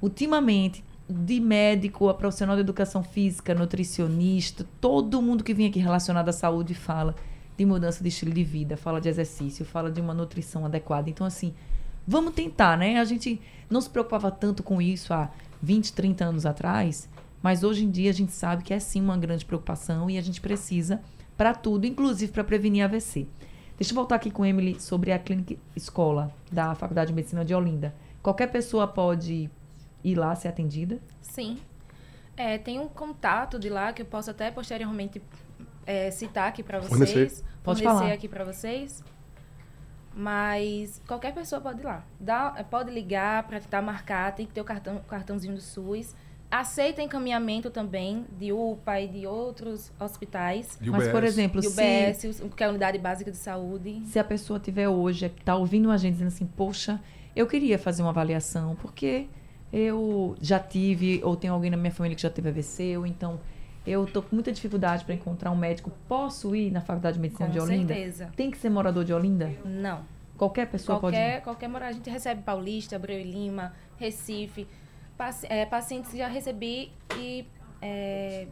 Ultimamente, 0.00 0.82
de 1.08 1.40
médico 1.40 2.08
a 2.08 2.14
profissional 2.14 2.56
de 2.56 2.62
educação 2.62 3.02
física, 3.02 3.54
nutricionista, 3.54 4.66
todo 4.80 5.20
mundo 5.20 5.44
que 5.44 5.52
vem 5.52 5.68
aqui 5.68 5.78
relacionado 5.78 6.28
à 6.28 6.32
saúde 6.32 6.74
fala 6.74 7.14
de 7.56 7.66
mudança 7.66 8.02
de 8.02 8.08
estilo 8.08 8.32
de 8.32 8.42
vida, 8.42 8.76
fala 8.78 9.00
de 9.00 9.08
exercício, 9.08 9.64
fala 9.64 9.90
de 9.90 10.00
uma 10.00 10.14
nutrição 10.14 10.64
adequada. 10.64 11.10
Então, 11.10 11.26
assim, 11.26 11.52
vamos 12.06 12.34
tentar, 12.34 12.76
né? 12.76 12.98
A 12.98 13.04
gente 13.04 13.40
não 13.68 13.80
se 13.80 13.88
preocupava 13.88 14.30
tanto 14.30 14.62
com 14.62 14.80
isso 14.80 15.12
há 15.12 15.30
20, 15.62 15.92
30 15.92 16.24
anos 16.24 16.46
atrás, 16.46 17.08
mas 17.42 17.62
hoje 17.64 17.84
em 17.84 17.90
dia 17.90 18.10
a 18.10 18.14
gente 18.14 18.32
sabe 18.32 18.62
que 18.62 18.74
é 18.74 18.78
sim 18.78 19.00
uma 19.00 19.16
grande 19.16 19.44
preocupação 19.44 20.10
e 20.10 20.18
a 20.18 20.20
gente 20.20 20.40
precisa 20.40 21.00
para 21.36 21.54
tudo, 21.54 21.86
inclusive 21.86 22.32
para 22.32 22.44
prevenir 22.44 22.84
AVC. 22.84 23.26
Deixa 23.76 23.92
eu 23.92 23.96
voltar 23.96 24.16
aqui 24.16 24.30
com 24.30 24.44
Emily 24.44 24.80
sobre 24.80 25.12
a 25.12 25.18
clínica 25.18 25.56
escola 25.74 26.32
da 26.50 26.74
Faculdade 26.74 27.08
de 27.08 27.14
Medicina 27.14 27.44
de 27.44 27.54
Olinda. 27.54 27.94
Qualquer 28.22 28.48
pessoa 28.48 28.86
pode 28.86 29.50
ir 30.04 30.14
lá 30.14 30.34
ser 30.34 30.48
atendida? 30.48 31.00
Sim. 31.20 31.58
É, 32.36 32.58
tem 32.58 32.78
um 32.78 32.88
contato 32.88 33.58
de 33.58 33.68
lá 33.68 33.92
que 33.92 34.02
eu 34.02 34.06
posso 34.06 34.30
até 34.30 34.50
posteriormente 34.50 35.20
é, 35.84 36.10
citar 36.10 36.48
aqui 36.48 36.62
para 36.62 36.78
vocês. 36.78 37.10
Fornecer. 37.10 37.44
Pode 37.62 37.82
fornecer 37.82 38.04
falar. 38.04 38.12
aqui 38.14 38.28
para 38.28 38.44
vocês. 38.44 39.02
Mas 40.14 41.00
qualquer 41.06 41.32
pessoa 41.34 41.60
pode 41.60 41.80
ir 41.80 41.84
lá. 41.84 42.04
Dá, 42.20 42.64
pode 42.70 42.90
ligar 42.90 43.44
para 43.44 43.60
tentar 43.60 43.82
marcar, 43.82 44.34
tem 44.34 44.46
que 44.46 44.52
ter 44.52 44.60
o 44.60 44.64
cartão, 44.64 45.00
cartãozinho 45.08 45.54
do 45.54 45.60
SUS. 45.60 46.14
Aceita 46.50 47.00
encaminhamento 47.00 47.70
também 47.70 48.26
de 48.38 48.52
UPA 48.52 49.00
e 49.00 49.08
de 49.08 49.26
outros 49.26 49.90
hospitais. 49.98 50.76
De 50.78 50.90
Mas, 50.90 51.08
por 51.08 51.24
exemplo, 51.24 51.62
De 51.62 51.68
se, 51.70 52.24
UBS, 52.28 52.40
o- 52.44 52.50
que 52.50 52.62
é 52.62 52.66
a 52.66 52.70
Unidade 52.70 52.98
Básica 52.98 53.30
de 53.30 53.38
Saúde. 53.38 54.02
se 54.04 54.18
a 54.18 54.24
pessoa 54.24 54.60
tiver 54.60 54.86
hoje, 54.86 55.24
está 55.26 55.56
ouvindo 55.56 55.90
a 55.90 55.96
gente 55.96 56.12
dizendo 56.12 56.28
assim, 56.28 56.44
poxa, 56.46 57.00
eu 57.34 57.46
queria 57.46 57.78
fazer 57.78 58.02
uma 58.02 58.10
avaliação, 58.10 58.76
porque 58.82 59.28
eu 59.72 60.36
já 60.42 60.58
tive, 60.60 61.22
ou 61.24 61.34
tem 61.36 61.48
alguém 61.48 61.70
na 61.70 61.76
minha 61.78 61.90
família 61.90 62.14
que 62.14 62.20
já 62.20 62.28
teve 62.28 62.50
AVC, 62.50 62.98
ou 62.98 63.06
então 63.06 63.40
eu 63.86 64.06
tô 64.06 64.22
com 64.22 64.34
muita 64.34 64.52
dificuldade 64.52 65.04
para 65.04 65.14
encontrar 65.14 65.50
um 65.50 65.56
médico. 65.56 65.90
Posso 66.08 66.54
ir 66.54 66.70
na 66.70 66.80
Faculdade 66.80 67.14
de 67.16 67.20
Medicina 67.20 67.46
Com 67.46 67.52
de 67.52 67.60
Olinda? 67.60 67.94
certeza. 67.94 68.30
Tem 68.36 68.50
que 68.50 68.56
ser 68.58 68.70
morador 68.70 69.04
de 69.04 69.12
Olinda? 69.12 69.50
Não. 69.64 70.00
Qualquer 70.36 70.66
pessoa 70.68 70.98
pode 70.98 71.16
ir? 71.16 71.18
Qualquer, 71.20 71.42
qualquer 71.42 71.68
morar. 71.68 71.88
A 71.88 71.92
gente 71.92 72.08
recebe 72.10 72.42
Paulista, 72.42 72.96
Abreu 72.96 73.18
e 73.18 73.24
Lima, 73.24 73.72
Recife. 73.96 74.66
Paci- 75.16 75.46
é, 75.48 75.64
pacientes 75.66 76.10
que 76.10 76.16
já 76.18 76.26
recebi 76.28 76.90
e 77.16 77.46
é, 77.80 78.46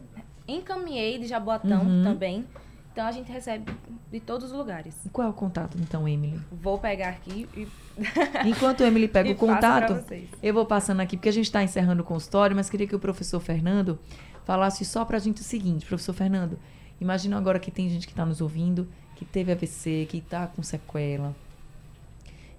encaminhei 0.47 1.17
de 1.19 1.27
Jaboatão 1.27 1.83
Uhum. 1.83 2.03
também. 2.03 2.45
Então 2.93 3.07
a 3.07 3.11
gente 3.11 3.31
recebe 3.31 3.71
de 4.11 4.19
todos 4.19 4.51
os 4.51 4.57
lugares. 4.57 5.05
E 5.05 5.09
qual 5.09 5.27
é 5.27 5.29
o 5.31 5.33
contato, 5.33 5.77
então, 5.79 6.05
Emily? 6.07 6.39
Vou 6.51 6.77
pegar 6.77 7.09
aqui 7.09 7.47
e. 7.55 7.65
Enquanto 8.45 8.83
a 8.83 8.87
Emily 8.87 9.07
pega 9.07 9.31
o 9.31 9.35
contato, 9.35 10.03
eu 10.43 10.53
vou 10.53 10.65
passando 10.65 10.99
aqui, 11.01 11.15
porque 11.15 11.29
a 11.29 11.33
gente 11.33 11.45
está 11.45 11.63
encerrando 11.63 12.01
o 12.01 12.05
consultório, 12.05 12.53
mas 12.55 12.69
queria 12.69 12.85
que 12.87 12.95
o 12.95 12.99
professor 12.99 13.39
Fernando 13.39 13.97
falasse 14.45 14.83
só 14.85 15.05
para 15.05 15.17
a 15.17 15.19
gente 15.19 15.41
o 15.41 15.43
seguinte. 15.43 15.85
Professor 15.85 16.13
Fernando, 16.13 16.57
imagina 16.99 17.37
agora 17.37 17.59
que 17.59 17.71
tem 17.71 17.89
gente 17.89 18.07
que 18.07 18.13
está 18.13 18.25
nos 18.25 18.41
ouvindo, 18.41 18.87
que 19.15 19.25
teve 19.25 19.51
AVC, 19.51 20.07
que 20.09 20.17
está 20.17 20.47
com 20.47 20.63
sequela, 20.63 21.35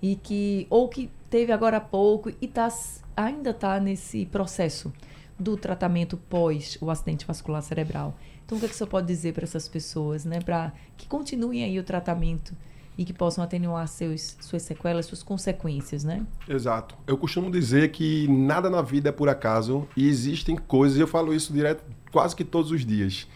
e 0.00 0.16
que 0.16 0.66
ou 0.68 0.88
que 0.88 1.10
teve 1.30 1.52
agora 1.52 1.78
há 1.78 1.80
pouco 1.80 2.30
e 2.40 2.48
tá, 2.48 2.68
ainda 3.16 3.50
está 3.50 3.78
nesse 3.80 4.26
processo 4.26 4.92
do 5.38 5.56
tratamento 5.56 6.16
pós 6.16 6.76
o 6.80 6.90
acidente 6.90 7.26
vascular 7.26 7.62
cerebral. 7.62 8.14
Então, 8.44 8.58
o 8.58 8.60
que, 8.60 8.66
é 8.66 8.68
que 8.68 8.76
você 8.76 8.86
pode 8.86 9.06
dizer 9.06 9.32
para 9.32 9.44
essas 9.44 9.66
pessoas, 9.66 10.24
né, 10.24 10.40
para 10.40 10.72
que 10.96 11.06
continuem 11.06 11.64
aí 11.64 11.78
o 11.78 11.84
tratamento 11.84 12.54
e 12.96 13.05
que 13.05 13.12
possam 13.12 13.42
atenuar 13.42 13.88
seus, 13.88 14.37
suas 14.40 14.62
sequelas, 14.62 15.07
suas 15.07 15.22
consequências, 15.22 16.05
né? 16.05 16.26
Exato. 16.48 16.94
Eu 17.07 17.16
costumo 17.16 17.50
dizer 17.50 17.90
que 17.90 18.28
nada 18.28 18.68
na 18.68 18.83
vida 18.83 19.09
é 19.09 19.12
por 19.12 19.28
acaso 19.28 19.88
e 19.96 20.09
existem 20.09 20.57
coisas, 20.57 20.98
eu 20.98 21.07
falo 21.07 21.35
isso 21.35 21.52
direto 21.52 21.83
quase 22.11 22.37
que 22.37 22.44
todos 22.44 22.70
os 22.70 22.85
dias, 22.85 23.26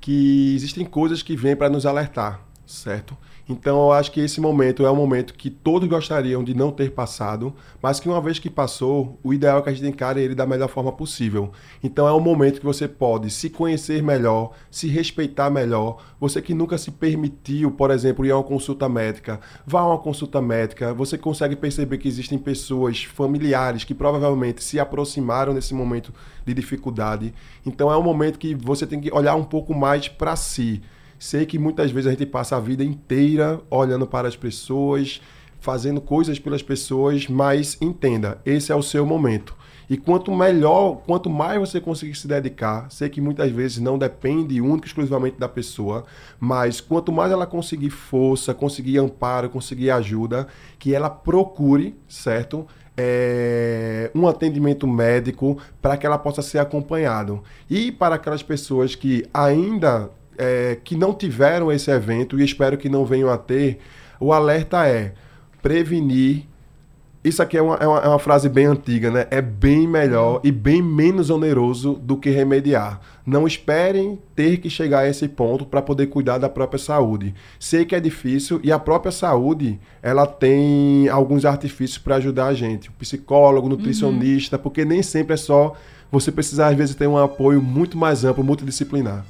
que 0.00 0.54
existem 0.54 0.84
coisas 0.84 1.22
que 1.22 1.34
vêm 1.34 1.56
para 1.56 1.70
nos 1.70 1.86
alertar, 1.86 2.40
certo? 2.70 3.16
Então 3.48 3.80
eu 3.80 3.92
acho 3.92 4.12
que 4.12 4.20
esse 4.20 4.40
momento 4.40 4.86
é 4.86 4.90
um 4.90 4.96
momento 4.96 5.34
que 5.34 5.50
todos 5.50 5.88
gostariam 5.88 6.44
de 6.44 6.54
não 6.54 6.70
ter 6.70 6.92
passado, 6.92 7.52
mas 7.82 7.98
que 7.98 8.08
uma 8.08 8.20
vez 8.20 8.38
que 8.38 8.48
passou, 8.48 9.18
o 9.24 9.34
ideal 9.34 9.58
é 9.58 9.62
que 9.62 9.68
a 9.68 9.72
gente 9.72 9.88
encare 9.88 10.20
ele 10.20 10.36
da 10.36 10.46
melhor 10.46 10.68
forma 10.68 10.92
possível. 10.92 11.50
Então 11.82 12.06
é 12.06 12.12
um 12.12 12.20
momento 12.20 12.60
que 12.60 12.64
você 12.64 12.86
pode 12.86 13.28
se 13.28 13.50
conhecer 13.50 14.04
melhor, 14.04 14.52
se 14.70 14.86
respeitar 14.86 15.50
melhor. 15.50 16.00
Você 16.20 16.40
que 16.40 16.54
nunca 16.54 16.78
se 16.78 16.92
permitiu, 16.92 17.72
por 17.72 17.90
exemplo, 17.90 18.24
ir 18.24 18.30
a 18.30 18.36
uma 18.36 18.44
consulta 18.44 18.88
médica, 18.88 19.40
vá 19.66 19.80
a 19.80 19.88
uma 19.88 19.98
consulta 19.98 20.40
médica. 20.40 20.94
Você 20.94 21.18
consegue 21.18 21.56
perceber 21.56 21.98
que 21.98 22.06
existem 22.06 22.38
pessoas 22.38 23.02
familiares 23.02 23.82
que 23.82 23.94
provavelmente 23.94 24.62
se 24.62 24.78
aproximaram 24.78 25.52
nesse 25.52 25.74
momento 25.74 26.14
de 26.46 26.54
dificuldade. 26.54 27.34
Então 27.66 27.90
é 27.90 27.96
um 27.96 28.02
momento 28.02 28.38
que 28.38 28.54
você 28.54 28.86
tem 28.86 29.00
que 29.00 29.12
olhar 29.12 29.34
um 29.34 29.44
pouco 29.44 29.74
mais 29.74 30.06
para 30.06 30.36
si. 30.36 30.80
Sei 31.20 31.44
que 31.44 31.58
muitas 31.58 31.90
vezes 31.90 32.06
a 32.06 32.10
gente 32.12 32.24
passa 32.24 32.56
a 32.56 32.60
vida 32.60 32.82
inteira 32.82 33.60
olhando 33.68 34.06
para 34.06 34.26
as 34.26 34.34
pessoas, 34.34 35.20
fazendo 35.60 36.00
coisas 36.00 36.38
pelas 36.38 36.62
pessoas, 36.62 37.28
mas 37.28 37.76
entenda, 37.78 38.40
esse 38.46 38.72
é 38.72 38.74
o 38.74 38.82
seu 38.82 39.04
momento. 39.04 39.54
E 39.90 39.98
quanto 39.98 40.34
melhor, 40.34 41.02
quanto 41.04 41.28
mais 41.28 41.60
você 41.60 41.78
conseguir 41.78 42.14
se 42.14 42.26
dedicar, 42.26 42.90
sei 42.90 43.10
que 43.10 43.20
muitas 43.20 43.50
vezes 43.50 43.80
não 43.80 43.98
depende 43.98 44.62
única 44.62 44.86
e 44.86 44.88
exclusivamente 44.88 45.38
da 45.38 45.46
pessoa, 45.46 46.06
mas 46.38 46.80
quanto 46.80 47.12
mais 47.12 47.30
ela 47.30 47.46
conseguir 47.46 47.90
força, 47.90 48.54
conseguir 48.54 48.96
amparo, 48.96 49.50
conseguir 49.50 49.90
ajuda, 49.90 50.48
que 50.78 50.94
ela 50.94 51.10
procure, 51.10 51.94
certo? 52.08 52.66
É, 52.96 54.10
um 54.14 54.26
atendimento 54.26 54.86
médico 54.86 55.58
para 55.82 55.98
que 55.98 56.06
ela 56.06 56.16
possa 56.16 56.40
ser 56.40 56.60
acompanhado. 56.60 57.42
E 57.68 57.92
para 57.92 58.14
aquelas 58.14 58.42
pessoas 58.42 58.94
que 58.94 59.28
ainda 59.34 60.10
é, 60.40 60.78
que 60.82 60.96
não 60.96 61.12
tiveram 61.12 61.70
esse 61.70 61.90
evento 61.90 62.40
e 62.40 62.44
espero 62.44 62.78
que 62.78 62.88
não 62.88 63.04
venham 63.04 63.28
a 63.28 63.36
ter, 63.36 63.78
o 64.18 64.32
alerta 64.32 64.86
é 64.88 65.12
prevenir. 65.60 66.46
Isso 67.22 67.42
aqui 67.42 67.58
é 67.58 67.60
uma, 67.60 67.74
é 67.74 67.86
uma, 67.86 67.98
é 67.98 68.08
uma 68.08 68.18
frase 68.18 68.48
bem 68.48 68.64
antiga, 68.64 69.10
né? 69.10 69.26
É 69.30 69.42
bem 69.42 69.86
melhor 69.86 70.40
e 70.42 70.50
bem 70.50 70.80
menos 70.80 71.28
oneroso 71.28 71.92
do 71.92 72.16
que 72.16 72.30
remediar. 72.30 72.98
Não 73.26 73.46
esperem 73.46 74.18
ter 74.34 74.56
que 74.56 74.70
chegar 74.70 75.00
a 75.00 75.08
esse 75.08 75.28
ponto 75.28 75.66
para 75.66 75.82
poder 75.82 76.06
cuidar 76.06 76.38
da 76.38 76.48
própria 76.48 76.78
saúde. 76.78 77.34
Sei 77.58 77.84
que 77.84 77.94
é 77.94 78.00
difícil 78.00 78.58
e 78.64 78.72
a 78.72 78.78
própria 78.78 79.12
saúde 79.12 79.78
ela 80.02 80.26
tem 80.26 81.06
alguns 81.10 81.44
artifícios 81.44 81.98
para 81.98 82.16
ajudar 82.16 82.46
a 82.46 82.54
gente. 82.54 82.88
O 82.88 82.92
psicólogo, 82.92 83.68
nutricionista, 83.68 84.58
porque 84.58 84.86
nem 84.86 85.02
sempre 85.02 85.34
é 85.34 85.36
só 85.36 85.74
você 86.10 86.32
precisar 86.32 86.68
às 86.68 86.76
vezes 86.76 86.94
ter 86.94 87.06
um 87.06 87.18
apoio 87.18 87.60
muito 87.60 87.98
mais 87.98 88.24
amplo, 88.24 88.42
multidisciplinar. 88.42 89.26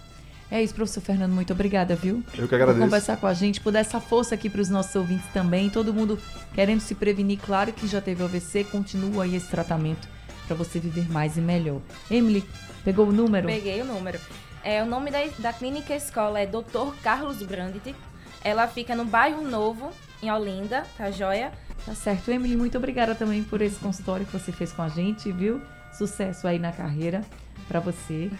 É 0.51 0.62
isso, 0.62 0.74
professor 0.74 1.01
Fernando. 1.01 1.32
Muito 1.32 1.53
obrigada, 1.53 1.94
viu? 1.94 2.24
Eu 2.34 2.42
que 2.42 2.48
Por 2.48 2.55
agradeço. 2.57 2.80
conversar 2.84 3.16
com 3.16 3.26
a 3.26 3.34
gente, 3.34 3.61
por 3.61 3.72
dar 3.72 3.80
essa 3.80 4.01
força 4.01 4.34
aqui 4.34 4.51
para 4.51 4.61
os 4.61 4.68
nossos 4.68 4.94
ouvintes 4.96 5.26
também. 5.32 5.70
Todo 5.70 5.94
mundo 5.94 6.18
querendo 6.53 6.80
se 6.80 6.94
prevenir. 6.94 7.38
Claro 7.38 7.72
que 7.72 7.86
já 7.86 8.01
teve 8.01 8.22
AVC, 8.24 8.64
continua 8.64 9.24
aí 9.24 9.36
esse 9.36 9.48
tratamento 9.48 10.09
para 10.46 10.57
você 10.57 10.80
viver 10.80 11.09
mais 11.09 11.36
e 11.36 11.40
melhor. 11.40 11.80
Emily, 12.11 12.44
pegou 12.84 13.07
o 13.07 13.12
número? 13.12 13.46
Peguei 13.46 13.80
o 13.80 13.84
número. 13.84 14.18
É, 14.64 14.82
o 14.82 14.86
nome 14.86 15.11
da, 15.11 15.18
da 15.38 15.53
clínica 15.53 15.94
escola 15.94 16.40
é 16.40 16.46
Dr. 16.46 16.94
Carlos 17.03 17.40
Brandt. 17.42 17.94
Ela 18.42 18.66
fica 18.66 18.96
no 18.96 19.05
bairro 19.05 19.42
Novo, 19.42 19.90
em 20.20 20.30
Olinda, 20.30 20.84
tá 20.98 21.11
joia? 21.11 21.53
Tá 21.86 21.94
certo. 21.94 22.30
Emily, 22.30 22.57
muito 22.57 22.76
obrigada 22.76 23.14
também 23.14 23.44
por 23.44 23.62
esse 23.62 23.76
consultório 23.76 24.26
que 24.26 24.32
você 24.32 24.51
fez 24.51 24.72
com 24.72 24.82
a 24.82 24.88
gente, 24.88 25.30
viu? 25.30 25.61
Sucesso 25.92 26.48
aí 26.48 26.59
na 26.59 26.72
carreira 26.72 27.22
para 27.68 27.80
você. 27.80 28.30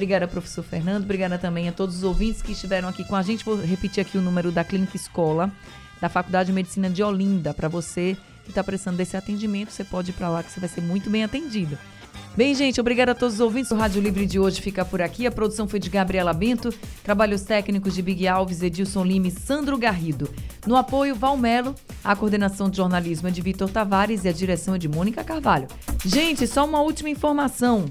Obrigada, 0.00 0.26
professor 0.26 0.62
Fernando. 0.62 1.04
Obrigada 1.04 1.36
também 1.36 1.68
a 1.68 1.72
todos 1.72 1.96
os 1.96 2.04
ouvintes 2.04 2.40
que 2.40 2.52
estiveram 2.52 2.88
aqui 2.88 3.04
com 3.04 3.14
a 3.14 3.20
gente. 3.20 3.44
Vou 3.44 3.60
repetir 3.60 4.00
aqui 4.00 4.16
o 4.16 4.22
número 4.22 4.50
da 4.50 4.64
Clínica 4.64 4.96
Escola, 4.96 5.52
da 6.00 6.08
Faculdade 6.08 6.46
de 6.46 6.54
Medicina 6.54 6.88
de 6.88 7.02
Olinda. 7.02 7.52
Para 7.52 7.68
você 7.68 8.16
que 8.42 8.48
está 8.48 8.64
precisando 8.64 8.96
desse 8.96 9.14
atendimento, 9.14 9.70
você 9.70 9.84
pode 9.84 10.08
ir 10.08 10.14
para 10.14 10.30
lá 10.30 10.42
que 10.42 10.50
você 10.50 10.58
vai 10.58 10.70
ser 10.70 10.80
muito 10.80 11.10
bem 11.10 11.22
atendido. 11.22 11.78
Bem, 12.34 12.54
gente, 12.54 12.80
obrigada 12.80 13.12
a 13.12 13.14
todos 13.14 13.34
os 13.34 13.40
ouvintes. 13.40 13.70
O 13.72 13.74
Rádio 13.74 14.00
Livre 14.00 14.24
de 14.24 14.40
hoje 14.40 14.62
fica 14.62 14.86
por 14.86 15.02
aqui. 15.02 15.26
A 15.26 15.30
produção 15.30 15.68
foi 15.68 15.78
de 15.78 15.90
Gabriela 15.90 16.32
Bento, 16.32 16.72
trabalhos 17.04 17.42
técnicos 17.42 17.94
de 17.94 18.00
Big 18.00 18.26
Alves, 18.26 18.62
Edilson 18.62 19.04
Lima 19.04 19.26
e 19.26 19.30
Sandro 19.30 19.76
Garrido. 19.76 20.30
No 20.66 20.76
apoio, 20.76 21.14
Valmelo, 21.14 21.74
a 22.02 22.16
coordenação 22.16 22.70
de 22.70 22.78
jornalismo 22.78 23.28
é 23.28 23.30
de 23.30 23.42
Vitor 23.42 23.68
Tavares 23.68 24.24
e 24.24 24.30
a 24.30 24.32
direção 24.32 24.74
é 24.76 24.78
de 24.78 24.88
Mônica 24.88 25.22
Carvalho. 25.22 25.68
Gente, 26.06 26.46
só 26.46 26.64
uma 26.64 26.80
última 26.80 27.10
informação 27.10 27.84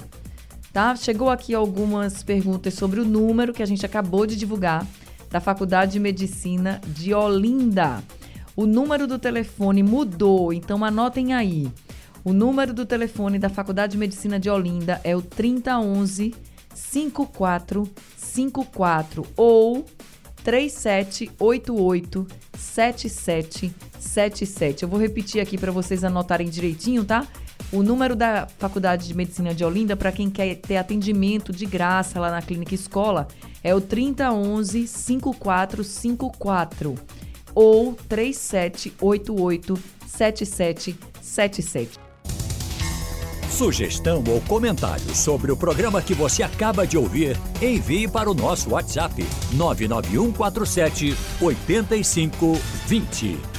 tá? 0.73 0.95
Chegou 0.95 1.29
aqui 1.29 1.53
algumas 1.53 2.23
perguntas 2.23 2.73
sobre 2.73 2.99
o 2.99 3.05
número 3.05 3.53
que 3.53 3.63
a 3.63 3.65
gente 3.65 3.85
acabou 3.85 4.25
de 4.25 4.35
divulgar 4.35 4.85
da 5.29 5.39
Faculdade 5.39 5.93
de 5.93 5.99
Medicina 5.99 6.81
de 6.87 7.13
Olinda. 7.13 8.03
O 8.55 8.65
número 8.65 9.05
do 9.07 9.19
telefone 9.19 9.83
mudou, 9.83 10.51
então 10.51 10.83
anotem 10.83 11.33
aí. 11.33 11.71
O 12.23 12.33
número 12.33 12.73
do 12.73 12.85
telefone 12.85 13.37
da 13.39 13.49
Faculdade 13.49 13.93
de 13.93 13.97
Medicina 13.97 14.37
de 14.39 14.49
Olinda 14.49 14.99
é 15.03 15.15
o 15.15 15.21
3011 15.21 16.33
5454 16.73 19.25
ou 19.37 19.85
3788 20.43 22.27
7777. 22.57 24.83
Eu 24.83 24.89
vou 24.89 24.99
repetir 24.99 25.39
aqui 25.41 25.57
para 25.57 25.71
vocês 25.71 26.03
anotarem 26.03 26.49
direitinho, 26.49 27.05
tá? 27.05 27.25
O 27.71 27.83
número 27.83 28.15
da 28.15 28.47
Faculdade 28.57 29.07
de 29.07 29.15
Medicina 29.15 29.53
de 29.53 29.63
Olinda, 29.63 29.95
para 29.95 30.11
quem 30.11 30.27
quer 30.27 30.55
ter 30.55 30.77
atendimento 30.77 31.53
de 31.53 31.67
graça 31.67 32.19
lá 32.19 32.31
na 32.31 32.41
clínica 32.41 32.73
escola, 32.73 33.27
é 33.63 33.75
o 33.75 33.81
3011 33.81 34.87
5454 34.87 36.95
ou 37.53 37.93
3788 38.07 39.77
7777. 40.07 41.99
Sugestão 43.51 44.23
ou 44.27 44.41
comentário 44.41 45.13
sobre 45.13 45.51
o 45.51 45.57
programa 45.57 46.01
que 46.01 46.13
você 46.13 46.41
acaba 46.41 46.87
de 46.87 46.97
ouvir, 46.97 47.37
envie 47.61 48.07
para 48.07 48.31
o 48.31 48.33
nosso 48.33 48.71
WhatsApp 48.71 49.23
99147 49.53 51.15
8520. 51.41 53.58